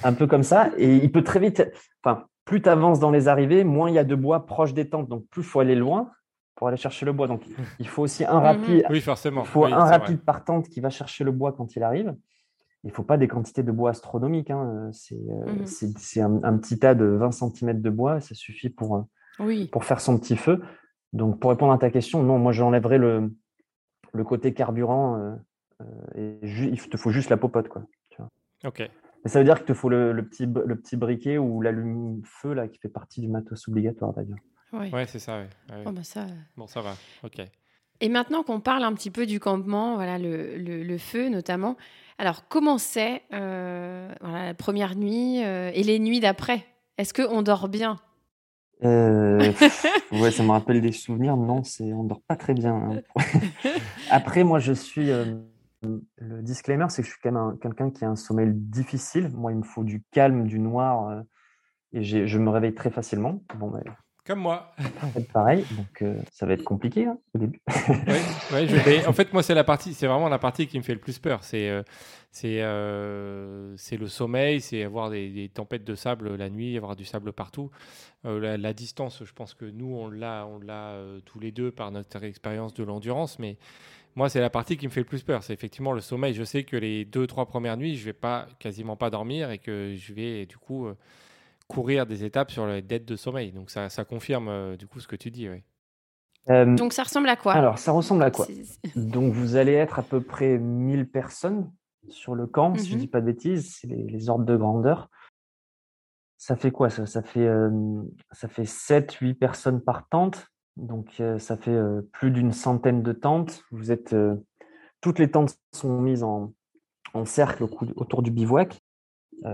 un, 0.05 0.13
peu 0.13 0.27
comme 0.27 0.43
ça 0.43 0.71
et 0.77 0.97
il 0.97 1.11
peut 1.11 1.25
très 1.25 1.41
vite, 1.41 1.63
enfin 2.03 2.25
plus 2.45 2.63
tu 2.63 2.69
avances 2.69 3.01
dans 3.01 3.11
les 3.11 3.29
arrivées, 3.29 3.65
moins 3.65 3.91
il 3.91 3.95
y 3.95 3.99
a 3.99 4.05
de 4.05 4.15
bois 4.15 4.47
proche 4.47 4.75
des 4.75 4.89
tentes, 4.89 5.09
donc 5.09 5.25
plus 5.31 5.43
il 5.43 5.49
faut 5.49 5.61
aller 5.61 5.75
loin 5.75 6.11
pour 6.61 6.69
aller 6.69 6.77
chercher 6.77 7.07
le 7.07 7.15
bois. 7.15 7.27
Donc 7.27 7.43
il 7.79 7.89
faut 7.89 8.03
aussi 8.03 8.23
un 8.23 8.35
mhm. 8.35 8.45
rapide, 8.45 8.87
oui 8.91 9.01
forcément, 9.01 9.45
il 9.45 9.49
faut 9.49 9.65
un 9.65 9.85
rapide 9.85 10.21
par 10.21 10.45
tente 10.45 10.69
qui 10.69 10.81
va 10.81 10.91
chercher 10.91 11.25
le 11.25 11.33
bois 11.33 11.53
quand 11.53 11.75
il 11.75 11.83
arrive. 11.83 12.15
Il 12.85 12.89
ne 12.89 12.93
faut 12.93 13.03
pas 13.03 13.17
des 13.17 13.29
quantités 13.29 13.63
de 13.63 13.73
bois 13.73 13.91
astronomiques. 13.91 14.51
Hein. 14.51 14.91
C'est 14.93 15.15
euh, 15.17 16.27
mhm. 16.27 16.45
un, 16.45 16.59
petit 16.59 16.79
tas 16.79 16.95
de 16.95 17.07
20 17.07 17.33
cm 17.33 17.81
de 17.81 17.89
bois, 17.89 18.21
ça 18.21 18.35
suffit 18.35 18.69
pour, 18.69 18.97
euh, 18.97 19.03
oui. 19.39 19.69
pour 19.69 19.87
faire 19.87 20.03
son 20.03 20.19
petit 20.19 20.37
feu. 20.37 20.63
Donc 21.15 21.41
pour 21.41 21.51
répondre 21.51 21.73
à 21.73 21.79
ta 21.79 21.89
question, 21.89 22.23
non, 22.23 22.39
moi 22.39 22.53
j'enlèverai 22.53 22.99
le, 22.99 23.35
le 24.13 24.25
côté 24.25 24.53
carburant. 24.53 25.17
Euh, 25.17 25.35
euh, 25.81 26.41
et 26.43 26.47
il 26.47 26.79
te 26.91 26.99
faut 26.99 27.11
juste 27.11 27.31
la 27.31 27.39
popote, 27.39 27.69
quoi. 27.69 27.85
Ok. 28.67 28.87
ça 29.25 29.39
veut 29.39 29.47
dire 29.47 29.57
qu'il 29.57 29.65
te 29.65 29.73
faut 29.73 29.89
le, 29.89 30.23
petit, 30.29 30.45
le 30.45 30.77
petit 30.77 30.99
briquet 30.99 31.39
ou 31.39 31.63
l'allume-feu 31.63 32.53
là 32.53 32.69
qui 32.69 32.79
fait 32.79 32.91
partie 32.91 33.23
du 33.23 33.29
matos 33.29 33.67
obligatoire 33.69 34.13
d'ailleurs. 34.13 34.37
Oui, 34.73 34.91
ouais, 34.91 35.07
c'est 35.07 35.19
ça, 35.19 35.43
oh, 35.85 35.93
bah 35.93 36.05
ça... 36.05 36.27
Bon, 36.57 36.67
ça 36.67 36.81
va, 36.81 36.95
ok. 37.25 37.41
Et 38.01 38.09
maintenant 38.09 38.43
qu'on 38.43 38.61
parle 38.61 38.85
un 38.85 38.95
petit 38.95 39.11
peu 39.11 39.27
du 39.27 39.41
campement, 39.41 39.95
voilà, 39.97 40.19
le, 40.19 40.57
le, 40.57 40.99
feu 40.99 41.29
notamment, 41.29 41.77
alors 42.19 42.49
comment 42.49 42.79
c'est 42.79 43.23
euh, 43.35 44.11
voilà, 44.21 44.47
la 44.47 44.55
première 44.55 44.97
nuit 44.97 45.45
euh, 45.45 45.71
et 45.75 45.83
les 45.83 45.99
nuits 45.99 46.21
d'après? 46.21 46.65
Est-ce 46.97 47.13
qu'on 47.13 47.43
dort 47.43 47.69
bien? 47.69 47.99
Euh, 48.83 49.53
ouais, 50.13 50.31
ça 50.31 50.43
me 50.43 50.51
rappelle 50.51 50.81
des 50.81 50.93
souvenirs. 50.93 51.37
Non, 51.37 51.63
c'est 51.63 51.93
on 51.93 52.05
dort 52.05 52.23
pas 52.23 52.37
très 52.37 52.55
bien. 52.55 52.75
Hein. 52.75 53.23
Après, 54.11 54.45
moi, 54.45 54.59
je 54.59 54.73
suis 54.73 55.11
le 55.83 56.43
disclaimer, 56.43 56.87
c'est 56.89 57.03
que 57.03 57.09
je 57.09 57.13
suis 57.13 57.21
quand 57.23 57.33
même 57.33 57.59
quelqu'un 57.59 57.91
qui 57.91 58.05
a 58.05 58.09
un 58.09 58.17
sommeil 58.17 58.51
difficile. 58.53 59.31
Moi, 59.35 59.53
il 59.53 59.59
me 59.59 59.63
faut 59.63 59.85
du 59.85 60.03
calme, 60.11 60.47
du 60.47 60.59
noir, 60.59 61.09
euh, 61.09 61.23
et 61.93 62.03
je 62.03 62.39
me 62.39 62.51
réveille 62.51 62.75
très 62.75 62.91
facilement. 62.91 63.43
Bon, 63.57 63.71
ben, 63.71 63.83
Comme 64.27 64.41
moi. 64.41 64.73
pareil, 65.33 65.65
donc 65.73 66.03
euh, 66.03 66.17
ça 66.31 66.47
va 66.47 66.53
être 66.53 66.65
compliqué 66.65 67.07
hein, 67.07 67.19
au 67.35 67.39
début. 67.39 67.61
oui, 67.69 68.69
je 68.69 69.09
En 69.09 69.13
fait, 69.15 69.33
moi, 69.33 69.43
c'est 69.43 69.55
la 69.55 69.65
partie, 69.65 69.95
c'est 69.95 70.07
vraiment 70.07 70.29
la 70.29 70.39
partie 70.39 70.67
qui 70.67 70.79
me 70.79 70.83
fait 70.83 70.95
le 70.95 71.01
plus 71.01 71.19
peur. 71.19 71.43
C'est 71.43 71.69
euh, 71.69 71.83
c'est 72.31 72.61
c'est 73.77 73.97
le 73.97 74.07
sommeil, 74.07 74.61
c'est 74.61 74.85
avoir 74.85 75.11
des, 75.11 75.51
tempêtes 75.53 75.85
de 75.85 75.95
sable 75.95 76.37
la 76.37 76.51
nuit, 76.51 76.77
avoir 76.77 76.97
du 76.97 77.05
sable 77.05 77.33
partout. 77.33 77.71
La, 78.25 78.57
la, 78.57 78.73
distance, 78.75 79.25
je 79.25 79.33
pense 79.33 79.55
que 79.55 79.65
nous, 79.65 79.95
on 79.95 80.11
l'a, 80.11 80.47
on 80.47 80.59
l'a 80.59 80.97
tous 81.25 81.41
les 81.41 81.51
deux 81.51 81.71
par 81.71 81.91
notre 81.91 82.23
expérience 82.23 82.75
de 82.75 82.85
l'endurance, 82.85 83.39
mais 83.39 83.57
moi, 84.17 84.29
c'est 84.29 84.41
la 84.41 84.51
partie 84.51 84.77
qui 84.77 84.87
me 84.87 84.93
fait 84.93 85.01
le 85.01 85.07
plus 85.07 85.23
peur. 85.23 85.43
C'est 85.43 85.53
effectivement 85.53 85.93
le 85.93 86.01
sommeil. 86.01 86.35
Je 86.35 86.43
sais 86.43 86.65
que 86.65 86.77
les 86.77 87.05
deux, 87.05 87.27
trois 87.27 87.47
premières 87.47 87.77
nuits, 87.77 87.97
je 87.97 88.05
vais 88.05 88.13
pas 88.13 88.49
quasiment 88.59 88.97
pas 88.97 89.11
dormir 89.11 89.51
et 89.51 89.59
que 89.59 89.95
je 89.97 90.13
vais 90.13 90.47
du 90.47 90.57
coup 90.57 90.87
euh, 90.87 90.97
courir 91.71 92.05
des 92.05 92.25
étapes 92.25 92.51
sur 92.51 92.67
les 92.67 92.83
dettes 92.83 93.07
de 93.07 93.17
sommeil. 93.17 93.53
Donc 93.53 93.71
ça, 93.71 93.89
ça 93.89 94.05
confirme 94.05 94.49
euh, 94.49 94.77
du 94.77 94.87
coup 94.87 95.01
ce 95.01 95.09
que 95.09 95.17
tu 95.17 95.31
dis. 95.31 95.49
Euh, 96.49 96.77
Donc 96.77 96.93
ça 96.93 97.05
ressemble 97.05 97.29
à 97.29 97.37
quoi? 97.37 97.53
Alors 97.55 97.79
ça 97.79 97.93
ressemble 97.93 98.23
à 98.25 98.31
quoi? 98.31 98.47
Donc 98.97 99.33
vous 99.33 99.57
allez 99.57 99.73
être 99.73 99.99
à 99.99 100.03
peu 100.03 100.21
près 100.21 100.59
1000 100.59 101.09
personnes 101.09 101.71
sur 102.09 102.35
le 102.35 102.47
camp, 102.47 102.75
si 102.77 102.87
je 102.87 102.91
ne 102.91 102.95
mhm. 102.97 103.01
dis 103.01 103.07
pas 103.07 103.21
de 103.21 103.27
bêtises, 103.27 103.79
c'est 103.81 103.87
les, 103.87 104.29
ordres 104.29 104.45
de 104.45 104.57
grandeur. 104.57 105.09
Ça 106.39 106.57
fait 106.57 106.71
quoi 106.71 106.91
ça, 106.91 107.07
ça 107.07 107.23
fait, 107.23 107.47
ça 108.33 108.49
fait 108.49 108.63
7-8 108.63 109.35
personnes 109.35 109.81
par 109.83 110.09
tente. 110.09 110.47
Donc, 110.77 111.23
ça 111.37 111.59
fait 111.59 111.79
plus 112.13 112.31
d'une 112.31 112.53
centaine 112.53 113.03
de 113.03 113.13
tentes. 113.13 113.63
Vous 113.71 113.93
êtes, 113.93 114.17
toutes 115.03 115.19
les 115.19 115.31
tentes 115.31 115.59
sont 115.73 116.01
mises 116.01 116.23
en, 116.23 116.55
cercle 117.27 117.65
autour 117.65 118.23
du 118.23 118.31
bivouac. 118.31 118.80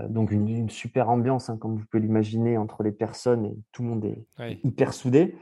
Donc, 0.09 0.31
une, 0.31 0.69
super 0.69 1.09
ambiance, 1.09 1.49
hein, 1.49 1.57
comme 1.57 1.77
vous 1.77 1.85
pouvez 1.85 2.01
l'imaginer, 2.01 2.57
entre 2.57 2.83
les 2.83 2.91
personnes 2.91 3.45
et 3.45 3.57
tout 3.71 3.83
le 3.83 3.89
monde 3.89 4.05
est 4.05 4.25
hyper 4.63 4.93
soudé. 4.93 5.35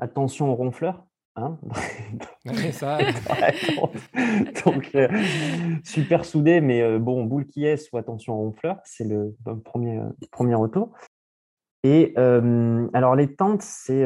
attention 0.00 0.50
aux 0.50 0.54
ronfleurs. 0.54 1.04
Hein 1.36 1.56
ça. 2.72 2.98
donc, 4.64 4.96
super 5.84 6.24
soudé, 6.24 6.60
mais 6.60 6.98
bon, 6.98 7.24
boule 7.24 7.46
qui 7.46 7.64
est, 7.64 7.92
ou 7.92 7.96
attention 7.96 8.34
aux 8.34 8.38
ronfleurs. 8.38 8.80
C'est 8.84 9.04
le, 9.04 9.36
premier, 9.64 10.00
premier 10.30 10.54
retour. 10.54 10.92
Et 11.84 12.14
alors, 12.16 13.14
les 13.14 13.34
tentes, 13.34 13.62
c'est 13.62 14.04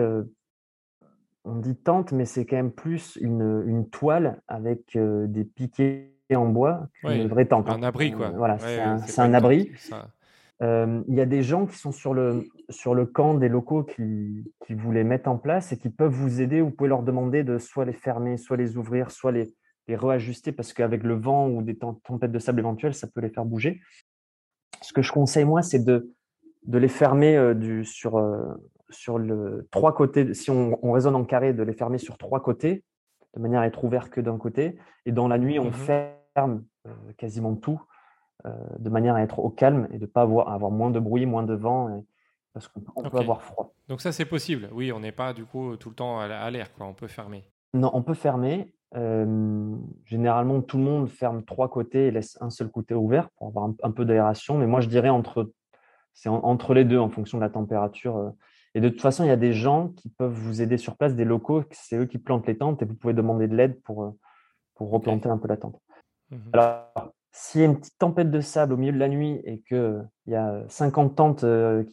on 1.45 1.57
dit 1.57 1.77
tente, 1.77 2.13
mais 2.13 2.25
c'est 2.25 2.47
quand 2.47 2.57
même 2.57 2.73
plus 2.73 3.19
une, 3.21 3.89
toile 3.91 4.43
avec 4.49 4.97
des 4.97 5.45
piquets 5.45 6.13
en 6.37 6.47
bois 6.47 6.89
qu'une 7.01 7.29
vraie 7.29 7.47
tente. 7.47 7.69
Un 7.69 7.83
abri, 7.83 8.13
quoi. 8.13 8.31
voilà, 8.31 8.59
c'est 8.59 9.21
un, 9.21 9.35
abri. 9.35 9.71
il 10.61 11.15
y 11.15 11.21
a 11.21 11.27
des 11.27 11.43
gens 11.43 11.67
qui 11.67 11.77
sont 11.77 11.93
sur 11.93 12.15
le, 12.15 12.45
sur 12.69 12.95
le 12.95 13.07
camp 13.07 13.35
des 13.35 13.49
locaux 13.49 13.83
qui, 13.83 14.53
qui 14.67 14.75
vous 14.75 14.93
les 14.93 15.05
mettent 15.05 15.29
en 15.29 15.39
place 15.39 15.73
et 15.73 15.79
qui 15.79 15.91
peuvent 15.91 16.13
vous 16.13 16.41
aider. 16.41 16.61
Vous 16.61 16.71
pouvez 16.71 16.89
leur 16.89 17.03
demander 17.03 17.45
de 17.45 17.59
soit 17.59 17.85
les 17.85 17.93
fermer, 17.93 18.37
soit 18.37 18.57
les 18.57 18.77
ouvrir, 18.77 19.11
soit 19.11 19.33
les, 19.33 19.55
les 19.89 19.97
réajuster 19.97 20.53
parce 20.53 20.73
qu'avec 20.73 21.03
le 21.03 21.15
vent 21.15 21.49
ou 21.49 21.63
des 21.63 21.77
tempêtes 21.77 22.33
de 22.33 22.39
sable 22.39 22.61
éventuelles, 22.61 22.95
ça 22.95 23.07
peut 23.07 23.21
les 23.21 23.31
faire 23.31 23.45
bouger. 23.45 23.81
Ce 24.81 24.93
que 24.93 25.03
je 25.03 25.13
conseille, 25.13 25.45
moi, 25.45 25.63
c'est 25.63 25.85
de, 25.85 26.13
de 26.67 26.79
les 26.79 26.89
fermer 26.89 27.55
du, 27.55 27.85
sur, 27.85 28.21
sur 28.91 29.19
le 29.19 29.69
trois 29.71 29.95
côtés. 29.95 30.35
Si 30.35 30.51
on, 30.51 30.79
on, 30.83 30.93
raisonne 30.93 31.15
en 31.15 31.25
carré, 31.25 31.53
de 31.53 31.63
les 31.63 31.73
fermer 31.73 31.99
sur 31.99 32.19
trois 32.19 32.43
côtés, 32.43 32.85
de 33.37 33.41
manière 33.41 33.61
à 33.61 33.67
être 33.67 33.83
ouvert 33.85 34.11
que 34.11 34.21
d'un 34.21 34.39
côté. 34.39 34.79
Et 35.07 35.13
dans 35.13 35.29
la 35.29 35.39
nuit, 35.39 35.59
on 35.59 35.71
mmh 35.71 35.73
ferme 36.35 36.65
quasiment 37.17 37.55
tout, 37.55 37.81
de 38.45 38.91
manière 38.91 39.15
à 39.15 39.23
être 39.23 39.39
au 39.39 39.51
calme 39.51 39.89
et 39.93 39.99
de 39.99 40.03
ne 40.03 40.07
pas 40.07 40.23
avoir, 40.23 40.49
avoir 40.49 40.71
moins 40.71 40.91
de 40.91 40.99
bruit, 40.99 41.27
moins 41.27 41.45
de 41.45 41.55
vent. 41.55 41.89
Et, 41.97 42.05
parce 42.53 42.69
qu'on 42.69 42.81
peut 42.81 43.19
avoir 43.19 43.43
froid. 43.43 43.75
Donc 43.89 44.01
ça, 44.01 44.13
c'est 44.13 44.25
possible. 44.25 44.69
Oui, 44.73 44.93
on 44.93 45.01
n'est 45.01 45.13
pas 45.13 45.33
du 45.33 45.45
coup 45.45 45.77
tout 45.77 45.89
le 45.89 45.95
temps 45.95 46.21
à 46.21 46.51
l'air. 46.51 46.69
On 46.81 46.95
peut 46.95 47.09
fermer. 47.09 47.45
Non, 47.75 47.91
on 47.95 48.03
peut 48.03 48.15
fermer. 48.15 48.75
généralement, 50.05 50.61
tout 50.61 50.77
le 50.77 50.85
monde 50.85 51.09
ferme 51.09 51.45
trois 51.45 51.71
côtés 51.71 52.09
et 52.09 52.11
laisse 52.11 52.37
un 52.41 52.51
seul 52.51 52.71
côté 52.71 52.95
ouvert 52.95 53.31
pour 53.31 53.49
avoir 53.49 53.71
un, 53.83 53.91
peu 53.91 54.05
d'aération. 54.05 54.59
Mais 54.59 54.67
moi, 54.67 54.81
je 54.81 54.89
dirais 54.89 55.09
entre, 55.09 55.53
c'est 56.13 56.29
entre 56.29 56.75
les 56.75 56.85
deux 56.85 56.99
en 56.99 57.09
fonction 57.09 57.39
de 57.39 57.43
la 57.43 57.51
température. 57.51 58.33
Et 58.75 58.81
de 58.81 58.89
toute 58.89 59.03
façon, 59.03 59.25
il 59.25 59.29
y 59.29 59.31
a 59.31 59.37
des 59.37 59.53
gens 59.53 59.89
qui 59.89 60.09
peuvent 60.11 60.33
vous 60.33 60.63
aider 60.63 60.77
sur 60.77 60.97
place, 60.97 61.15
des 61.15 61.25
locaux, 61.25 61.65
c'est 61.73 61.97
eux 61.97 62.07
qui 62.07 62.19
plantent 62.19 62.47
les 62.47 62.57
tentes 62.57 62.81
et 62.83 62.87
vous 62.87 62.95
pouvez 62.95 63.13
demander 63.13 63.47
de 63.47 63.55
l'aide 63.55 63.81
pour, 63.83 64.15
pour 64.75 64.91
replanter 64.91 65.29
un 65.29 65.37
peu 65.37 65.49
la 65.49 65.59
tente. 65.59 65.82
Mmh 66.33 66.51
Alors, 66.55 67.13
s'il 67.31 67.61
y 67.61 67.65
a 67.65 67.67
une 67.67 67.79
petite 67.79 67.99
tempête 67.99 68.31
de 68.31 68.41
sable 68.41 68.73
au 68.73 68.77
milieu 68.77 68.93
de 68.93 68.99
la 68.99 69.09
nuit 69.09 69.41
et 69.45 69.61
qu'il 69.61 70.05
y 70.27 70.35
a 70.35 70.65
50 70.69 71.15
tentes 71.15 71.45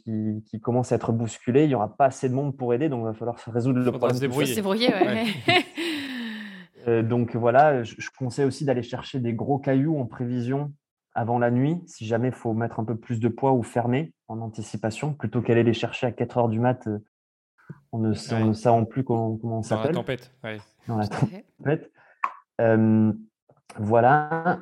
qui, 0.04 0.44
qui, 0.46 0.60
commencent 0.60 0.92
à 0.92 0.96
être 0.96 1.12
bousculées, 1.12 1.64
il 1.64 1.70
n'y 1.70 1.76
aura 1.76 1.96
pas 1.96 2.06
assez 2.06 2.30
de 2.30 2.34
monde 2.34 2.58
pour 2.58 2.74
aider, 2.74 2.90
donc 2.90 3.02
il 3.02 3.06
va 3.06 3.14
falloir 3.14 3.38
résoudre 3.48 3.80
le 3.80 3.92
problème. 3.92 4.16
Se 4.16 4.56
débrouiller. 4.56 4.94
ouais. 4.94 5.26
donc 7.10 7.36
voilà, 7.36 7.84
je, 7.84 7.96
conseille 8.18 8.46
aussi 8.46 8.66
d'aller 8.66 8.84
chercher 8.84 9.20
des 9.20 9.34
gros 9.34 9.60
cailloux 9.60 9.98
en 9.98 10.06
prévision 10.06 10.74
avant 11.14 11.40
la 11.40 11.52
nuit, 11.52 11.82
si 11.86 12.06
jamais 12.06 12.30
il 12.30 12.34
faut 12.34 12.54
mettre 12.54 12.80
un 12.80 12.86
peu 12.86 12.96
plus 12.96 13.20
de 13.20 13.28
poids 13.28 13.54
ou 13.54 13.64
fermer 13.64 14.14
en 14.28 14.40
anticipation, 14.40 15.14
plutôt 15.14 15.42
qu'aller 15.42 15.64
les 15.64 15.74
chercher 15.74 16.08
à 16.08 16.12
4 16.12 16.38
heures 16.38 16.50
du 16.50 16.60
mat. 16.60 16.88
On 17.92 18.00
ne, 18.00 18.14
sait 18.14 18.36
plus 18.90 19.04
comment, 19.04 19.38
comment 19.38 19.60
on 19.60 19.64
s'appelle. 19.64 19.94
Dans 19.94 20.02
la 20.02 20.06
tempête. 20.06 20.34
Dans 20.88 20.98
la 20.98 21.08
tempête. 21.08 21.92
Voilà. 23.78 24.61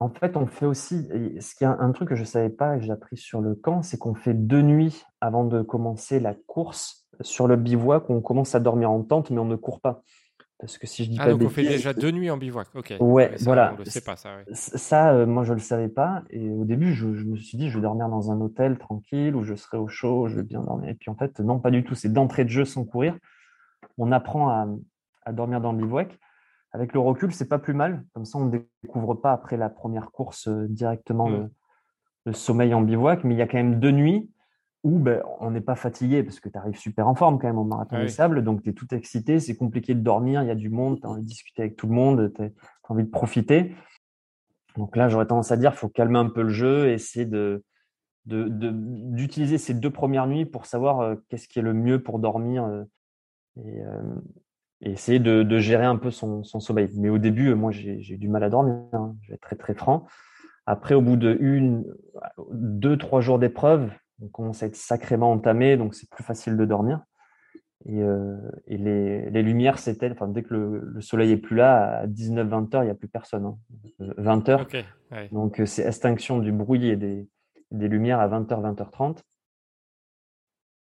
En 0.00 0.10
fait, 0.10 0.36
on 0.36 0.46
fait 0.46 0.66
aussi, 0.66 1.08
ce 1.40 1.54
qui 1.56 1.64
est 1.64 1.66
un, 1.66 1.90
truc 1.90 2.10
que 2.10 2.14
je 2.14 2.20
ne 2.20 2.26
savais 2.26 2.50
pas 2.50 2.76
et 2.76 2.78
que 2.78 2.84
j'ai 2.84 2.92
appris 2.92 3.16
sur 3.16 3.40
le 3.40 3.56
camp, 3.56 3.82
c'est 3.82 3.98
qu'on 3.98 4.14
fait 4.14 4.34
deux 4.34 4.62
nuits 4.62 5.02
avant 5.20 5.44
de 5.44 5.60
commencer 5.62 6.20
la 6.20 6.34
course 6.34 7.08
sur 7.20 7.48
le 7.48 7.56
bivouac, 7.56 8.08
on 8.08 8.20
commence 8.20 8.54
à 8.54 8.60
dormir 8.60 8.92
en 8.92 9.02
tente, 9.02 9.30
mais 9.30 9.40
on 9.40 9.44
ne 9.44 9.56
court 9.56 9.80
pas. 9.80 10.02
Parce 10.60 10.76
que 10.76 10.88
si 10.88 11.04
je 11.04 11.10
dis 11.10 11.18
ah, 11.20 11.26
pas 11.26 11.30
donc 11.30 11.42
on 11.42 11.48
fait 11.48 11.62
déjà 11.62 11.92
deux 11.92 12.10
nuits 12.10 12.30
en 12.30 12.36
bivouac, 12.36 12.68
ok. 12.74 12.94
Ouais, 12.98 13.34
voilà. 13.40 13.74
On 13.74 13.78
le 13.78 13.84
sait 13.84 14.00
pas, 14.00 14.16
ça. 14.16 14.38
Ça, 14.52 15.12
euh, 15.12 15.24
moi, 15.26 15.44
je 15.44 15.52
le 15.52 15.60
savais 15.60 15.88
pas. 15.88 16.22
Et 16.30 16.50
au 16.50 16.64
début, 16.64 16.94
je, 16.94 17.06
me 17.06 17.36
suis 17.36 17.56
dit, 17.56 17.68
je 17.68 17.76
vais 17.76 17.82
dormir 17.82 18.08
dans 18.08 18.32
un 18.32 18.40
hôtel 18.40 18.76
tranquille 18.76 19.36
où 19.36 19.44
je 19.44 19.54
serai 19.54 19.78
au 19.78 19.86
chaud, 19.86 20.26
je 20.26 20.36
vais 20.36 20.42
bien 20.42 20.60
dormir. 20.60 20.90
Et 20.90 20.94
puis 20.94 21.10
en 21.10 21.14
fait, 21.14 21.38
non, 21.38 21.60
pas 21.60 21.70
du 21.70 21.84
tout. 21.84 21.94
C'est 21.94 22.12
d'entrée 22.12 22.44
de 22.44 22.50
jeu 22.50 22.64
sans 22.64 22.84
courir. 22.84 23.16
On 23.98 24.10
apprend 24.10 24.48
à, 24.48 24.66
à 25.24 25.32
dormir 25.32 25.60
dans 25.60 25.72
le 25.72 25.78
bivouac. 25.78 26.18
Avec 26.72 26.92
le 26.92 27.00
recul, 27.00 27.32
c'est 27.32 27.48
pas 27.48 27.58
plus 27.58 27.74
mal. 27.74 28.04
Comme 28.12 28.24
ça, 28.24 28.38
on 28.38 28.46
ne 28.46 28.58
découvre 28.82 29.14
pas 29.14 29.32
après 29.32 29.56
la 29.56 29.70
première 29.70 30.10
course 30.10 30.48
euh, 30.48 30.66
directement 30.68 31.28
mmh. 31.28 31.50
le, 32.26 32.32
sommeil 32.32 32.74
en 32.74 32.82
bivouac. 32.82 33.24
Mais 33.24 33.34
il 33.34 33.38
y 33.38 33.42
a 33.42 33.46
quand 33.46 33.56
même 33.56 33.80
deux 33.80 33.90
nuits 33.90 34.30
où 34.84 34.98
ben, 34.98 35.22
on 35.40 35.50
n'est 35.50 35.62
pas 35.62 35.74
fatigué 35.74 36.22
parce 36.22 36.40
que 36.40 36.48
tu 36.48 36.56
arrives 36.56 36.78
super 36.78 37.08
en 37.08 37.14
forme 37.14 37.38
quand 37.38 37.48
même 37.48 37.58
au 37.58 37.64
marathon 37.64 37.98
des 37.98 38.08
sables. 38.08 38.44
Donc, 38.44 38.62
tu 38.62 38.70
es 38.70 38.72
tout 38.74 38.94
excité. 38.94 39.40
C'est 39.40 39.56
compliqué 39.56 39.94
de 39.94 40.00
dormir. 40.00 40.42
Il 40.42 40.48
y 40.48 40.50
a 40.52 40.54
du 40.54 40.68
monde. 40.68 41.00
Tu 41.00 41.06
as 41.06 41.10
envie 41.10 41.22
de 41.22 41.26
discuter 41.26 41.62
avec 41.62 41.76
tout 41.76 41.86
le 41.86 41.94
monde. 41.94 42.32
Tu 42.34 42.42
as, 42.42 42.50
envie 42.88 43.04
de 43.04 43.10
profiter. 43.10 43.74
Donc 44.76 44.96
là, 44.96 45.08
j'aurais 45.08 45.26
tendance 45.26 45.50
à 45.50 45.56
dire 45.56 45.70
qu'il 45.70 45.80
faut 45.80 45.88
calmer 45.88 46.18
un 46.18 46.28
peu 46.28 46.42
le 46.42 46.50
jeu 46.50 46.88
et 46.88 46.92
essayer 46.92 47.26
de, 47.26 47.64
d'utiliser 48.26 49.58
ces 49.58 49.74
deux 49.74 49.90
premières 49.90 50.26
nuits 50.26 50.44
pour 50.44 50.66
savoir 50.66 51.00
euh, 51.00 51.16
qu'est-ce 51.28 51.48
qui 51.48 51.58
est 51.58 51.62
le 51.62 51.74
mieux 51.74 52.02
pour 52.02 52.18
dormir. 52.18 52.64
Euh, 52.64 52.84
et, 53.56 53.82
et 54.80 54.92
essayer 54.92 55.18
de, 55.18 55.58
gérer 55.58 55.84
un 55.84 55.96
peu 55.96 56.10
son, 56.10 56.42
sommeil. 56.44 56.88
Mais 56.96 57.08
au 57.08 57.18
début, 57.18 57.54
moi, 57.54 57.72
j'ai 57.72 58.14
eu 58.14 58.18
du 58.18 58.28
mal 58.28 58.44
à 58.44 58.50
dormir, 58.50 58.76
hein. 58.92 59.16
je 59.22 59.28
vais 59.28 59.34
être 59.34 59.40
très 59.40 59.56
très 59.56 59.74
franc. 59.74 60.06
Après, 60.66 60.94
au 60.94 61.00
bout 61.00 61.16
de 61.16 61.36
une, 61.40 61.84
deux, 62.52 62.96
trois 62.96 63.20
jours 63.20 63.38
d'épreuve, 63.38 63.90
on 64.22 64.28
commence 64.28 64.62
à 64.62 64.66
être 64.66 64.76
sacrément 64.76 65.32
entamé, 65.32 65.76
donc 65.76 65.94
c'est 65.94 66.08
plus 66.10 66.24
facile 66.24 66.56
de 66.56 66.64
dormir. 66.64 67.00
Et, 67.86 68.02
euh, 68.02 68.36
les, 68.66 69.42
lumières 69.42 69.78
s'éteignent, 69.78 70.12
enfin, 70.12 70.28
dès 70.28 70.42
que 70.42 70.54
le, 70.54 71.00
soleil 71.00 71.32
est 71.32 71.36
plus 71.38 71.56
là, 71.56 72.00
à 72.00 72.06
19-20 72.06 72.76
heures, 72.76 72.82
il 72.82 72.86
n'y 72.86 72.92
a 72.92 72.94
plus 72.94 73.08
personne. 73.08 73.54
20 73.98 74.48
hein. 74.48 74.52
heures. 74.52 74.66
Donc 75.32 75.60
c'est 75.64 75.86
extinction 75.86 76.38
du 76.38 76.52
bruit 76.52 76.88
et 76.88 76.96
des, 76.96 77.28
des 77.70 77.88
lumières 77.88 78.20
à 78.20 78.28
20h, 78.28 78.74
20h30. 78.74 79.18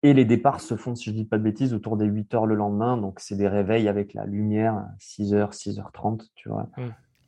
Et 0.07 0.15
les 0.15 0.25
départs 0.25 0.61
se 0.61 0.77
font, 0.77 0.95
si 0.95 1.07
je 1.07 1.11
ne 1.11 1.17
dis 1.17 1.25
pas 1.25 1.37
de 1.37 1.43
bêtises, 1.43 1.75
autour 1.75 1.97
des 1.97 2.07
8 2.07 2.33
heures 2.35 2.47
le 2.47 2.55
lendemain. 2.55 2.97
Donc, 2.97 3.19
c'est 3.19 3.35
des 3.35 3.49
réveils 3.49 3.89
avec 3.89 4.15
la 4.15 4.25
lumière, 4.25 4.85
6 5.01 5.35
h 5.35 5.51
6h30, 5.51 6.29
tu 6.37 6.49
vois. 6.49 6.69
Mmh. 6.77 6.83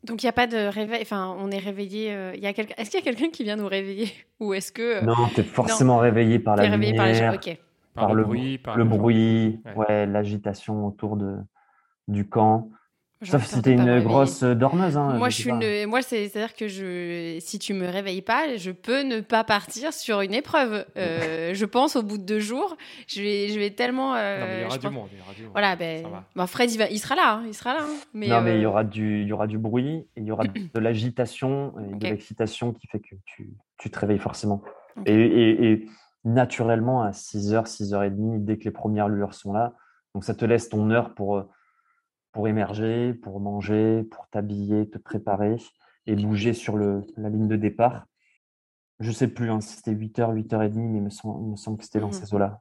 Donc, 0.04 0.22
il 0.22 0.26
n'y 0.26 0.30
a 0.30 0.32
pas 0.32 0.46
de 0.46 0.68
réveil. 0.68 1.00
Enfin, 1.02 1.34
on 1.40 1.50
est 1.50 1.58
réveillé. 1.58 2.14
Euh, 2.14 2.36
y 2.36 2.46
a 2.46 2.50
Est-ce 2.50 2.90
qu'il 2.90 3.00
y 3.00 3.02
a 3.02 3.04
quelqu'un 3.04 3.30
qui 3.30 3.42
vient 3.42 3.56
nous 3.56 3.66
réveiller? 3.66 4.12
Ou 4.40 4.54
est-ce 4.54 4.70
que. 4.70 4.98
Euh, 4.98 5.00
non, 5.00 5.14
tu 5.34 5.40
es 5.40 5.42
forcément 5.42 5.98
réveillé 5.98 6.38
par 6.38 6.54
la 6.54 6.68
lumière. 6.68 7.02
Réveillé 7.02 7.58
par, 7.94 8.14
le, 8.14 8.22
bruit, 8.22 8.58
par 8.58 8.76
le, 8.76 8.84
bruit, 8.84 9.60
ouais, 9.74 10.06
l'agitation 10.06 10.86
autour 10.86 11.16
de, 11.16 11.34
du 12.06 12.28
camp. 12.28 12.70
Sauf 13.22 13.44
si 13.46 13.60
tu 13.62 13.72
une 13.72 14.00
grosse 14.00 14.44
dormeuse. 14.44 14.96
Hein, 14.96 15.14
moi, 15.18 15.28
je 15.28 15.36
suis 15.36 15.50
une... 15.50 15.86
moi 15.86 16.02
c'est-à-dire 16.02 16.54
que 16.54 16.68
je... 16.68 17.38
si 17.40 17.58
tu 17.58 17.74
me 17.74 17.88
réveilles 17.88 18.22
pas, 18.22 18.56
je 18.56 18.70
peux 18.70 19.02
ne 19.02 19.20
pas 19.20 19.42
partir 19.42 19.92
sur 19.92 20.20
une 20.20 20.34
épreuve. 20.34 20.84
Euh, 20.96 21.52
je 21.52 21.64
pense 21.64 21.96
au 21.96 22.04
bout 22.04 22.16
de 22.16 22.22
deux 22.22 22.38
jours, 22.38 22.76
je 23.08 23.20
vais, 23.20 23.48
je 23.48 23.58
vais 23.58 23.70
tellement. 23.70 24.14
Euh, 24.14 24.38
non, 24.40 24.46
mais 24.46 24.56
il 24.56 24.62
y 24.62 24.66
aura 24.66 24.78
du 24.78 24.90
monde. 24.90 25.08
Voilà, 25.50 25.74
ben, 25.74 26.06
bah, 26.36 26.46
Fred, 26.46 26.70
il, 26.70 26.78
va... 26.78 26.88
il, 26.90 27.00
sera 27.00 27.16
là. 27.16 27.34
Hein, 27.34 27.44
il 27.48 27.54
sera 27.54 27.74
là 27.74 27.80
hein, 27.82 27.96
mais, 28.14 28.28
non, 28.28 28.40
mais 28.40 28.54
il 28.54 28.60
y, 28.60 28.64
euh, 28.64 28.68
aura 28.68 28.84
du... 28.84 29.22
il 29.22 29.26
y 29.26 29.32
aura 29.32 29.48
du 29.48 29.58
bruit, 29.58 30.06
il 30.16 30.24
y 30.24 30.30
aura 30.30 30.44
de 30.74 30.78
l'agitation 30.78 31.74
et 31.80 31.96
de 31.96 32.06
l'excitation 32.06 32.72
qui 32.72 32.86
fait 32.86 33.00
que 33.00 33.16
tu, 33.24 33.50
tu 33.78 33.90
te 33.90 33.98
réveilles 33.98 34.20
forcément. 34.20 34.62
Et, 35.06 35.14
et, 35.14 35.72
et, 35.72 35.86
naturellement, 36.24 37.02
à 37.02 37.10
6h, 37.10 37.66
6h30, 37.66 38.44
dès 38.44 38.58
que 38.58 38.64
les 38.64 38.70
premières 38.70 39.08
lueurs 39.08 39.34
sont 39.34 39.52
là, 39.52 39.72
donc 40.14 40.22
ça 40.22 40.34
te 40.34 40.44
laisse 40.44 40.68
ton 40.68 40.90
heure 40.90 41.14
pour 41.14 41.48
pour 42.38 42.46
émerger, 42.46 43.14
pour 43.14 43.40
manger, 43.40 44.04
pour 44.04 44.28
t'habiller, 44.28 44.88
te 44.88 44.96
préparer 44.96 45.56
et 46.06 46.14
bouger 46.14 46.52
sur 46.52 46.76
le, 46.76 47.04
la 47.16 47.30
ligne 47.30 47.48
de 47.48 47.56
départ. 47.56 48.06
Je 49.00 49.10
sais 49.10 49.26
plus 49.26 49.50
hein, 49.50 49.60
si 49.60 49.74
c'était 49.74 49.90
8h, 49.90 50.32
8h30, 50.46 50.72
mais 50.76 50.98
il 50.98 51.02
me 51.02 51.10
semble, 51.10 51.42
il 51.42 51.50
me 51.50 51.56
semble 51.56 51.78
que 51.78 51.84
c'était 51.84 51.98
dans 51.98 52.10
mmh 52.10 52.12
ces 52.12 52.34
eaux-là. 52.34 52.60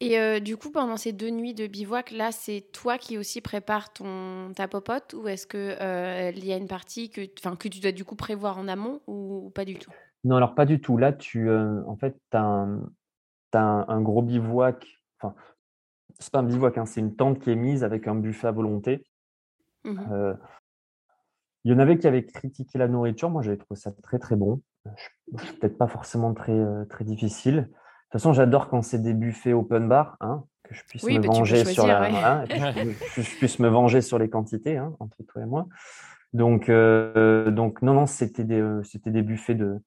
Et 0.00 0.18
euh, 0.18 0.40
du 0.40 0.58
coup, 0.58 0.70
pendant 0.70 0.98
ces 0.98 1.12
deux 1.12 1.30
nuits 1.30 1.54
de 1.54 1.66
bivouac, 1.66 2.10
là, 2.10 2.32
c'est 2.32 2.70
toi 2.70 2.98
qui 2.98 3.16
aussi 3.16 3.40
prépares 3.40 3.94
ton, 3.94 4.52
ta 4.54 4.68
popote 4.68 5.14
ou 5.14 5.26
est-ce 5.26 5.46
qu'il 5.46 5.58
euh, 5.58 6.30
y 6.30 6.52
a 6.52 6.58
une 6.58 6.68
partie 6.68 7.08
que, 7.08 7.22
que 7.22 7.68
tu 7.68 7.80
dois 7.80 7.92
du 7.92 8.04
coup 8.04 8.14
prévoir 8.14 8.58
en 8.58 8.68
amont 8.68 9.00
ou, 9.06 9.50
pas 9.54 9.64
du 9.64 9.76
tout? 9.76 9.90
Non, 10.24 10.36
alors 10.36 10.54
pas 10.54 10.66
du 10.66 10.82
tout. 10.82 10.98
Là, 10.98 11.14
tu, 11.14 11.48
euh, 11.48 11.82
en 11.86 11.96
fait, 11.96 12.14
tu 12.30 12.36
as, 12.36 12.42
un, 12.42 12.90
un, 13.54 14.00
gros 14.02 14.20
bivouac. 14.20 14.86
Enfin, 15.18 15.34
c'est 16.18 16.32
pas 16.32 16.40
un 16.40 16.44
bivouac, 16.44 16.78
hein, 16.78 16.86
c'est 16.86 17.00
une 17.00 17.14
tente 17.14 17.38
qui 17.40 17.50
est 17.50 17.56
mise 17.56 17.84
avec 17.84 18.06
un 18.08 18.14
buffet 18.14 18.48
à 18.48 18.52
volonté. 18.52 19.04
Mmh 19.84 19.98
euh, 20.10 20.34
il 21.64 21.72
y 21.72 21.74
en 21.74 21.78
avait 21.78 21.98
qui 21.98 22.06
avaient 22.06 22.24
critiqué 22.24 22.78
la 22.78 22.88
nourriture. 22.88 23.28
Moi, 23.28 23.42
j'avais 23.42 23.58
trouvé 23.58 23.78
ça 23.78 23.92
très 24.02 24.18
très 24.18 24.34
bon. 24.34 24.62
Peut-être 25.36 25.76
pas 25.76 25.88
forcément 25.88 26.32
très 26.32 26.58
euh, 26.58 26.86
très 26.86 27.04
difficile. 27.04 27.56
De 27.56 27.62
toute 27.62 28.12
façon, 28.12 28.32
j'adore 28.32 28.68
quand 28.70 28.82
c'est 28.82 29.02
des 29.02 29.12
buffets 29.12 29.52
open 29.52 29.86
bar, 29.86 30.16
hein, 30.20 30.44
que 30.64 30.74
je 30.74 30.82
puisse 30.84 31.04
me 31.04 31.20
venger 31.20 31.66
sur 31.66 31.86
la, 31.86 32.44
je, 32.48 33.36
puisse 33.36 33.58
me 33.58 33.68
venger 33.68 34.00
sur 34.00 34.18
les 34.18 34.30
quantités 34.30 34.78
hein, 34.78 34.96
entre 35.00 35.22
toi 35.24 35.42
et 35.42 35.46
moi. 35.46 35.66
Donc 36.32 36.68
euh, 36.68 37.50
donc 37.50 37.82
non 37.82 37.92
non, 37.92 38.06
c'était 38.06 38.44
des 38.44 38.64
c'était 38.82 39.10
des 39.10 39.22
buffets 39.22 39.54
de 39.54 39.80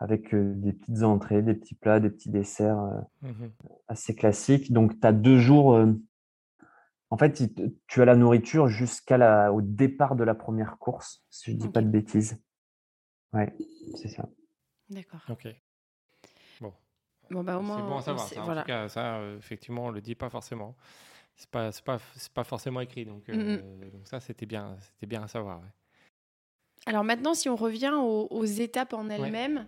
avec 0.00 0.34
des 0.34 0.72
petites 0.72 1.02
entrées, 1.02 1.42
des 1.42 1.54
petits 1.54 1.74
plats, 1.74 2.00
des 2.00 2.10
petits 2.10 2.30
desserts 2.30 2.82
mmh 3.22 3.46
assez 3.88 4.14
classiques. 4.14 4.72
Donc, 4.72 5.00
tu 5.00 5.06
as 5.06 5.12
deux 5.12 5.38
jours. 5.38 5.78
en 7.10 7.18
fait, 7.18 7.42
tu 7.86 8.02
as 8.02 8.04
la 8.04 8.16
nourriture 8.16 8.68
jusqu'au 8.68 9.60
départ 9.62 10.16
de 10.16 10.24
la 10.24 10.34
première 10.34 10.78
course, 10.78 11.24
si 11.28 11.50
je 11.50 11.56
ne 11.56 11.60
dis 11.60 11.68
pas 11.68 11.82
de 11.82 11.88
bêtises. 11.88 12.40
Ouais, 13.32 13.54
c'est 13.96 14.08
ça. 14.08 14.28
D'accord. 14.88 15.20
Ok. 15.28 15.48
Bon. 16.60 16.72
Bon, 17.30 17.44
bah, 17.44 17.58
au 17.58 17.62
moins. 17.62 17.76
C'est 17.76 17.82
bon 17.82 17.98
à 17.98 18.02
savoir. 18.02 18.28
Ça, 18.28 18.42
En 18.42 18.60
tout 18.60 18.66
cas, 18.66 18.88
ça, 18.88 19.22
effectivement, 19.38 19.86
on 19.86 19.88
ne 19.90 19.94
le 19.94 20.00
dit 20.00 20.14
pas 20.14 20.30
forcément. 20.30 20.76
C'est 21.36 21.50
pas, 21.50 21.70
pas, 21.84 21.98
pas 22.34 22.44
forcément 22.44 22.80
écrit. 22.80 23.04
Donc, 23.04 23.28
mmh 23.28 23.90
donc 23.92 24.06
ça, 24.06 24.20
c'était 24.20 24.46
bien, 24.46 24.76
c'était 24.80 25.06
bien 25.06 25.22
à 25.22 25.28
savoir. 25.28 25.62
Alors 26.86 27.04
maintenant, 27.04 27.34
si 27.34 27.48
on 27.48 27.56
revient 27.56 27.92
aux, 27.94 28.44
étapes 28.44 28.94
en 28.94 29.10
elles-mêmes, 29.10 29.66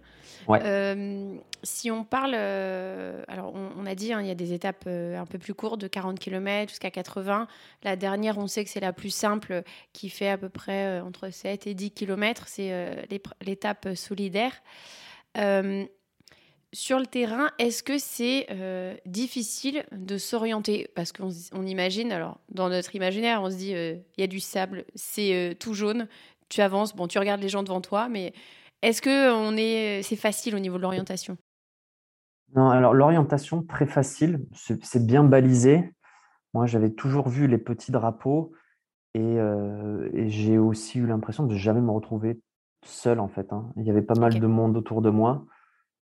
euh, 0.48 1.36
si 1.62 1.90
on 1.90 2.04
parle, 2.04 2.32
euh, 2.34 3.22
alors 3.28 3.52
on, 3.54 3.84
a 3.84 3.94
dit, 3.94 4.12
hein, 4.12 4.22
il 4.22 4.26
y 4.26 4.30
a 4.30 4.34
des 4.34 4.54
étapes 4.54 4.84
euh, 4.86 5.20
un 5.20 5.26
peu 5.26 5.38
plus 5.38 5.52
courtes, 5.52 5.80
de 5.80 5.88
40 5.88 6.18
km 6.18 6.70
jusqu'à 6.70 6.90
80. 6.90 7.46
La 7.82 7.96
dernière, 7.96 8.38
on 8.38 8.46
sait 8.46 8.64
que 8.64 8.70
c'est 8.70 8.80
la 8.80 8.94
plus 8.94 9.10
simple, 9.10 9.62
qui 9.92 10.08
fait 10.08 10.30
à 10.30 10.38
peu 10.38 10.48
près 10.48 11.00
entre 11.00 11.28
7 11.28 11.66
et 11.66 11.74
10 11.74 11.90
km. 11.90 12.44
C'est 12.48 13.06
l'étape 13.42 13.88
solidaire. 13.94 14.62
sur 16.72 16.98
le 16.98 17.06
terrain, 17.06 17.50
est-ce 17.58 17.82
que 17.82 17.98
c'est 17.98 18.46
difficile 19.04 19.84
de 19.92 20.16
s'orienter? 20.16 20.88
Parce 20.94 21.12
qu'on 21.12 21.28
on 21.52 21.66
imagine, 21.66 22.10
alors 22.10 22.40
dans 22.48 22.70
notre 22.70 22.96
imaginaire, 22.96 23.42
on 23.42 23.50
se 23.50 23.56
dit, 23.56 23.72
il 23.72 24.20
y 24.20 24.22
a 24.22 24.26
du 24.26 24.40
sable, 24.40 24.86
c'est 24.94 25.54
tout 25.60 25.74
jaune, 25.74 26.08
tu 26.52 26.60
avances, 26.60 26.94
bon, 26.94 27.08
tu 27.08 27.18
regardes 27.18 27.40
les 27.40 27.48
gens 27.48 27.62
devant 27.62 27.80
toi, 27.80 28.08
mais 28.08 28.32
est-ce 28.82 29.00
que 29.00 29.32
on 29.32 29.56
est, 29.56 30.02
c'est 30.02 30.16
facile 30.16 30.54
au 30.54 30.58
niveau 30.58 30.76
de 30.76 30.82
l'orientation? 30.82 31.36
Non, 32.54 32.68
alors 32.68 32.92
l'orientation, 32.92 33.62
très 33.62 33.86
facile, 33.86 34.44
c'est 34.52 35.06
bien 35.06 35.24
balisé. 35.24 35.94
Moi, 36.52 36.66
j'avais 36.66 36.90
toujours 36.90 37.30
vu 37.30 37.46
les 37.46 37.56
petits 37.56 37.92
drapeaux 37.92 38.52
euh, 39.16 40.10
et, 40.12 40.28
j'ai 40.28 40.58
aussi 40.58 40.98
eu 40.98 41.06
l'impression 41.06 41.46
de 41.46 41.54
jamais 41.54 41.80
me 41.80 41.90
retrouver 41.90 42.40
seul, 42.84 43.20
en 43.20 43.28
fait. 43.28 43.52
Hein. 43.52 43.72
Il 43.76 43.84
y 43.84 43.90
avait 43.90 44.02
pas 44.02 44.18
mal 44.18 44.38
de 44.38 44.46
monde 44.46 44.76
autour 44.76 45.00
de 45.00 45.08
moi. 45.08 45.46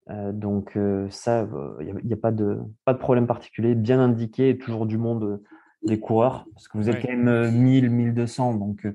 Euh, 0.10 0.32
donc 0.32 0.76
euh, 0.76 1.08
ça, 1.12 1.48
il 1.82 1.94
n'y 2.04 2.14
a, 2.14 2.18
pas, 2.18 2.32
de, 2.32 2.58
pas 2.84 2.94
de 2.94 2.98
problème 2.98 3.28
particulier, 3.28 3.76
bien 3.76 4.00
indiqué, 4.00 4.58
toujours 4.58 4.88
du 4.88 4.98
monde 4.98 5.44
des 5.84 6.00
coureurs, 6.00 6.46
parce 6.54 6.68
que 6.68 6.78
vous 6.78 6.90
êtes 6.90 7.02
quand 7.02 7.16
même 7.16 7.52
1000, 7.52 7.92
1200, 7.92 8.56
donc 8.56 8.88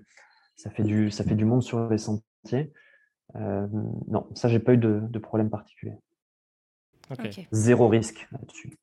ça 0.56 0.70
fait 0.70 0.82
du, 0.82 1.10
ça 1.10 1.24
fait 1.24 1.34
du 1.34 1.44
monde 1.44 1.62
sur 1.62 1.88
les 1.88 1.98
sentiers. 1.98 2.72
Euh, 3.36 3.66
non, 4.06 4.28
ça, 4.34 4.48
j'ai 4.48 4.60
pas 4.60 4.74
eu 4.74 4.78
de, 4.78 5.00
de 5.08 5.18
problème 5.18 5.50
particulier. 5.50 5.96
Zéro 7.52 7.88
risque 7.88 8.28
là-dessus. 8.32 8.78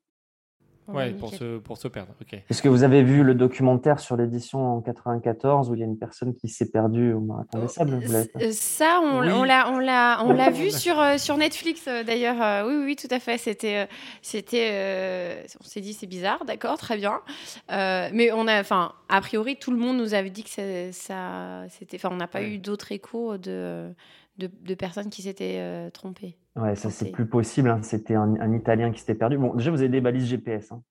Ouais, 0.94 1.12
pour 1.12 1.34
se, 1.34 1.58
pour 1.58 1.78
se 1.78 1.88
perdre. 1.88 2.14
Est-ce 2.50 2.62
que 2.62 2.70
vous 2.70 2.84
avez 2.84 3.04
vu 3.04 3.24
le 3.24 3.36
documentaire 3.36 4.00
sur 4.00 4.16
l'édition 4.16 4.78
en 4.78 4.82
94 4.82 5.70
où 5.70 5.76
il 5.76 5.80
y 5.80 5.84
a 5.84 5.86
une 5.86 5.98
personne 5.98 6.34
qui 6.34 6.48
s'est 6.48 6.70
perdue 6.70 7.14
au 7.14 7.20
marathon 7.20 7.60
des 7.60 7.68
sables 7.68 8.00
euh, 8.36 8.52
Ça, 8.52 9.00
on, 9.04 9.22
l'a, 9.22 9.70
on 9.72 9.80
l'a, 9.80 10.24
on 10.24 10.34
l'a 10.34 10.50
vu 10.50 10.72
sur, 10.72 11.00
euh, 11.00 11.18
sur 11.18 11.38
Netflix 11.38 11.86
d'ailleurs. 11.86 12.66
oui, 12.68 12.76
oui, 12.86 12.96
tout 12.96 13.08
à 13.12 13.20
fait. 13.20 13.38
C'était, 13.38 13.88
c'était, 14.22 15.46
on 15.60 15.64
s'est 15.64 15.82
dit 15.82 15.94
c'est 15.94 16.08
bizarre, 16.08 16.46
d'accord, 16.46 16.78
très 16.78 16.98
bien. 16.98 17.22
mais 17.70 18.32
on 18.32 18.48
a, 18.48 18.60
enfin, 18.60 18.94
a 19.10 19.22
priori, 19.22 19.58
tout 19.58 19.72
le 19.72 19.78
monde 19.78 19.98
nous 19.98 20.14
avait 20.14 20.30
dit 20.30 20.44
que 20.44 20.92
ça, 20.92 21.66
c'était, 21.70 21.98
enfin, 21.98 22.10
on 22.12 22.18
n'a 22.18 22.28
pas 22.28 22.44
eu 22.44 22.58
d'autres 22.58 22.92
échos 22.92 23.38
de 23.38 23.94
de, 24.38 24.76
personnes 24.76 25.10
qui 25.10 25.24
s'étaient 25.24 25.60
euh, 25.60 25.90
trompées. 25.90 26.38
Ouais, 26.56 26.76
ça 26.76 26.90
c'est 26.90 27.12
plus 27.12 27.28
possible. 27.28 27.70
Hein. 27.70 27.82
C'était 27.84 28.16
un, 28.16 28.54
Italien 28.54 28.92
qui 28.92 29.00
s'était 29.00 29.16
perdu. 29.16 29.38
Bon, 29.38 29.54
déjà 29.54 29.72
vous 29.72 29.80
avez 29.80 29.90
des 29.90 30.02
balises 30.02 30.26
GPS. 30.26 30.72
Hein. 30.72 30.82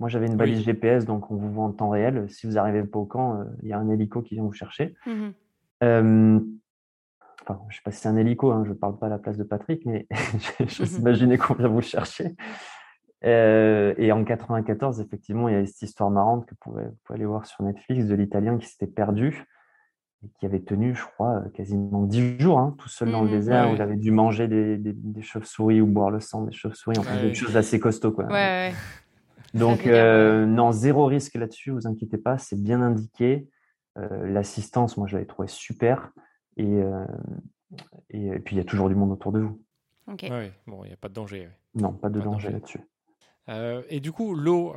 Moi 0.00 0.08
j'avais 0.08 0.26
une 0.26 0.36
balise 0.36 0.64
GPS, 0.64 1.04
donc 1.04 1.30
on 1.30 1.36
vous 1.36 1.50
voit 1.50 1.64
en 1.64 1.72
temps 1.72 1.90
réel. 1.90 2.26
Si 2.28 2.46
vous 2.46 2.54
n'arrivez 2.54 2.82
pas 2.84 2.98
au 2.98 3.06
camp, 3.06 3.40
euh, 3.40 3.44
il 3.62 3.68
y 3.68 3.72
a 3.72 3.78
un 3.78 3.88
hélico 3.88 4.22
qui 4.22 4.34
vient 4.34 4.44
vous 4.44 4.52
chercher. 4.52 4.94
Mmh 5.06 5.30
euh, 5.84 6.38
enfin, 7.42 7.60
je 7.68 7.74
ne 7.74 7.76
sais 7.76 7.82
pas 7.84 7.90
si 7.90 8.00
c'est 8.00 8.08
un 8.08 8.16
hélico, 8.16 8.52
hein, 8.52 8.62
je 8.64 8.68
ne 8.68 8.74
parle 8.74 8.96
pas 9.00 9.06
à 9.06 9.08
la 9.08 9.18
place 9.18 9.36
de 9.36 9.42
Patrick, 9.42 9.84
mais 9.84 10.06
je 10.60 10.84
mmh 10.84 11.00
imaginais 11.00 11.38
qu'on 11.38 11.54
vient 11.54 11.66
vous 11.66 11.80
chercher. 11.80 12.36
et 13.24 14.12
en 14.12 14.22
94, 14.22 15.00
effectivement, 15.00 15.48
il 15.48 15.54
y 15.54 15.58
a 15.58 15.66
cette 15.66 15.82
histoire 15.82 16.08
marrante 16.10 16.46
que 16.46 16.50
vous 16.52 16.70
pouvez, 16.70 16.84
vous 16.84 16.96
pouvez 17.02 17.16
aller 17.16 17.26
voir 17.26 17.46
sur 17.46 17.64
Netflix 17.64 18.06
de 18.06 18.14
l'Italien 18.14 18.58
qui 18.58 18.68
s'était 18.68 18.86
perdu 18.86 19.44
qui 20.38 20.46
avait 20.46 20.60
tenu, 20.60 20.94
je 20.94 21.04
crois, 21.04 21.36
euh, 21.36 21.48
quasiment 21.50 22.02
dix 22.02 22.38
jours, 22.38 22.58
hein, 22.58 22.74
tout 22.78 22.88
seul 22.88 23.10
dans 23.10 23.22
le 23.22 23.28
mmh, 23.28 23.32
désert, 23.32 23.70
où 23.70 23.74
il 23.74 23.82
avait 23.82 23.96
dû 23.96 24.10
manger 24.10 24.48
des, 24.48 24.76
des, 24.78 25.22
chauves-souris 25.22 25.80
ou 25.80 25.86
boire 25.86 26.10
le 26.10 26.20
sang 26.20 26.42
des 26.42 26.52
chauves-souris, 26.52 26.98
enfin 26.98 27.20
des 27.20 27.34
choses 27.34 27.56
assez 27.56 27.80
costauds. 27.80 28.12
Quoi. 28.12 28.28
Donc, 29.54 29.86
euh, 29.86 30.46
non, 30.46 30.72
zéro 30.72 31.06
risque 31.06 31.34
là-dessus, 31.34 31.70
vous 31.72 31.86
inquiétez 31.86 32.18
pas, 32.18 32.38
c'est 32.38 32.60
bien 32.60 32.80
indiqué. 32.80 33.48
Euh, 33.98 34.26
l'assistance, 34.26 34.96
moi, 34.96 35.06
je 35.06 35.14
l'avais 35.14 35.26
trouvé 35.26 35.48
super. 35.48 36.12
Et, 36.56 36.80
et, 38.10 38.38
puis, 38.40 38.56
il 38.56 38.58
y 38.58 38.60
a 38.60 38.64
toujours 38.64 38.88
du 38.88 38.94
monde 38.94 39.12
autour 39.12 39.32
de 39.32 39.40
vous. 39.40 39.60
Ok. 40.06 40.24
bon, 40.66 40.84
il 40.84 40.88
n'y 40.88 40.94
a 40.94 40.96
pas 40.96 41.08
de 41.08 41.14
danger. 41.14 41.48
Non, 41.74 41.92
pas 41.92 42.08
de 42.08 42.20
danger, 42.20 42.50
là-dessus. 42.50 42.80
et 43.88 44.00
du 44.00 44.12
coup, 44.12 44.34
l'eau, 44.34 44.74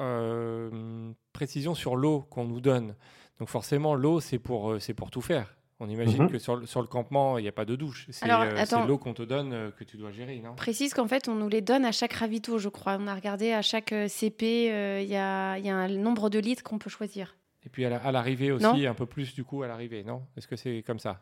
précision 1.31 1.73
sur 1.75 1.95
l'eau 1.95 2.21
qu'on 2.29 2.45
nous 2.45 2.61
donne. 2.61 2.95
Donc 3.39 3.49
forcément, 3.49 3.95
l'eau, 3.95 4.19
c'est 4.19 4.39
pour, 4.39 4.71
euh, 4.71 4.79
c'est 4.79 4.93
pour 4.93 5.11
tout 5.11 5.21
faire. 5.21 5.55
On 5.81 5.89
imagine 5.89 6.23
mhm. 6.23 6.31
que 6.31 6.39
sur 6.39 6.55
le, 6.55 6.65
sur 6.65 6.81
le 6.81 6.87
campement, 6.87 7.37
il 7.37 7.41
n'y 7.41 7.49
a 7.49 7.51
pas 7.51 7.65
de 7.65 7.75
douche. 7.75 8.07
C'est 8.09 8.31
euh, 8.31 8.85
l'eau 8.87 8.97
qu'on 8.97 9.13
te 9.13 9.23
donne 9.23 9.51
euh, 9.51 9.71
que 9.71 9.83
tu 9.83 9.97
dois 9.97 10.11
gérer, 10.11 10.39
non? 10.39 10.55
Précise 10.55 10.93
qu'en 10.93 11.07
fait, 11.07 11.27
on 11.27 11.35
nous 11.35 11.49
les 11.49 11.61
donne 11.61 11.83
à 11.83 11.91
chaque 11.91 12.13
ravito, 12.13 12.57
je 12.59 12.69
crois. 12.69 12.97
On 12.97 13.07
a 13.07 13.15
regardé 13.15 13.51
à 13.51 13.61
chaque 13.61 13.93
CP, 14.07 15.01
il 15.03 15.09
y, 15.09 15.17
a, 15.17 15.57
y, 15.57 15.69
a, 15.69 15.75
un 15.75 15.89
nombre 15.89 16.29
de 16.29 16.39
litres 16.39 16.63
qu'on 16.63 16.77
peut 16.77 16.89
choisir. 16.89 17.35
Et 17.65 17.69
puis 17.69 17.83
à 17.83 18.11
l'arrivée 18.11 18.51
aussi, 18.51 18.87
un 18.87 18.93
peu 18.93 19.05
plus 19.05 19.33
du 19.33 19.43
coup 19.43 19.63
à 19.63 19.67
l'arrivée, 19.67 20.03
non? 20.03 20.21
Est-ce 20.37 20.47
que 20.47 20.55
c'est 20.55 20.81
comme 20.85 20.99
ça? 20.99 21.21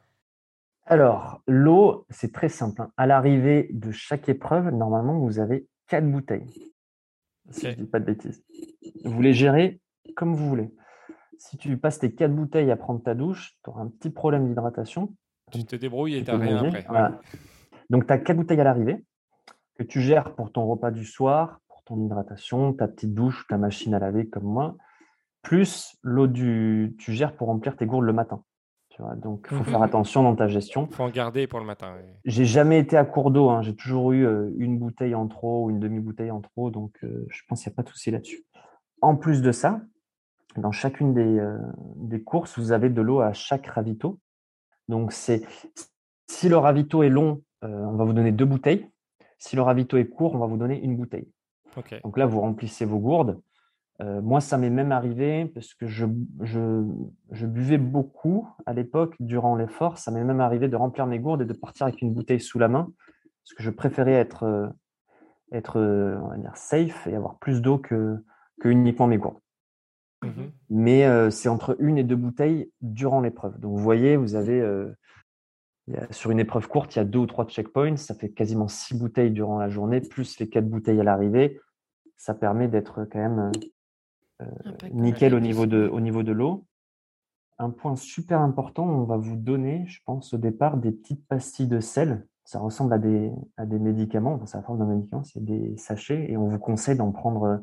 Alors, 0.85 1.41
l'eau, 1.47 2.05
c'est 2.09 2.33
très 2.33 2.49
simple. 2.49 2.81
Hein. 2.81 2.91
À 2.97 3.07
l'arrivée 3.07 3.69
de 3.71 3.91
chaque 3.91 4.27
épreuve, 4.27 4.69
normalement, 4.69 5.17
vous 5.17 5.39
avez 5.39 5.65
quatre 5.87 6.05
bouteilles. 6.05 6.73
Si 7.49 7.61
je 7.61 7.67
ne 7.69 7.73
dis 7.73 7.85
pas 7.85 7.99
de 7.99 8.05
bêtises. 8.05 8.43
Vous 9.03 9.21
les 9.21 9.33
gérez 9.33 9.79
comme 10.15 10.35
vous 10.35 10.47
voulez 10.47 10.69
si 11.49 11.57
tu 11.57 11.77
passes 11.77 11.99
tes 11.99 12.13
quatre 12.13 12.33
bouteilles 12.33 12.71
à 12.71 12.77
prendre 12.77 13.03
ta 13.03 13.15
douche, 13.15 13.57
tu 13.63 13.69
auras 13.69 13.81
un 13.81 13.87
petit 13.87 14.09
problème 14.09 14.47
d'hydratation. 14.47 15.13
Tu 15.51 15.65
te 15.65 15.75
débrouilles 15.75 16.15
et 16.15 16.23
tu 16.23 16.31
rien 16.31 16.63
après. 16.63 16.85
Donc, 17.89 18.07
tu 18.07 18.13
as 18.13 18.17
quatre 18.17 18.37
bouteilles 18.37 18.61
à 18.61 18.63
l'arrivée 18.63 19.03
que 19.77 19.83
tu 19.83 19.99
gères 19.99 20.35
pour 20.35 20.51
ton 20.51 20.65
repas 20.65 20.91
du 20.91 21.05
soir, 21.05 21.59
pour 21.67 21.83
ton 21.83 21.99
hydratation, 22.01 22.73
ta 22.73 22.87
petite 22.87 23.13
douche, 23.13 23.45
ta 23.49 23.57
machine 23.57 23.93
à 23.93 23.99
laver 23.99 24.29
comme 24.29 24.45
moi, 24.45 24.77
plus 25.41 25.97
l'eau 26.01 26.27
du. 26.27 26.95
Tu 26.97 27.11
gères 27.11 27.35
pour 27.35 27.47
remplir 27.47 27.75
tes 27.75 27.85
gourdes 27.85 28.05
le 28.05 28.13
matin. 28.13 28.43
Tu 28.89 29.01
vois, 29.01 29.15
donc, 29.15 29.47
il 29.51 29.57
faut 29.57 29.63
faire 29.65 29.81
attention 29.83 30.23
dans 30.23 30.35
ta 30.35 30.47
gestion. 30.47 30.87
Il 30.89 30.95
faut 30.95 31.03
en 31.03 31.09
garder 31.09 31.47
pour 31.47 31.59
le 31.59 31.65
matin. 31.65 31.97
J'ai 32.23 32.45
jamais 32.45 32.79
été 32.79 32.95
à 32.95 33.03
court 33.03 33.31
d'eau. 33.31 33.49
Hein. 33.49 33.63
J'ai 33.63 33.75
toujours 33.75 34.13
eu 34.13 34.25
euh, 34.25 34.49
une 34.57 34.79
bouteille 34.79 35.13
en 35.13 35.27
trop 35.27 35.65
ou 35.65 35.71
une 35.71 35.81
demi-bouteille 35.81 36.31
en 36.31 36.39
trop. 36.39 36.71
Donc, 36.71 36.95
euh, 37.03 37.25
je 37.29 37.41
pense 37.49 37.61
qu'il 37.61 37.69
n'y 37.69 37.73
a 37.73 37.77
pas 37.77 37.83
de 37.83 37.89
souci 37.89 38.11
là-dessus. 38.11 38.45
En 39.01 39.17
plus 39.17 39.41
de 39.41 39.51
ça, 39.51 39.81
dans 40.57 40.71
chacune 40.71 41.17
euh, 41.17 41.57
des, 41.95 42.21
courses, 42.23 42.57
vous 42.57 42.71
avez 42.71 42.89
de 42.89 43.01
l'eau 43.01 43.21
à 43.21 43.33
chaque 43.33 43.67
ravito. 43.67 44.19
Donc, 44.87 45.11
c'est 45.11 45.41
si 46.29 46.49
le 46.49 46.57
ravito 46.57 47.03
est 47.03 47.09
long, 47.09 47.41
euh, 47.63 47.67
on 47.67 47.95
va 47.95 48.03
vous 48.03 48.13
donner 48.13 48.31
deux 48.31 48.45
bouteilles. 48.45 48.89
Si 49.37 49.55
le 49.55 49.61
ravito 49.61 49.97
est 49.97 50.07
court, 50.07 50.35
on 50.35 50.39
va 50.39 50.45
vous 50.45 50.57
donner 50.57 50.81
une 50.81 50.95
bouteille. 50.95 51.29
Donc 52.03 52.17
là, 52.17 52.27
vous 52.27 52.39
remplissez 52.39 52.85
vos 52.85 52.99
gourdes. 52.99 53.41
Euh, 54.01 54.21
moi, 54.21 54.41
ça 54.41 54.57
m'est 54.57 54.69
même 54.69 54.91
arrivé 54.91 55.45
parce 55.45 55.73
que 55.73 55.87
je, 55.87 56.05
je, 56.41 57.45
buvais 57.45 57.79
beaucoup 57.79 58.47
à 58.65 58.73
l'époque 58.73 59.15
durant 59.19 59.55
l'effort. 59.55 59.97
Ça 59.97 60.11
m'est 60.11 60.23
même 60.23 60.39
arrivé 60.39 60.67
de 60.67 60.75
remplir 60.75 61.07
mes 61.07 61.19
gourdes 61.19 61.41
et 61.41 61.45
de 61.45 61.53
partir 61.53 61.87
avec 61.87 62.01
une 62.01 62.13
bouteille 62.13 62.39
sous 62.39 62.59
la 62.59 62.67
main 62.67 62.91
parce 63.43 63.53
que 63.57 63.63
je 63.63 63.71
préférais 63.71 64.13
être, 64.13 64.71
être 65.51 65.79
on 65.79 66.29
va 66.29 66.37
dire, 66.37 66.55
safe 66.55 67.07
et 67.07 67.15
avoir 67.15 67.37
plus 67.39 67.61
d'eau 67.61 67.79
que, 67.79 68.17
que 68.61 68.69
uniquement 68.69 69.07
mes 69.07 69.17
gourdes. 69.17 69.42
Mmh 70.23 70.51
Mais 70.69 71.05
euh, 71.05 71.29
c'est 71.29 71.49
entre 71.49 71.75
une 71.79 71.97
et 71.97 72.03
deux 72.03 72.15
bouteilles 72.15 72.71
durant 72.81 73.21
l'épreuve. 73.21 73.59
Donc, 73.59 73.71
vous 73.71 73.83
voyez, 73.83 74.15
vous 74.15 74.35
avez 74.35 74.59
euh, 74.61 74.91
sur 76.11 76.31
une 76.31 76.39
épreuve 76.39 76.67
courte, 76.67 76.95
il 76.95 76.99
y 76.99 77.01
a 77.01 77.05
deux 77.05 77.19
ou 77.19 77.25
trois 77.25 77.45
checkpoints. 77.45 77.97
Ça 77.97 78.15
fait 78.15 78.29
quasiment 78.29 78.67
six 78.67 78.97
bouteilles 78.97 79.31
durant 79.31 79.59
la 79.59 79.69
journée, 79.69 80.01
plus 80.01 80.39
les 80.39 80.49
quatre 80.49 80.67
bouteilles 80.67 80.99
à 80.99 81.03
l'arrivée. 81.03 81.59
Ça 82.17 82.33
permet 82.33 82.67
d'être 82.67 83.05
quand 83.05 83.19
même 83.19 83.51
euh, 84.41 84.45
nickel 84.91 85.35
au 85.35 85.39
niveau 85.39 85.65
de, 85.65 85.87
au 85.87 85.99
niveau 85.99 86.23
de 86.23 86.31
l'eau. 86.31 86.65
Un 87.59 87.69
point 87.69 87.95
super 87.95 88.41
important, 88.41 88.85
on 88.85 89.03
va 89.03 89.17
vous 89.17 89.35
donner, 89.35 89.85
je 89.87 89.99
pense, 90.05 90.33
au 90.33 90.37
départ, 90.37 90.77
des 90.77 90.91
petites 90.91 91.25
pastilles 91.27 91.67
de 91.67 91.79
sel. 91.79 92.25
Ça 92.45 92.59
ressemble 92.59 92.93
à 92.93 92.97
des, 92.97 93.31
à 93.57 93.65
des 93.65 93.79
médicaments, 93.79 94.33
enfin, 94.33 94.45
c'est 94.45 94.57
la 94.57 94.63
forme 94.63 94.79
d'un 94.79 94.85
médicament, 94.85 95.23
c'est 95.23 95.43
des 95.43 95.77
sachets, 95.77 96.29
et 96.29 96.35
on 96.35 96.47
vous 96.47 96.59
conseille 96.59 96.97
d'en 96.97 97.11
prendre 97.11 97.61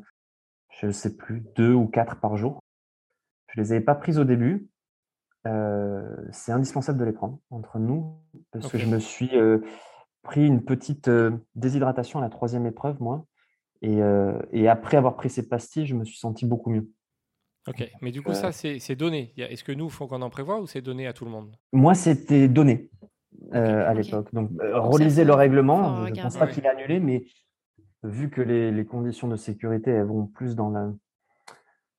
je 0.79 0.87
ne 0.87 0.91
sais 0.91 1.15
plus, 1.15 1.43
deux 1.55 1.73
ou 1.73 1.87
quatre 1.87 2.19
par 2.19 2.37
jour. 2.37 2.59
Je 3.49 3.59
ne 3.59 3.65
les 3.65 3.71
avais 3.73 3.81
pas 3.81 3.95
prises 3.95 4.19
au 4.19 4.23
début. 4.23 4.69
Euh, 5.47 6.15
c'est 6.31 6.51
indispensable 6.51 6.99
de 6.99 7.05
les 7.05 7.13
prendre 7.13 7.39
entre 7.49 7.79
nous 7.79 8.15
parce 8.51 8.67
que 8.71 8.77
je 8.77 8.85
me 8.85 8.99
suis 8.99 9.35
euh, 9.35 9.59
pris 10.21 10.45
une 10.45 10.63
petite 10.63 11.07
euh, 11.07 11.31
déshydratation 11.55 12.19
à 12.19 12.21
la 12.21 12.29
troisième 12.29 12.65
épreuve, 12.65 13.01
moi. 13.01 13.25
Et, 13.81 13.99
après 14.67 14.97
avoir 14.97 15.15
pris 15.15 15.31
ces 15.31 15.47
pastilles, 15.47 15.87
je 15.87 15.95
me 15.95 16.05
suis 16.05 16.19
senti 16.19 16.45
beaucoup 16.45 16.69
mieux. 16.69 16.87
Ok, 17.67 17.89
mais 18.01 18.11
du 18.11 18.21
coup, 18.21 18.33
ça, 18.33 18.51
c'est 18.51 18.95
donné. 18.95 19.33
Est-ce 19.37 19.63
que 19.63 19.71
nous, 19.71 19.85
il 19.85 19.91
faut 19.91 20.07
qu'on 20.07 20.21
en 20.21 20.29
prévoit 20.29 20.61
ou 20.61 20.67
c'est 20.67 20.81
donné 20.81 21.07
à 21.07 21.13
tout 21.13 21.25
le 21.25 21.31
monde? 21.31 21.55
Moi, 21.73 21.95
c'était 21.95 22.47
donné 22.47 22.91
à 23.51 23.93
l'époque. 23.95 24.31
Donc, 24.33 24.51
relisez 24.59 25.25
le 25.25 25.33
règlement. 25.33 26.05
Je 26.05 26.11
ne 26.11 26.21
pense 26.21 26.37
pas 26.37 26.45
qu'il 26.45 26.63
est 26.63 26.69
annulé, 26.69 26.99
mais 26.99 27.25
vu 28.03 28.29
que 28.29 28.41
les, 28.41 28.85
conditions 28.85 29.27
de 29.27 29.35
sécurité 29.35 29.91
elles 29.91 30.05
vont 30.05 30.25
plus 30.25 30.55
dans 30.55 30.69
la, 30.69 30.91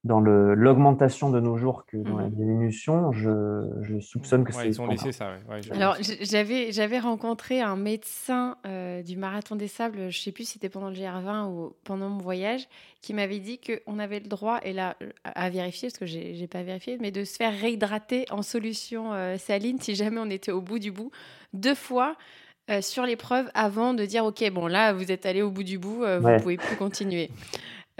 dans 0.05 0.21
l'augmentation 0.21 1.31
de 1.31 1.39
nos 1.39 1.57
jours 1.57 1.87
que 1.87 1.97
dans 1.97 2.17
la 2.17 2.27
mmh 2.27 2.35
diminution, 2.35 3.13
je, 3.13 3.69
je 3.83 4.01
soupçonne 4.01 4.43
que 4.43 4.53
c'est. 4.53 4.67
Ils 4.67 4.81
ont 4.81 4.89
laissé 4.89 5.13
ça. 5.13 5.31
Alors, 5.71 5.97
j'avais, 6.23 6.73
j'avais 6.73 6.99
rencontré 6.99 7.61
un 7.61 7.77
médecin 7.77 8.57
euh, 8.67 9.03
du 9.03 9.17
Marathon 9.17 9.55
des 9.55 9.69
Sables, 9.69 9.99
je 9.99 10.19
ne 10.19 10.23
sais 10.23 10.33
plus 10.33 10.45
si 10.45 10.55
c'était 10.55 10.69
pendant 10.69 10.89
le 10.89 10.97
GR20 10.97 11.47
ou 11.47 11.77
pendant 11.85 12.09
mon 12.09 12.19
voyage, 12.19 12.67
qui 13.01 13.15
m'avait 13.15 13.39
dit 13.39 13.61
qu'on 13.61 14.01
avait 14.01 14.19
le 14.19 14.29
droit, 14.29 14.59
et 14.65 14.73
là, 14.73 14.97
à 15.25 15.51
vérifier, 15.51 15.89
parce 15.89 15.99
que 15.99 16.07
je 16.07 16.19
n'ai 16.19 16.49
pas 16.49 16.65
vérifié, 16.65 16.99
mais 17.01 17.13
de 17.13 17.23
se 17.23 17.37
faire 17.37 17.53
réhydrater 17.53 18.25
en 18.33 18.43
solution 18.43 19.13
euh, 19.13 19.37
saline 19.37 19.79
si 19.81 19.95
jamais 19.95 20.19
on 20.19 20.31
était 20.31 20.53
au 20.53 20.61
bout 20.61 20.81
du 20.81 20.91
bout, 20.91 21.13
deux 21.53 21.77
fois. 21.77 22.17
Euh, 22.71 22.81
sur 22.81 23.05
l'épreuve 23.05 23.51
avant 23.55 23.93
de 23.93 24.05
dire 24.05 24.25
ok 24.25 24.49
bon 24.53 24.69
là 24.69 24.93
vous 24.93 25.11
êtes 25.11 25.27
allé 25.27 25.43
au 25.43 25.51
bout 25.51 25.65
du 25.65 25.79
bout 25.79 25.97
vous 25.97 26.29
ne 26.29 26.39
pouvez 26.39 26.57
plus 26.57 26.77
continuer 26.77 27.29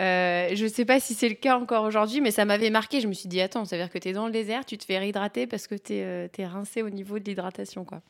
euh, 0.01 0.49
je 0.55 0.65
ne 0.65 0.69
sais 0.69 0.85
pas 0.85 1.01
si 1.01 1.15
c'est 1.15 1.29
le 1.29 1.35
cas 1.35 1.59
encore 1.59 1.85
aujourd'hui, 1.85 2.21
mais 2.21 2.31
ça 2.31 2.45
m'avait 2.45 2.71
marqué. 2.71 3.01
Je 3.01 3.09
me 3.09 3.13
suis 3.13 3.29
dit, 3.29 3.41
attends, 3.41 3.65
ça 3.65 3.77
veut 3.77 3.83
dire 3.83 3.93
que 3.93 3.99
tu 3.99 4.09
es 4.09 4.13
dans 4.13 4.27
le 4.27 4.33
désert, 4.33 4.65
tu 4.65 4.79
te 4.79 4.85
fais 4.85 4.99
réhydrater 4.99 5.47
parce 5.47 5.67
que 5.67 5.75
tu 5.75 5.95
es, 5.95 6.05
euh, 6.05 6.47
rincé 6.47 6.83
au 6.83 6.91
niveau 6.91 7.19
de 7.19 7.25
l'hydratation. 7.25 7.85
quoi. 7.85 8.01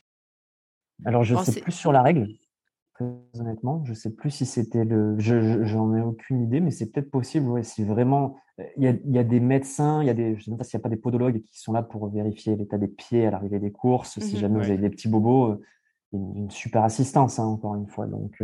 Alors, 1.05 1.25
je 1.25 1.35
ne 1.35 1.43
sais 1.43 1.61
plus 1.61 1.73
sur 1.73 1.91
la 1.91 2.03
règle, 2.03 2.29
très 2.95 3.05
honnêtement. 3.39 3.83
Je 3.85 3.91
ne 3.91 3.97
sais 3.97 4.11
plus 4.11 4.31
si 4.31 4.47
c'était 4.47 4.85
le. 4.85 5.19
Je 5.19 5.65
J'en 5.65 5.95
ai 5.95 6.01
aucune 6.01 6.43
idée, 6.43 6.61
mais 6.61 6.71
c'est 6.71 6.87
peut-être 6.87 7.11
possible. 7.11 7.49
Ouais, 7.49 7.65
si 7.65 7.85
vraiment. 7.85 8.37
Euh, 8.61 8.65
il 8.77 8.85
y, 8.85 8.87
a, 8.87 8.91
il 8.91 9.13
y 9.13 9.19
a, 9.19 9.25
des 9.25 9.41
médecins, 9.41 10.03
il 10.03 10.07
y 10.07 10.11
a 10.11 10.15
des, 10.15 10.37
je 10.37 10.51
ne 10.51 10.55
sais 10.55 10.59
pas 10.59 10.65
s'il 10.65 10.79
n'y 10.79 10.83
a 10.83 10.85
pas 10.85 10.89
des 10.91 10.97
podologues 10.97 11.43
qui 11.43 11.59
sont 11.59 11.73
là 11.73 11.83
pour 11.83 12.09
vérifier 12.11 12.55
l'état 12.55 12.79
des 12.79 12.87
pieds 12.87 13.27
à 13.27 13.31
l'arrivée 13.31 13.59
des 13.59 13.73
courses. 13.73 14.21
Si 14.21 14.37
mmh 14.37 14.39
jamais 14.39 14.59
vous 14.59 14.71
avez 14.71 14.79
des 14.79 14.91
petits 14.91 15.09
bobos, 15.09 15.59
une, 16.13 16.37
une 16.37 16.51
super 16.51 16.85
assistance, 16.85 17.39
hein, 17.39 17.45
encore 17.45 17.75
une 17.75 17.87
fois. 17.87 18.07
Donc, 18.07 18.43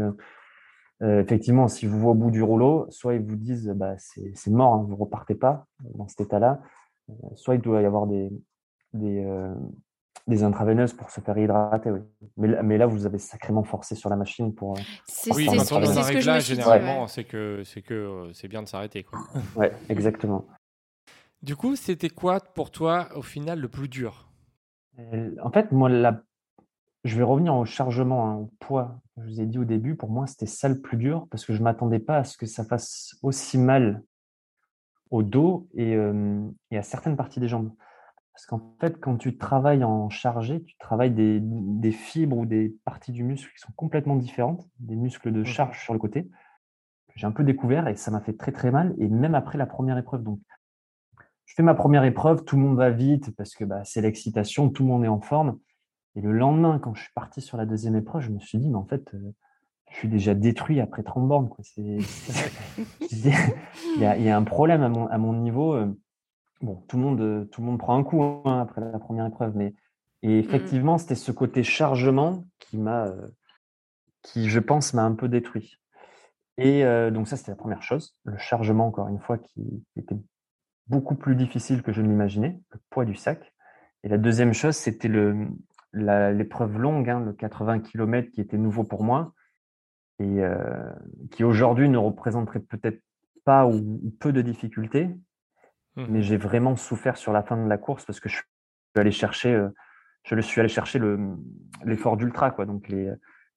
euh, 1.03 1.23
effectivement, 1.23 1.69
si 1.69 1.87
vous 1.87 1.99
voyez 1.99 2.11
au 2.11 2.15
bout 2.15 2.31
du 2.31 2.43
rouleau, 2.43 2.87
soit 2.91 3.15
ils 3.15 3.23
vous 3.23 3.37
disent 3.37 3.69
bah, 3.77 3.95
c'est 3.99 4.51
mort, 4.51 4.75
hein, 4.75 4.83
vous 4.83 4.95
ne 4.95 5.01
repartez 5.01 5.35
pas 5.35 5.67
dans 5.95 6.09
cet 6.09 6.23
état-là, 6.23 6.61
euh, 7.11 7.13
soit 7.37 7.55
il 7.55 7.61
doit 7.61 7.81
y 7.83 7.85
avoir 7.85 8.07
des, 8.07 8.31
des, 8.95 9.25
euh, 9.25 9.55
des 10.27 10.43
intraveineuses 10.43 10.95
pour 10.95 11.11
se 11.11 11.21
faire 11.21 11.39
hydrater. 11.39 11.91
Oui. 11.91 12.01
Mais, 12.37 12.63
mais, 12.63 12.79
là, 12.79 12.87
vous 12.87 13.07
avez 13.07 13.19
sacrément 13.19 13.63
forcé 13.63 13.95
sur 13.95 14.11
la 14.11 14.17
machine 14.17 14.53
pour. 14.53 14.77
C'est 15.07 15.33
oui, 15.35 15.47
ce 15.47 16.13
que 16.13 16.27
là, 16.27 16.41
généralement, 16.41 17.07
c'est 17.07 17.25
que 17.25 17.63
c'est 17.65 17.83
que 17.83 18.31
c'est 18.33 18.49
bien 18.49 18.63
de 18.63 18.69
s'arrêter. 18.69 19.07
Oui, 19.57 19.67
exactement. 19.89 20.47
Du 21.43 21.55
coup, 21.55 21.77
c'était 21.77 22.09
quoi 22.09 22.41
pour 22.41 22.73
toi, 22.73 23.09
au 23.15 23.23
final, 23.23 23.61
le 23.61 23.69
plus 23.69 23.89
dur? 23.89 24.29
En 25.45 25.53
fait, 25.53 25.71
moi, 25.71 25.89
la 25.89 26.21
je 27.05 27.17
vais 27.17 27.23
revenir 27.23 27.55
au 27.55 27.65
chargement, 27.65 28.29
hein, 28.29 28.35
au 28.37 28.51
poids. 28.59 29.01
Je 29.17 29.23
vous 29.23 29.41
ai 29.41 29.47
dit 29.47 29.59
au 29.59 29.65
début, 29.65 29.95
pour 29.95 30.11
moi, 30.11 30.27
c'était 30.27 30.47
ça 30.47 30.69
le 30.69 30.81
plus 30.81 30.97
dur 30.97 31.27
parce 31.31 31.45
que 31.45 31.53
je 31.53 31.59
ne 31.59 31.65
m'attendais 31.65 31.99
pas 31.99 32.19
à 32.19 32.25
ce 32.25 32.37
que 32.37 32.47
ça 32.47 32.65
fasse 32.65 33.17
aussi 33.23 33.59
mal 33.59 34.03
au 35.11 35.23
dos 35.23 35.69
et, 35.75 35.97
à 35.97 36.83
certaines 36.83 37.17
parties 37.17 37.41
des 37.41 37.49
jambes. 37.49 37.73
Parce 38.33 38.47
qu'en 38.47 38.75
fait, 38.81 39.01
quand 39.01 39.17
tu 39.17 39.37
travailles 39.37 39.83
en 39.83 40.11
chargé, 40.11 40.63
tu 40.63 40.77
travailles 40.79 41.11
des, 41.11 41.93
fibres 41.93 42.39
ou 42.39 42.47
des 42.47 42.77
parties 42.85 43.13
du 43.13 43.25
muscle 43.25 43.53
qui 43.53 43.59
sont 43.59 43.73
complètement 43.75 44.17
différentes, 44.17 44.69
des 44.79 44.95
muscles 44.95 45.33
de 45.33 45.43
charge 45.45 45.83
sur 45.83 45.93
le 45.93 45.99
côté. 45.99 46.31
J'ai 47.17 47.27
un 47.27 47.33
peu 47.33 47.43
découvert 47.43 47.89
et 47.89 47.97
ça 47.97 48.13
m'a 48.13 48.21
fait 48.21 48.37
très 48.37 48.53
très 48.53 48.71
mal. 48.71 48.95
Et 48.99 49.09
même 49.09 49.35
après 49.35 49.59
la 49.59 49.67
première 49.67 49.99
épreuve, 49.99 50.23
donc 50.23 50.39
je 51.47 51.55
fais 51.55 51.65
ma 51.65 51.75
première 51.75 52.05
épreuve, 52.05 52.45
tout 52.45 52.57
le 52.57 52.63
monde 52.63 52.77
va 52.77 52.91
vite 52.91 53.35
parce 53.35 53.55
que 53.55 53.65
bah, 53.65 53.83
c'est 53.83 54.03
l'excitation, 54.03 54.69
tout 54.69 54.85
le 54.85 54.89
monde 54.91 55.05
est 55.05 55.09
en 55.09 55.21
forme. 55.21 55.59
Et 56.19 56.21
le 56.21 56.33
lendemain, 56.33 56.81
quand 56.81 56.95
je 56.95 57.03
suis 57.03 57.13
parti 57.15 57.41
sur 57.41 57.57
la 57.57 57.65
deuxième 57.65 57.95
épreuve, 57.95 58.23
je 58.23 58.31
me 58.31 58.41
suis 58.41 58.59
dit, 58.59 58.69
mais 58.69 58.75
en 58.75 58.85
fait, 58.85 59.15
euh, 59.15 59.33
je 59.93 59.99
suis 59.99 60.09
déjà 60.09 60.35
détruit 60.35 60.81
après 60.81 61.05
30 61.05 61.29
bornes. 61.29 61.49
il, 61.77 62.03
y 63.99 64.29
a, 64.29 64.37
un 64.37 64.43
problème 64.43 64.83
à 64.83 65.19
mon, 65.19 65.33
niveau. 65.35 65.75
Euh. 65.75 65.97
Bon, 66.61 66.83
tout 66.89 66.97
le 66.97 67.03
monde, 67.05 67.21
euh, 67.21 67.45
tout 67.45 67.61
le 67.61 67.69
monde 67.69 67.79
prend 67.79 67.97
un 67.97 68.03
coup 68.03 68.21
hein, 68.21 68.61
après 68.61 68.81
la 68.81 68.99
première 68.99 69.27
épreuve, 69.27 69.53
mais 69.55 69.75
et 70.23 70.29
mmh. 70.35 70.41
effectivement, 70.41 70.99
c'était 70.99 71.15
ce 71.15 71.31
côté 71.31 71.63
chargement 71.63 72.45
qui 72.59 72.79
m'a, 72.79 73.13
qui 74.23 74.51
je 74.51 74.59
pense 74.59 74.95
m'a 74.95 75.05
un 75.05 75.15
peu 75.15 75.29
détruit. 75.29 75.77
Et 76.57 76.83
donc 77.13 77.29
ça, 77.29 77.37
c'était 77.37 77.53
la 77.53 77.57
première 77.57 77.85
chose, 77.85 78.17
le 78.25 78.37
chargement 78.37 78.89
encore 78.89 79.07
une 79.07 79.21
fois 79.21 79.39
qui, 79.39 79.85
qui 79.93 80.01
était 80.01 80.17
beaucoup 80.89 81.15
plus 81.15 81.37
difficile 81.37 81.85
que 81.85 81.93
je 81.93 82.03
ne 82.03 82.09
l'imaginais, 82.09 82.59
le 82.73 82.81
poids 82.91 83.05
du 83.05 83.15
sac. 83.15 83.55
Et 84.03 84.09
la 84.09 84.19
deuxième 84.19 84.53
chose, 84.53 84.75
c'était 84.75 85.07
le, 85.07 85.47
l'épreuve 85.99 86.79
longue, 86.79 87.09
hein, 87.09 87.21
le 87.21 87.33
80 87.33 87.81
km 87.81 88.31
qui 88.31 88.41
était 88.41 88.59
nouveau 88.59 88.85
pour 88.85 89.05
moi 89.05 89.35
et 90.19 90.43
euh, 90.43 90.91
qui 91.31 91.45
aujourd'hui 91.45 91.89
ne 91.89 91.99
représenterait 91.99 92.61
peut-être 92.61 93.01
pas 93.45 93.67
ou, 93.67 94.13
peu 94.19 94.33
de 94.33 94.43
difficultés, 94.43 95.07
mmh. 95.97 96.07
mais 96.09 96.23
j'ai 96.23 96.37
vraiment 96.37 96.77
souffert 96.77 97.17
sur 97.17 97.33
la 97.33 97.43
fin 97.43 97.57
de 97.63 97.69
la 97.69 97.79
course 97.79 98.05
parce 98.05 98.21
que 98.21 98.29
je 98.29 98.37
suis 98.37 98.45
allé 98.97 99.11
chercher, 99.11 99.55
euh, 99.55 99.69
je 100.25 100.35
le 100.35 100.43
suis 100.43 100.61
allé 100.61 100.69
chercher 100.69 101.01
l'effort 101.85 102.17
d'ultra, 102.17 102.51
quoi, 102.51 102.67
donc 102.67 102.89
les, 102.89 103.13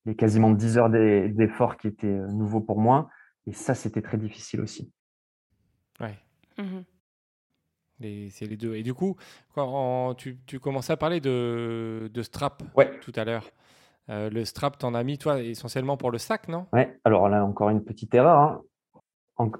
les, 0.06 0.16
quasiment 0.16 0.52
10 0.52 0.78
heures 0.78 0.90
d'effort 0.90 1.78
qui 1.78 1.88
étaient 1.88 2.08
euh, 2.08 2.28
nouveaux 2.28 2.62
pour 2.62 2.80
moi, 2.80 3.10
et 3.48 3.54
ça 3.54 3.74
c'était 3.74 4.02
très 4.02 4.18
difficile 4.18 4.62
aussi. 4.62 4.92
Ouais. 6.00 6.18
Mmh 6.58 6.82
c'est 8.30 8.46
les 8.46 8.58
deux. 8.58 8.76
Et 8.76 8.84
du 8.84 8.94
coup, 8.94 9.16
quand 9.54 10.16
tu, 10.16 10.38
tu, 10.46 10.60
commençais 10.60 10.94
à 10.94 10.98
parler 10.98 11.20
de, 11.20 12.10
de 12.14 12.22
strap 12.22 12.64
tout 13.02 13.14
à 13.16 13.26
l'heure. 13.26 13.46
Euh, 14.10 14.30
le 14.30 14.46
strap, 14.46 14.78
t'en 14.78 14.94
as 14.94 15.04
mis, 15.04 15.18
toi, 15.18 15.42
essentiellement 15.42 15.98
pour 15.98 16.12
le 16.12 16.18
sac, 16.18 16.48
non? 16.48 16.66
Ouais, 16.74 17.00
alors 17.06 17.30
là, 17.30 17.46
encore 17.46 17.70
une 17.70 17.84
petite 17.84 18.14
erreur. 18.14 18.40
Hein. 18.40 18.62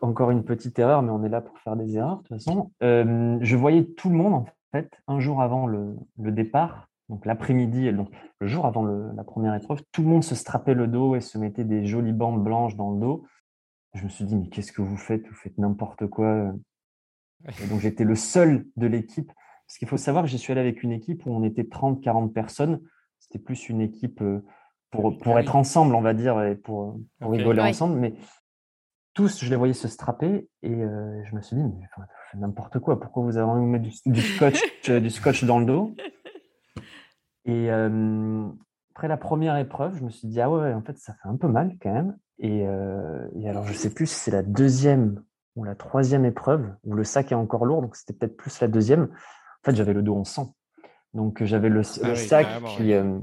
encore 0.02 0.32
une 0.32 0.44
petite 0.44 0.78
erreur, 0.80 1.02
mais 1.02 1.12
on 1.12 1.24
est 1.24 1.30
là 1.30 1.42
pour 1.42 1.58
faire 1.60 1.76
des 1.76 1.96
erreurs, 1.96 2.18
de 2.18 2.22
toute 2.24 2.28
façon. 2.30 2.72
Euh, 2.84 3.38
je 3.42 3.56
voyais 3.56 3.86
tout 3.86 4.10
le 4.10 4.16
monde, 4.16 4.34
en 4.34 4.46
fait, 4.72 4.92
un 5.08 5.20
jour 5.20 5.42
avant 5.42 5.68
le, 5.68 5.96
le 6.20 6.32
départ, 6.32 6.88
donc 7.10 7.26
l'après-midi, 7.26 7.92
donc 7.94 8.10
le 8.40 8.48
jour 8.48 8.66
avant 8.66 8.84
la 8.84 9.24
première 9.24 9.56
épreuve, 9.56 9.82
tout 9.92 10.02
le 10.02 10.08
monde 10.08 10.24
se 10.24 10.36
strappait 10.36 10.74
le 10.74 10.88
dos 10.88 11.16
et 11.16 11.22
se 11.22 11.38
mettait 11.38 11.66
des 11.66 11.86
jolies 11.86 12.14
bandes 12.14 12.44
blanches 12.44 12.76
dans 12.76 12.92
le 12.92 13.00
dos. 13.00 13.26
Je 13.94 14.04
me 14.04 14.10
suis 14.10 14.26
dit, 14.26 14.36
mais 14.36 14.48
qu'est-ce 14.48 14.72
que 14.72 14.82
vous 14.82 14.98
faites? 14.98 15.28
Vous 15.28 15.36
faites 15.36 15.58
n'importe 15.58 16.08
quoi 16.08 16.54
donc 17.70 17.80
j'étais 17.80 18.04
le 18.04 18.16
seul 18.16 18.66
de 18.76 18.88
l'équipe. 18.88 19.32
Parce 19.72 19.78
qu'il 19.78 19.88
faut 19.88 19.98
savoir 19.98 20.26
que 20.26 20.30
j'y 20.30 20.38
suis 20.38 20.52
allé 20.52 20.60
avec 20.60 20.84
une 20.84 20.92
équipe 20.92 21.26
où 21.26 21.34
on 21.34 21.44
était 21.44 21.64
30-40 21.64 22.34
personnes. 22.34 22.82
C'était 23.20 23.40
plus 23.40 23.70
une 23.70 23.80
équipe 23.80 24.22
euh, 24.22 24.44
pour, 24.90 25.18
pour 25.18 25.40
être 25.40 25.56
ensemble, 25.56 25.96
on 25.96 26.02
va 26.02 26.14
dire, 26.14 26.42
et 26.44 26.56
pour, 26.56 27.00
rigoler 27.22 27.62
ensemble. 27.62 27.98
Mais 27.98 28.16
tous, 29.14 29.44
je 29.44 29.50
les 29.50 29.56
voyais 29.56 29.74
se 29.74 29.88
strapper 29.88 30.50
et 30.62 30.74
euh, 30.74 31.24
je 31.24 31.36
me 31.36 31.42
suis 31.42 31.56
dit, 31.56 31.64
mais 31.64 31.88
n'importe 32.38 32.80
quoi, 32.80 33.00
pourquoi 33.00 33.24
vous 33.24 33.38
avez 33.38 33.50
envie 33.50 33.66
de 33.66 33.70
mettre 33.70 33.86
du, 34.06 34.22
scotch, 34.22 34.60
euh, 34.90 35.00
du 35.00 35.10
scotch 35.10 35.46
dans 35.46 35.60
le 35.60 35.66
dos? 35.66 35.96
Et 37.46 37.70
après 37.70 39.08
la 39.08 39.18
première 39.18 39.56
épreuve, 39.56 39.98
je 39.98 40.04
me 40.04 40.10
suis 40.10 40.28
dit, 40.28 40.42
ah 40.42 40.52
ouais, 40.52 40.74
en 40.74 40.82
fait, 40.82 40.98
ça 40.98 41.14
fait 41.14 41.30
un 41.30 41.38
peu 41.38 41.48
mal 41.48 41.78
quand 41.82 41.94
même. 41.94 42.18
Et, 42.40 42.60
et 42.60 43.50
alors, 43.50 43.66
je 43.66 43.74
sais 43.74 43.94
plus 43.94 44.08
si 44.08 44.16
c'est 44.16 44.32
la 44.32 44.44
deuxième 44.44 45.24
ou 45.56 45.64
la 45.64 45.76
troisième 45.76 46.26
épreuve 46.26 46.74
où 46.84 46.94
le 46.94 47.04
sac 47.04 47.32
est 47.32 47.36
encore 47.36 47.66
lourd, 47.66 47.82
donc 47.82 47.96
c'était 47.96 48.14
peut-être 48.14 48.38
plus 48.38 48.60
la 48.62 48.68
deuxième. 48.68 49.04
En 49.04 49.66
fait, 49.66 49.76
j'avais 49.76 49.94
le 49.94 50.02
dos 50.02 50.16
en 50.16 50.24
sang. 50.24 50.56
Donc 51.14 51.44
j'avais 51.44 51.70
le, 51.70 51.82
ah 52.04 52.16
sac 52.16 52.48
qui, 52.78 52.94
euh, 52.94 53.20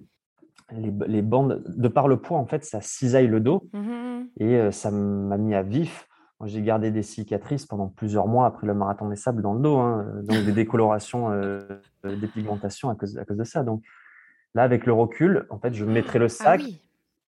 les, 0.73 1.23
bandes, 1.23 1.63
de 1.67 1.89
par 1.89 2.09
le 2.09 2.19
poids, 2.19 2.39
en 2.39 2.47
fait, 2.47 2.65
ça 2.65 2.81
cisaille 2.81 3.29
le 3.29 3.41
dos 3.41 3.69
mmh 3.73 3.99
et 4.41 4.57
euh, 4.57 4.71
ça 4.71 4.91
m'a 4.91 5.39
mis 5.39 5.55
à 5.55 5.63
vif. 5.63 6.07
J'ai 6.45 6.63
gardé 6.63 6.91
des 6.91 7.03
cicatrices 7.03 7.67
pendant 7.67 7.89
plusieurs 7.89 8.29
mois 8.29 8.47
après 8.47 8.67
le 8.67 8.75
marathon 8.75 9.09
des 9.09 9.17
sables 9.17 9.43
dans 9.43 9.55
le 9.55 9.61
dos, 9.61 9.79
hein, 9.79 10.07
donc 10.23 10.45
des 10.45 10.53
décolorations, 10.53 11.33
euh, 11.33 11.61
des 12.05 12.27
pigmentations 12.29 12.91
à 12.91 12.95
cause, 12.95 13.19
à 13.19 13.25
cause 13.25 13.37
de 13.37 13.45
ça. 13.45 13.65
Donc 13.65 13.83
là, 14.55 14.63
avec 14.63 14.87
le 14.87 14.93
recul, 14.93 15.47
en 15.51 15.59
fait, 15.59 15.75
je 15.75 15.85
mettrai 15.85 16.19
le 16.19 16.27
ah 16.27 16.29
sac. 16.29 16.63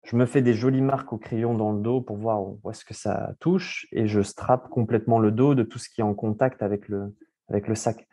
Je 0.03 0.15
me 0.15 0.25
fais 0.25 0.41
des 0.41 0.53
jolies 0.53 0.81
marques 0.81 1.13
au 1.13 1.17
crayon 1.17 1.53
dans 1.53 1.71
le 1.71 1.81
dos 1.81 2.01
pour 2.01 2.17
voir 2.17 2.41
où 2.41 2.59
est-ce 2.69 2.83
que 2.83 2.93
ça 2.93 3.33
touche 3.39 3.87
et 3.91 4.07
je 4.07 4.21
strappe 4.21 4.69
complètement 4.69 5.19
le 5.19 5.31
dos 5.31 5.53
de 5.55 5.63
tout 5.63 5.79
ce 5.79 5.89
qui 5.89 6.01
est 6.01 6.03
en 6.03 6.15
contact 6.15 6.63
avec 6.63 6.89
le, 6.89 7.15
avec 7.49 7.67
le 7.67 7.75
sac. 7.75 8.07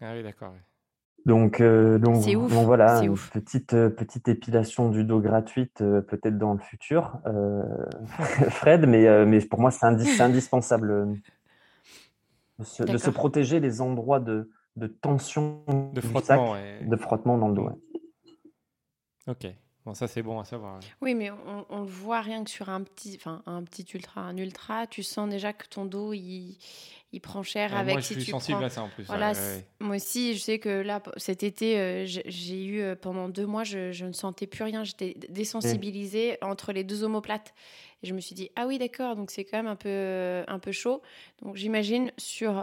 Ah 0.00 0.12
oui, 0.14 0.22
d'accord. 0.22 0.52
Donc, 1.26 1.60
euh, 1.60 1.98
donc, 1.98 2.22
voilà, 2.48 3.02
une 3.02 3.16
petite, 3.16 3.74
euh, 3.74 3.90
petite 3.90 4.28
épilation 4.28 4.90
du 4.90 5.02
dos 5.02 5.18
gratuite 5.18 5.80
euh, 5.80 6.00
peut-être 6.00 6.38
dans 6.38 6.52
le 6.52 6.60
futur, 6.60 7.18
Fred, 8.50 8.86
mais, 8.86 9.26
mais 9.26 9.40
pour 9.40 9.60
moi 9.60 9.72
c'est 9.72 9.86
indispensable 10.20 11.20
de 12.58 12.62
se, 12.62 13.10
protéger 13.10 13.58
les 13.58 13.80
endroits 13.80 14.20
de, 14.20 14.50
de 14.76 14.86
tension 14.86 15.64
de 15.92 16.00
frottement, 16.00 16.54
de 16.80 16.96
frottement 16.96 17.38
dans 17.38 17.48
le 17.48 17.54
dos. 17.54 17.70
Ok. 19.26 19.48
Bon, 19.86 19.94
ça 19.94 20.08
c'est 20.08 20.22
bon 20.22 20.40
à 20.40 20.44
savoir. 20.44 20.80
Oui, 21.00 21.14
mais 21.14 21.30
on, 21.70 21.82
le 21.82 21.86
voit 21.86 22.20
rien 22.20 22.42
que 22.42 22.50
sur 22.50 22.68
un 22.68 22.82
petit, 22.82 23.16
enfin 23.20 23.40
un 23.46 23.62
petit 23.62 23.86
ultra, 23.94 24.20
un 24.20 24.36
ultra, 24.36 24.88
tu 24.88 25.04
sens 25.04 25.30
déjà 25.30 25.52
que 25.52 25.68
ton 25.68 25.84
dos 25.84 26.12
il, 26.12 26.58
il 27.12 27.20
prend 27.20 27.42
cher 27.42 27.74
avec. 27.76 27.94
Moi, 27.94 28.00
je 28.00 28.14
suis 28.14 28.24
sensible 28.24 28.62
à 28.62 28.68
ça 28.68 28.82
en 28.82 28.88
plus. 28.88 29.04
Voilà, 29.04 29.32
moi 29.80 29.96
aussi, 29.96 30.34
je 30.34 30.40
sais 30.40 30.58
que 30.58 30.68
là, 30.68 31.02
cet 31.16 31.42
été, 31.42 31.78
euh, 31.78 32.04
j'ai 32.04 32.64
eu 32.64 32.80
euh, 32.80 32.94
pendant 32.94 33.28
deux 33.28 33.46
mois, 33.46 33.64
je, 33.64 33.92
je, 33.92 34.04
ne 34.04 34.12
sentais 34.12 34.46
plus 34.46 34.64
rien. 34.64 34.84
J'étais 34.84 35.16
désensibilisée 35.28 36.38
entre 36.42 36.72
les 36.72 36.84
deux 36.84 37.04
omoplates. 37.04 37.54
Et 38.02 38.06
je 38.08 38.14
me 38.14 38.20
suis 38.20 38.34
dit, 38.34 38.50
ah 38.56 38.66
oui, 38.66 38.78
d'accord, 38.78 39.16
donc 39.16 39.30
c'est 39.30 39.44
quand 39.44 39.56
même 39.56 39.66
un 39.66 39.76
peu, 39.76 40.44
un 40.46 40.58
peu 40.58 40.72
chaud. 40.72 41.00
Donc 41.42 41.56
j'imagine 41.56 42.12
sur 42.18 42.62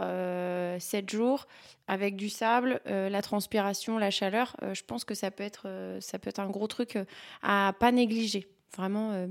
7 0.78 1.10
jours, 1.10 1.48
avec 1.88 2.14
du 2.14 2.28
sable, 2.28 2.80
la 2.86 3.20
transpiration, 3.20 3.98
la 3.98 4.12
chaleur, 4.12 4.56
je 4.72 4.82
pense 4.82 5.04
que 5.04 5.14
ça 5.14 5.32
peut, 5.32 5.42
être, 5.42 5.66
ça 5.98 6.20
peut 6.20 6.30
être 6.30 6.38
un 6.38 6.48
gros 6.48 6.68
truc 6.68 6.96
à 7.42 7.74
pas 7.80 7.90
négliger. 7.90 8.46
Vraiment. 8.76 9.26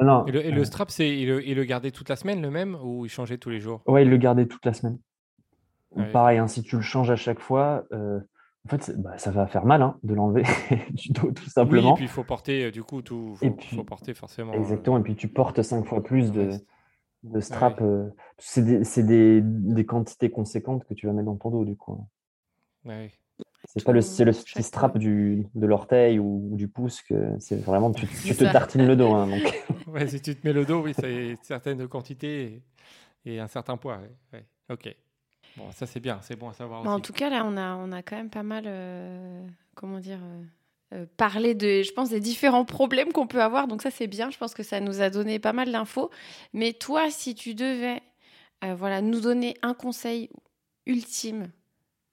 Non, 0.00 0.26
et 0.26 0.50
le, 0.50 0.64
strap, 0.64 0.90
c'est 0.90 1.08
il, 1.08 1.28
le 1.28 1.64
gardait 1.64 1.92
toute 1.92 2.08
la 2.08 2.16
semaine 2.16 2.42
le 2.42 2.50
même 2.50 2.76
ou 2.82 3.04
il 3.04 3.08
changeait 3.08 3.38
tous 3.38 3.50
les 3.50 3.60
jours? 3.60 3.82
Ouais, 3.86 4.02
il 4.02 4.10
le 4.10 4.16
gardait 4.16 4.46
toute 4.46 4.64
la 4.66 4.72
semaine. 4.72 4.98
Pareil, 6.12 6.38
hein, 6.38 6.48
si 6.48 6.62
tu 6.62 6.76
le 6.76 6.82
changes 6.82 7.10
à 7.10 7.16
chaque 7.16 7.38
fois, 7.38 7.84
en 8.66 8.70
fait, 8.70 8.98
bah, 8.98 9.18
ça 9.18 9.30
va 9.30 9.46
faire 9.46 9.66
mal 9.66 9.82
hein, 9.82 9.98
de 10.02 10.14
l'enlever 10.14 10.42
du 10.90 11.10
dos, 11.10 11.32
tout 11.32 11.50
simplement. 11.50 11.88
Oui, 11.88 11.92
et 11.92 11.94
puis 11.94 12.04
il 12.04 12.10
faut 12.10 12.24
porter, 12.24 12.64
euh, 12.64 12.70
du 12.70 12.82
coup, 12.82 13.02
tout, 13.02 13.34
faut, 13.36 13.56
faut 13.60 13.84
porter 13.84 14.14
forcément. 14.14 14.52
Exactement, 14.54 14.98
et 14.98 15.02
puis 15.02 15.16
tu 15.16 15.28
portes 15.28 15.62
cinq 15.62 15.84
fois 15.84 16.02
plus 16.02 16.32
de, 16.32 16.52
de 17.24 17.40
strap. 17.40 17.82
Euh, 17.82 18.08
c'est 18.38 18.64
des, 18.64 19.02
des, 19.02 19.40
des, 19.42 19.86
quantités 19.86 20.30
conséquentes 20.30 20.84
que 20.84 20.94
tu 20.94 21.06
vas 21.06 21.12
mettre 21.12 21.26
dans 21.26 21.36
ton 21.36 21.50
dos, 21.50 21.64
du 21.64 21.76
coup. 21.76 22.06
Ouais. 22.86 23.12
C'est 23.76 23.84
pas 23.84 23.92
le, 23.92 24.00
le 24.00 24.32
petit 24.32 24.62
strap 24.62 24.98
du, 24.98 25.46
de 25.54 25.66
l'orteil 25.66 26.20
ou, 26.20 26.50
du 26.52 26.68
pouce 26.68 27.02
que 27.02 27.14
c'est 27.40 27.56
vraiment 27.56 27.92
tu, 27.92 28.06
tu 28.24 28.34
te 28.34 28.44
tartines 28.44 28.86
le 28.86 28.94
dos. 28.94 29.12
Hein, 29.12 29.26
donc. 29.26 29.64
ouais, 29.88 30.06
si 30.06 30.20
tu 30.20 30.36
te 30.36 30.46
mets 30.46 30.52
le 30.52 30.64
dos, 30.64 30.82
oui, 30.82 30.92
c'est 30.98 31.36
certaines 31.42 31.88
quantités 31.88 32.62
et, 33.24 33.34
et 33.34 33.40
un 33.40 33.48
certain 33.48 33.76
poids. 33.76 33.98
Ouais. 34.32 34.44
Ok. 34.70 34.94
Bon, 35.56 35.70
ça 35.72 35.86
c'est 35.86 36.00
bien, 36.00 36.18
c'est 36.22 36.36
bon 36.36 36.48
à 36.48 36.52
savoir. 36.52 36.82
Bah, 36.82 36.90
en 36.90 37.00
tout 37.00 37.12
cas, 37.12 37.30
là, 37.30 37.44
on 37.44 37.56
a, 37.56 37.74
on 37.76 37.92
a 37.92 38.02
quand 38.02 38.16
même 38.16 38.30
pas 38.30 38.42
mal, 38.42 38.64
euh, 38.66 39.46
comment 39.74 40.00
dire, 40.00 40.18
euh, 40.22 40.42
euh, 40.94 41.06
parlé 41.16 41.54
de, 41.54 41.82
je 41.82 41.92
pense, 41.92 42.10
des 42.10 42.20
différents 42.20 42.64
problèmes 42.64 43.12
qu'on 43.12 43.26
peut 43.26 43.42
avoir. 43.42 43.68
Donc 43.68 43.82
ça 43.82 43.90
c'est 43.90 44.06
bien, 44.06 44.30
je 44.30 44.38
pense 44.38 44.54
que 44.54 44.62
ça 44.62 44.80
nous 44.80 45.00
a 45.00 45.10
donné 45.10 45.38
pas 45.38 45.52
mal 45.52 45.70
d'infos. 45.70 46.10
Mais 46.52 46.72
toi, 46.72 47.10
si 47.10 47.34
tu 47.34 47.54
devais, 47.54 48.02
voilà, 48.76 49.02
nous 49.02 49.20
donner 49.20 49.56
un 49.60 49.74
conseil 49.74 50.30
ultime, 50.86 51.48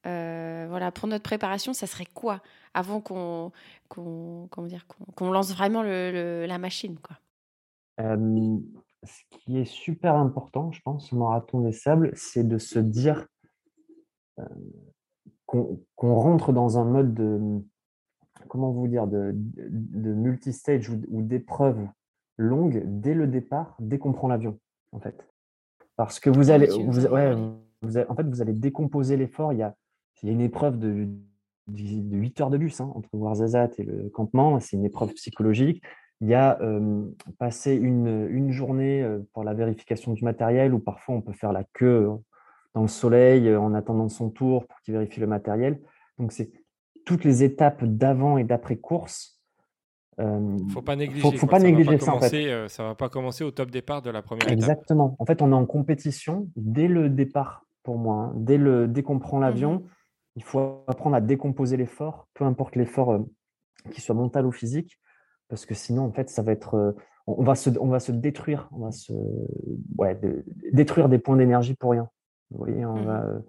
voilà, 0.04 0.92
pour 0.92 1.08
notre 1.08 1.24
préparation, 1.24 1.74
ça 1.74 1.88
serait 1.88 2.08
quoi 2.14 2.42
avant 2.74 3.02
qu'on, 3.02 3.52
comment 3.88 4.68
dire, 4.68 4.86
qu'on, 5.16 5.32
lance 5.32 5.54
vraiment 5.54 5.84
le, 5.84 6.46
la 6.48 6.58
machine, 6.58 6.98
quoi? 7.00 7.18
Ce 9.04 9.24
qui 9.32 9.58
est 9.58 9.66
super 9.66 10.16
important, 10.16 10.72
je 10.72 10.82
pense, 10.82 11.12
au 11.12 11.18
marathon 11.18 11.62
des 11.62 11.72
sables, 11.72 12.12
c'est 12.16 12.48
de 12.48 12.60
se 12.60 12.78
dire 12.78 13.28
euh, 14.40 14.46
qu'on 15.46 16.16
rentre 16.16 16.54
dans 16.54 16.78
un 16.78 16.86
mode 16.86 17.14
de, 17.14 17.62
comment 18.48 18.72
vous 18.72 18.88
dire, 18.88 19.08
de, 19.08 19.32
de 19.34 20.14
multistage 20.14 20.90
ou, 20.90 21.02
ou 21.10 21.22
d'épreuve 21.24 21.88
longue 22.38 22.84
dès 22.86 23.14
le 23.14 23.28
départ, 23.28 23.76
dès 23.80 23.98
qu'on 23.98 24.14
prend 24.14 24.28
l'avion, 24.28 24.60
en 24.92 25.00
fait. 25.00 25.28
Parce 25.96 26.20
que 26.20 26.30
vous 26.30 26.52
ah 26.52 26.56
allez, 26.56 26.68
vous, 26.68 27.06
ouais, 27.08 27.36
vous 27.82 27.98
en 27.98 28.16
fait, 28.16 28.24
vous 28.24 28.42
allez 28.42 28.54
décomposer 28.54 29.18
l'effort. 29.18 29.54
Il 29.54 29.60
y 29.60 29.64
a, 29.64 29.76
il 30.22 30.28
y 30.28 30.30
a 30.30 30.34
une 30.34 30.42
épreuve 30.42 30.78
de, 30.78 31.08
de 31.68 32.18
8 32.18 32.42
heures 32.42 32.50
de 32.50 32.58
bus 32.58 32.80
hein, 32.82 32.92
entre 32.96 33.10
Ouarzazate 33.14 33.80
et 33.80 33.84
le 33.84 34.10
campement. 34.10 34.60
C'est 34.60 34.78
une 34.78 34.86
épreuve 34.86 35.14
psychologique. 35.14 35.84
Il 36.22 36.28
y 36.28 36.36
a 36.36 36.60
passé 37.40 37.74
une, 37.74 38.28
une, 38.30 38.52
journée 38.52 39.04
pour 39.34 39.44
la 39.44 39.56
vérification 39.56 40.14
du 40.14 40.24
matériel 40.24 40.72
où 40.72 40.78
parfois 40.78 41.16
on 41.16 41.22
peut 41.22 41.34
faire 41.34 41.52
la 41.52 41.64
queue 41.74 42.08
dans 42.76 42.82
le 42.84 42.88
soleil 42.88 43.54
en 43.56 43.74
attendant 43.74 44.08
son 44.08 44.30
tour 44.30 44.68
pour 44.68 44.80
qu'il 44.82 44.94
vérifie 44.94 45.20
le 45.20 45.26
matériel. 45.26 45.80
Donc, 46.20 46.32
c'est 46.32 46.52
toutes 47.06 47.24
les 47.24 47.44
étapes 47.44 47.84
d'avant 47.84 48.38
et 48.38 48.44
d'après 48.44 48.78
course. 48.78 49.42
Euh, 50.20 50.58
faut 50.70 50.82
pas 50.82 50.96
négliger. 50.96 51.38
Faut, 51.38 51.48
pas 51.48 51.60
ça 51.60 51.66
négliger 51.66 51.98
ça, 52.00 52.14
en 52.14 52.22
fait. 52.22 52.68
ça 52.68 52.84
va 52.84 52.96
pas 52.96 53.10
commencer 53.10 53.44
au 53.44 53.52
top 53.52 53.72
départ 53.72 54.02
de 54.02 54.10
la 54.10 54.22
première 54.22 54.50
Exactement. 54.52 55.08
Étape. 55.08 55.22
En 55.22 55.26
fait, 55.26 55.42
on 55.42 55.52
est 55.52 55.56
en 55.56 55.66
compétition 55.66 56.50
dès 56.56 56.88
le 56.88 57.10
départ, 57.10 57.66
pour 57.84 57.98
moi. 57.98 58.26
Hein. 58.26 58.34
Dès, 58.36 58.58
le, 58.58 58.88
dès 58.88 59.04
qu'on 59.04 59.20
prend 59.20 59.40
l'avion, 59.40 59.76
mmh 59.76 59.86
il 60.42 60.44
faut 60.44 60.84
apprendre 60.88 61.16
à 61.16 61.22
décomposer 61.22 61.78
l'effort, 61.78 62.28
peu 62.34 62.46
importe 62.46 62.76
l'effort, 62.76 63.24
qu'il 63.92 64.02
soit 64.02 64.16
mental 64.16 64.48
ou 64.48 64.52
physique 64.52 65.00
parce 65.52 65.66
que 65.66 65.74
sinon, 65.74 66.06
en 66.06 66.12
fait, 66.14 66.30
ça 66.30 66.42
va 66.42 66.54
être, 66.54 66.76
euh, 66.76 66.94
on 67.28 67.44
va 67.44 67.56
se, 67.56 67.70
on 67.78 67.88
va 67.88 68.00
se 68.00 68.14
détruire, 68.14 68.70
on 68.72 68.86
va 68.86 68.92
se, 68.92 69.12
ouais, 69.98 70.18
détruire 70.72 71.10
des 71.10 71.20
points 71.20 71.36
d'énergie 71.36 71.76
pour 71.76 71.92
rien. 71.92 72.08
Vous 72.52 72.58
voyez, 72.60 72.86
on 72.86 72.96
mmh 72.96 73.06
va, 73.06 73.26
euh, 73.26 73.40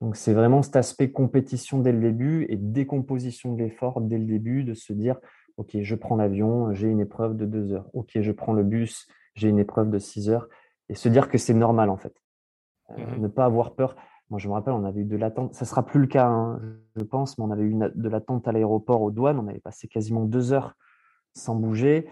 donc 0.00 0.16
c'est 0.16 0.32
vraiment 0.32 0.62
cet 0.62 0.74
aspect 0.74 1.12
compétition 1.12 1.78
dès 1.78 1.92
le 1.92 2.00
début 2.00 2.46
et 2.48 2.56
décomposition 2.56 3.54
de 3.54 3.62
l'effort 3.62 4.00
dès 4.00 4.18
le 4.18 4.24
début, 4.24 4.64
de 4.64 4.74
se 4.74 4.92
dire, 4.92 5.20
ok, 5.56 5.76
je 5.80 5.94
prends 5.94 6.16
l'avion, 6.16 6.72
j'ai 6.72 6.88
une 6.88 6.98
épreuve 6.98 7.36
de 7.36 7.46
deux 7.46 7.72
heures. 7.72 7.88
Ok, 7.92 8.10
je 8.20 8.32
prends 8.32 8.52
le 8.52 8.64
bus, 8.64 9.06
j'ai 9.36 9.48
une 9.48 9.60
épreuve 9.60 9.88
de 9.88 10.00
six 10.00 10.28
heures, 10.28 10.48
et 10.88 10.96
se 10.96 11.08
dire 11.08 11.28
que 11.28 11.38
c'est 11.38 11.54
normal 11.54 11.90
en 11.90 11.96
fait. 11.96 12.14
Euh, 12.90 12.94
mmh 12.96 13.20
ne 13.20 13.28
pas 13.28 13.44
avoir 13.44 13.76
peur. 13.76 13.94
Moi, 14.30 14.38
je 14.38 14.48
me 14.48 14.54
rappelle, 14.54 14.74
on 14.74 14.84
avait 14.84 15.02
eu 15.02 15.04
de 15.04 15.16
l'attente. 15.16 15.54
Ça 15.54 15.64
sera 15.64 15.84
plus 15.86 16.00
le 16.00 16.06
cas, 16.06 16.26
hein, 16.26 16.60
je 16.96 17.04
pense, 17.04 17.38
mais 17.38 17.44
on 17.44 17.50
avait 17.50 17.64
eu 17.64 17.74
de 17.74 18.08
l'attente 18.08 18.48
à 18.48 18.52
l'aéroport 18.52 19.02
aux 19.02 19.10
douanes. 19.10 19.38
On 19.38 19.46
avait 19.48 19.60
passé 19.60 19.88
quasiment 19.88 20.24
deux 20.24 20.52
heures 20.52 20.74
sans 21.32 21.54
bouger. 21.54 22.08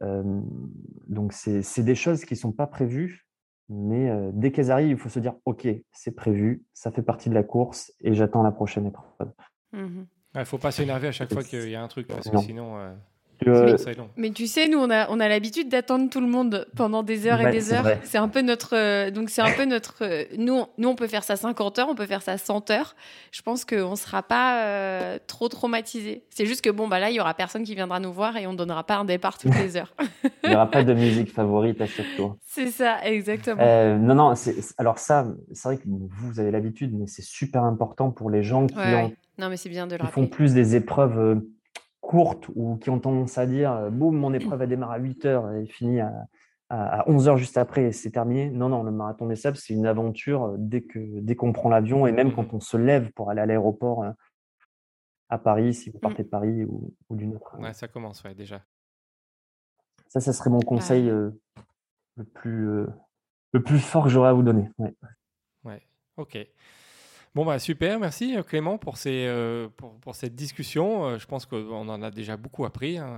donc, 0.00 1.32
c'est 1.32 1.82
des 1.82 1.94
choses 1.94 2.24
qui 2.24 2.34
ne 2.34 2.38
sont 2.38 2.52
pas 2.52 2.66
prévues, 2.66 3.26
mais 3.68 4.12
dès 4.32 4.52
qu'elles 4.52 4.70
arrivent, 4.70 4.90
il 4.90 4.96
faut 4.96 5.08
se 5.08 5.18
dire 5.18 5.34
OK, 5.44 5.66
c'est 5.90 6.14
prévu, 6.14 6.64
ça 6.72 6.92
fait 6.92 7.02
partie 7.02 7.30
de 7.30 7.34
la 7.34 7.42
course 7.42 7.92
et 8.00 8.14
j'attends 8.14 8.42
la 8.42 8.52
prochaine 8.52 8.86
épreuve. 8.86 9.32
Mmh 9.72 10.04
il 10.34 10.40
ne 10.40 10.44
faut 10.44 10.58
pas 10.58 10.70
s'énerver 10.70 11.08
à 11.08 11.12
chaque 11.12 11.32
fois 11.32 11.42
qu'il 11.42 11.70
y 11.70 11.74
a 11.74 11.82
un 11.82 11.88
truc, 11.88 12.06
parce 12.08 12.28
que 12.28 12.38
sinon. 12.38 12.94
Mais, 14.16 14.30
tu 14.30 14.46
sais, 14.46 14.68
nous, 14.68 14.78
on 14.78 14.90
a, 14.90 15.08
on 15.10 15.20
a 15.20 15.28
l'habitude 15.28 15.68
d'attendre 15.68 16.08
tout 16.08 16.20
le 16.20 16.26
monde 16.26 16.66
pendant 16.74 17.02
des 17.02 17.26
heures 17.26 17.40
et 17.40 17.50
des 17.50 17.72
heures. 17.72 17.86
C'est 18.04 18.18
un 18.18 18.28
peu 18.28 18.40
notre. 18.40 18.74
Euh, 18.74 19.10
donc, 19.10 19.30
c'est 19.30 19.42
un 19.42 19.52
peu 19.52 19.64
notre. 19.64 19.98
Euh, 20.02 20.24
nous, 20.38 20.64
nous, 20.78 20.88
on 20.88 20.94
peut 20.94 21.06
faire 21.06 21.24
ça 21.24 21.36
50 21.36 21.78
heures, 21.78 21.88
on 21.88 21.94
peut 21.94 22.06
faire 22.06 22.22
ça 22.22 22.38
100 22.38 22.70
heures. 22.70 22.96
Je 23.32 23.42
pense 23.42 23.64
qu'on 23.64 23.90
ne 23.90 23.96
sera 23.96 24.22
pas 24.22 24.64
euh, 24.64 25.18
trop 25.26 25.48
traumatisé. 25.48 26.24
C'est 26.30 26.46
juste 26.46 26.62
que, 26.62 26.70
bon, 26.70 26.88
bah 26.88 26.98
là, 26.98 27.10
il 27.10 27.12
n'y 27.12 27.20
aura 27.20 27.34
personne 27.34 27.64
qui 27.64 27.74
viendra 27.74 28.00
nous 28.00 28.12
voir 28.12 28.36
et 28.36 28.46
on 28.46 28.52
ne 28.52 28.56
donnera 28.56 28.84
pas 28.84 28.96
un 28.96 29.04
départ 29.04 29.38
toutes 29.38 29.56
les 29.56 29.76
heures. 29.76 29.94
il 30.44 30.50
n'y 30.50 30.54
aura 30.54 30.70
pas 30.70 30.82
de 30.82 30.94
musique 30.94 31.32
favorite 31.32 31.80
à 31.80 31.86
chaque 31.86 32.16
tour. 32.16 32.36
C'est 32.46 32.68
ça, 32.68 33.04
exactement. 33.04 33.62
non, 33.98 34.14
non, 34.14 34.34
alors 34.78 34.98
ça, 34.98 35.26
c'est 35.52 35.68
vrai 35.68 35.76
que 35.76 35.84
vous 35.86 36.40
avez 36.40 36.50
l'habitude, 36.50 36.94
mais 36.94 37.06
c'est 37.06 37.24
super 37.24 37.64
important 37.64 38.10
pour 38.10 38.30
les 38.30 38.42
gens 38.42 38.66
qui, 38.66 38.76
Non, 39.38 39.50
mais 39.50 39.56
bien 39.68 39.86
de 39.86 39.96
le 39.96 40.06
font 40.06 40.26
plus 40.26 40.54
des 40.54 40.76
épreuves 40.76 41.42
courtes 42.06 42.48
ou 42.54 42.76
qui 42.76 42.88
ont 42.88 43.00
tendance 43.00 43.36
à 43.36 43.46
dire 43.46 43.72
euh, 43.72 43.90
boum, 43.90 44.16
mon 44.16 44.32
épreuve 44.32 44.62
a 44.62 44.66
démarré 44.66 44.96
à 44.96 44.98
8 45.02 45.24
heures 45.24 45.52
et 45.52 45.66
finit 45.66 46.00
à, 46.00 46.12
à 46.70 47.08
11 47.10 47.28
heures 47.28 47.36
juste 47.36 47.58
après 47.58 47.84
et 47.84 47.92
c'est 47.92 48.12
terminé. 48.12 48.48
Non, 48.48 48.68
non, 48.68 48.84
le 48.84 48.92
marathon 48.92 49.26
des 49.26 49.36
sables, 49.36 49.56
c'est 49.56 49.74
une 49.74 49.86
aventure 49.86 50.44
euh, 50.44 50.56
dès 50.58 50.82
qu'on 50.82 51.20
dès 51.20 51.34
qu'on 51.34 51.52
prend 51.52 51.68
l'avion 51.68 52.06
et 52.06 52.12
même 52.12 52.32
quand 52.32 52.54
on 52.54 52.60
se 52.60 52.76
lève 52.76 53.12
pour 53.12 53.30
aller 53.30 53.40
à 53.40 53.46
l'aéroport 53.46 54.04
euh, 54.04 54.12
à 55.28 55.38
Paris, 55.38 55.74
si 55.74 55.90
vous 55.90 55.98
partez 55.98 56.22
de 56.22 56.28
Paris 56.28 56.64
ou, 56.64 56.94
ou 57.08 57.16
d'une 57.16 57.34
autre. 57.34 57.58
Ouais, 57.58 57.72
ça 57.72 57.88
commence, 57.88 58.22
ouais, 58.22 58.34
déjà. 58.34 58.62
Ça, 60.06 60.20
ça 60.20 60.32
serait 60.32 60.50
mon 60.50 60.60
conseil 60.60 61.06
le, 61.06 61.34
plus, 62.32 62.86
le 63.52 63.62
plus 63.62 63.80
fort 63.80 64.04
que 64.04 64.08
j'aurais 64.08 64.28
à 64.28 64.32
vous 64.32 64.44
donner. 64.44 64.70
Ouais, 64.78 64.94
ouais. 65.64 65.82
ok. 66.16 66.38
Bon, 67.36 67.44
bah, 67.44 67.58
super, 67.58 68.00
merci 68.00 68.34
euh, 68.34 68.42
Clément 68.42 68.78
pour, 68.78 68.96
ces, 68.96 69.26
euh, 69.26 69.68
pour, 69.76 69.92
pour, 69.96 70.14
cette 70.14 70.34
discussion. 70.34 71.04
Euh, 71.04 71.18
je 71.18 71.26
pense 71.26 71.44
qu'on 71.44 71.86
en 71.86 72.02
a 72.02 72.10
déjà 72.10 72.38
beaucoup 72.38 72.64
appris. 72.64 72.96
Hein, 72.96 73.14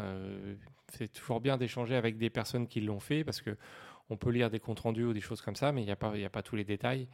c'est 0.92 1.06
toujours 1.06 1.40
bien 1.40 1.56
d'échanger 1.56 1.94
avec 1.94 2.18
des 2.18 2.28
personnes 2.28 2.66
qui 2.66 2.80
l'ont 2.80 2.98
fait 2.98 3.22
parce 3.22 3.40
que 3.40 3.56
on 4.10 4.16
peut 4.16 4.30
lire 4.30 4.50
des 4.50 4.58
comptes 4.58 4.80
rendus 4.80 5.04
ou 5.04 5.12
des 5.12 5.20
choses 5.20 5.40
comme 5.40 5.54
ça, 5.54 5.70
mais 5.70 5.82
il 5.82 5.84
n'y 5.84 5.92
a, 5.92 5.96
pas, 5.96 6.14
a 6.16 6.28
pas 6.30 6.42
tous 6.42 6.56
les 6.56 6.64
détails. 6.64 7.06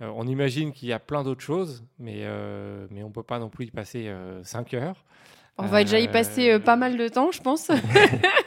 on 0.00 0.26
imagine 0.26 0.72
qu'il 0.72 0.88
y 0.88 0.94
a 0.94 0.98
plein 0.98 1.22
d'autres 1.24 1.42
choses, 1.42 1.84
mais, 1.98 2.24
mais 2.90 3.02
on 3.02 3.08
ne 3.08 3.12
peut 3.12 3.22
pas 3.22 3.38
non 3.38 3.50
plus 3.50 3.66
y 3.66 3.70
passer 3.70 4.10
5 4.42 4.72
heures. 4.72 5.04
On 5.58 5.66
va 5.66 5.84
déjà 5.84 5.98
y 5.98 6.08
passer 6.08 6.58
pas 6.60 6.76
mal 6.76 6.96
de 6.96 7.08
temps, 7.08 7.32
je 7.32 7.42
pense. 7.42 7.70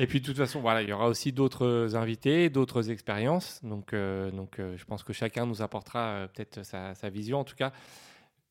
Et 0.00 0.06
puis 0.06 0.20
de 0.20 0.26
toute 0.26 0.36
façon, 0.36 0.60
voilà, 0.60 0.82
il 0.82 0.88
y 0.88 0.92
aura 0.92 1.08
aussi 1.08 1.32
d'autres 1.32 1.96
invités, 1.96 2.50
d'autres 2.50 2.90
expériences. 2.90 3.60
Donc, 3.64 3.92
euh, 3.92 4.30
donc 4.30 4.58
euh, 4.58 4.76
je 4.76 4.84
pense 4.84 5.02
que 5.02 5.12
chacun 5.12 5.44
nous 5.44 5.60
apportera 5.60 6.00
euh, 6.00 6.26
peut-être 6.28 6.64
sa, 6.64 6.94
vision. 7.10 7.40
En 7.40 7.44
tout 7.44 7.56
cas, 7.56 7.72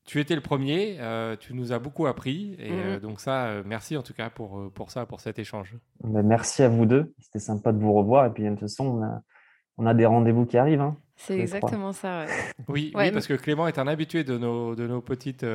tu 0.05 0.19
étais 0.19 0.35
le 0.35 0.41
premier, 0.41 0.97
tu 1.39 1.53
nous 1.53 1.73
as 1.73 1.79
beaucoup 1.79 2.07
appris. 2.07 2.55
Et 2.59 2.71
mhm. 2.71 2.99
donc 2.99 3.19
ça, 3.19 3.61
merci 3.65 3.97
en 3.97 4.03
tout 4.03 4.13
cas 4.13 4.29
pour, 4.29 4.71
pour 4.73 4.89
ça, 4.89 5.05
pour 5.05 5.19
cet 5.19 5.37
échange. 5.37 5.75
Ben, 6.03 6.23
merci 6.23 6.63
à 6.63 6.69
vous 6.69 6.85
deux. 6.85 7.13
C'était 7.19 7.39
sympa 7.39 7.71
de 7.71 7.79
vous 7.79 7.93
revoir. 7.93 8.25
Et 8.25 8.29
puis 8.29 8.43
de 8.43 8.49
toute 8.49 8.61
façon, 8.61 8.85
on 8.85 9.03
a, 9.03 9.21
on 9.77 9.85
a 9.85 9.93
des 9.93 10.05
rendez-vous 10.05 10.45
qui 10.45 10.57
arrivent. 10.57 10.81
Hein, 10.81 10.97
C'est 11.17 11.37
exactement 11.37 11.91
ça. 11.91 12.25
oui, 12.69 12.93
oui, 12.95 13.11
parce 13.11 13.27
que 13.27 13.33
Clément 13.33 13.67
est 13.67 13.79
un 13.79 13.87
habitué 13.87 14.23
de 14.23 14.37
nos, 14.37 14.75
de 14.75 14.87
nos 14.87 15.01
petites 15.01 15.45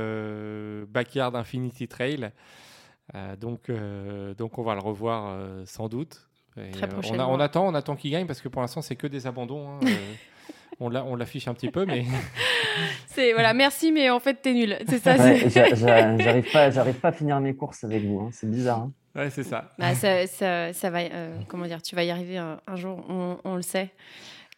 backyard 0.90 1.34
Infinity 1.34 1.88
Trail. 1.88 2.30
Euh, 3.14 3.36
donc, 3.36 3.68
euh, 3.68 4.34
donc 4.34 4.59
on 4.59 4.62
va 4.62 4.74
le 4.74 4.80
revoir 4.80 5.26
euh, 5.28 5.62
sans 5.66 5.88
doute. 5.88 6.28
Très 6.55 6.88
on, 7.12 7.18
on, 7.18 7.40
attend, 7.40 7.66
on 7.66 7.74
attend 7.74 7.96
qu'il 7.96 8.11
gagne 8.11 8.26
parce 8.26 8.42
que 8.42 8.48
pour 8.48 8.61
l'instant 8.61 8.82
c'est 8.82 8.96
que 8.96 9.07
des 9.07 9.26
abandons. 9.26 9.70
Hein, 9.70 9.80
on 10.80 11.16
l'affiche 11.16 11.48
un 11.48 11.55
petit 11.55 11.70
peu, 11.70 11.86
mais. 11.86 12.05
c'est 13.07 13.32
voilà, 13.32 13.55
merci, 13.55 13.90
mais 13.90 14.11
en 14.11 14.20
fait 14.20 14.42
t'es 14.42 14.53
nul. 14.53 14.76
C'est 14.86 14.98
ça. 14.98 15.16
j'arrive 15.48 16.53
pas, 16.53 16.70
j'arrive 16.70 17.00
pas 17.00 17.09
à 17.09 17.12
finir 17.12 17.40
mes 17.40 17.55
courses 17.55 17.84
avec 17.84 18.05
vous. 18.05 18.20
Hein, 18.20 18.30
c'est 18.32 18.50
bizarre. 18.50 18.80
Hein. 18.80 18.92
Ouais, 19.14 19.30
c'est 19.30 19.42
ça. 19.42 19.72
Bah, 19.78 19.94
ça, 19.94 20.26
ça, 20.26 20.72
ça 20.72 20.90
va, 20.90 21.00
euh, 21.00 21.38
comment 21.48 21.66
dire, 21.66 21.82
tu 21.82 21.94
vas 21.94 22.03
y 22.03 22.11
arriver 22.11 22.38
un, 22.38 22.61
un 22.66 22.76
jour, 22.76 23.05
on, 23.09 23.36
on 23.44 23.57
le 23.57 23.62
sait. 23.62 23.90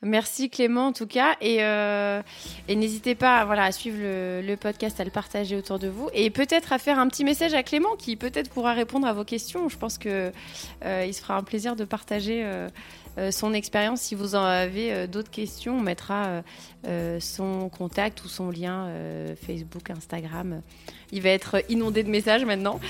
Merci 0.03 0.51
Clément 0.51 0.88
en 0.88 0.92
tout 0.92 1.07
cas 1.07 1.36
et, 1.40 1.62
euh, 1.62 2.20
n'hésitez 2.68 3.14
pas 3.14 3.45
voilà, 3.45 3.64
à 3.64 3.72
suivre 3.72 3.97
le, 4.01 4.55
podcast, 4.57 5.01
à 5.01 5.05
le 5.05 5.11
partager 5.11 5.57
autour 5.57 5.78
de 5.78 5.88
vous 5.88 6.11
et 6.12 6.30
peut-être 6.30 6.72
à 6.72 6.78
faire 6.78 6.99
un 6.99 7.09
petit 7.09 7.24
message 7.24 7.55
à 7.55 7.62
Clément 7.62 7.97
qui 7.97 8.16
peut-être 8.16 8.51
pourra 8.51 8.72
répondre 8.74 9.07
à 9.07 9.12
vos 9.12 9.24
questions. 9.24 9.68
Je 9.68 9.78
pense 9.78 9.99
que 9.99 10.32
euh, 10.84 11.12
se 11.12 11.20
fera 11.20 11.36
un 11.36 11.42
plaisir 11.42 11.76
de 11.76 11.84
partager 11.84 12.42
euh, 12.45 12.68
euh, 13.18 13.30
son 13.30 13.55
expérience. 13.55 14.01
Si 14.01 14.14
vous 14.14 14.34
en 14.34 14.45
avez 14.45 15.07
d'autres 15.07 15.30
questions, 15.30 15.78
on 15.78 15.80
mettra 15.80 16.42
son 17.20 17.70
contact 17.70 18.24
ou 18.24 18.28
son 18.28 18.51
lien 18.51 18.88
Facebook, 19.47 19.88
Instagram. 19.90 20.61
Il 21.12 21.22
va 21.22 21.30
être 21.30 21.62
inondé 21.70 22.03
de 22.03 22.11
messages 22.11 22.45
maintenant. 22.45 22.80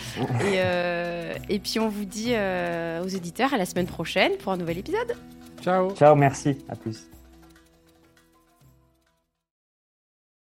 Et, 0.41 0.59
et 1.55 1.59
puis 1.59 1.79
on 1.79 1.89
vous 1.89 2.07
dit 2.07 2.33
aux 2.33 3.09
éditeurs 3.09 3.53
à 3.53 3.59
la 3.59 3.67
semaine 3.67 3.87
prochaine 3.87 4.33
pour 4.39 4.53
un 4.53 4.57
nouvel 4.57 4.79
épisode. 4.79 5.15
Ciao. 5.65 5.95
Ciao, 5.95 6.15
merci. 6.15 6.59
À 6.69 6.77
plus. 6.77 7.09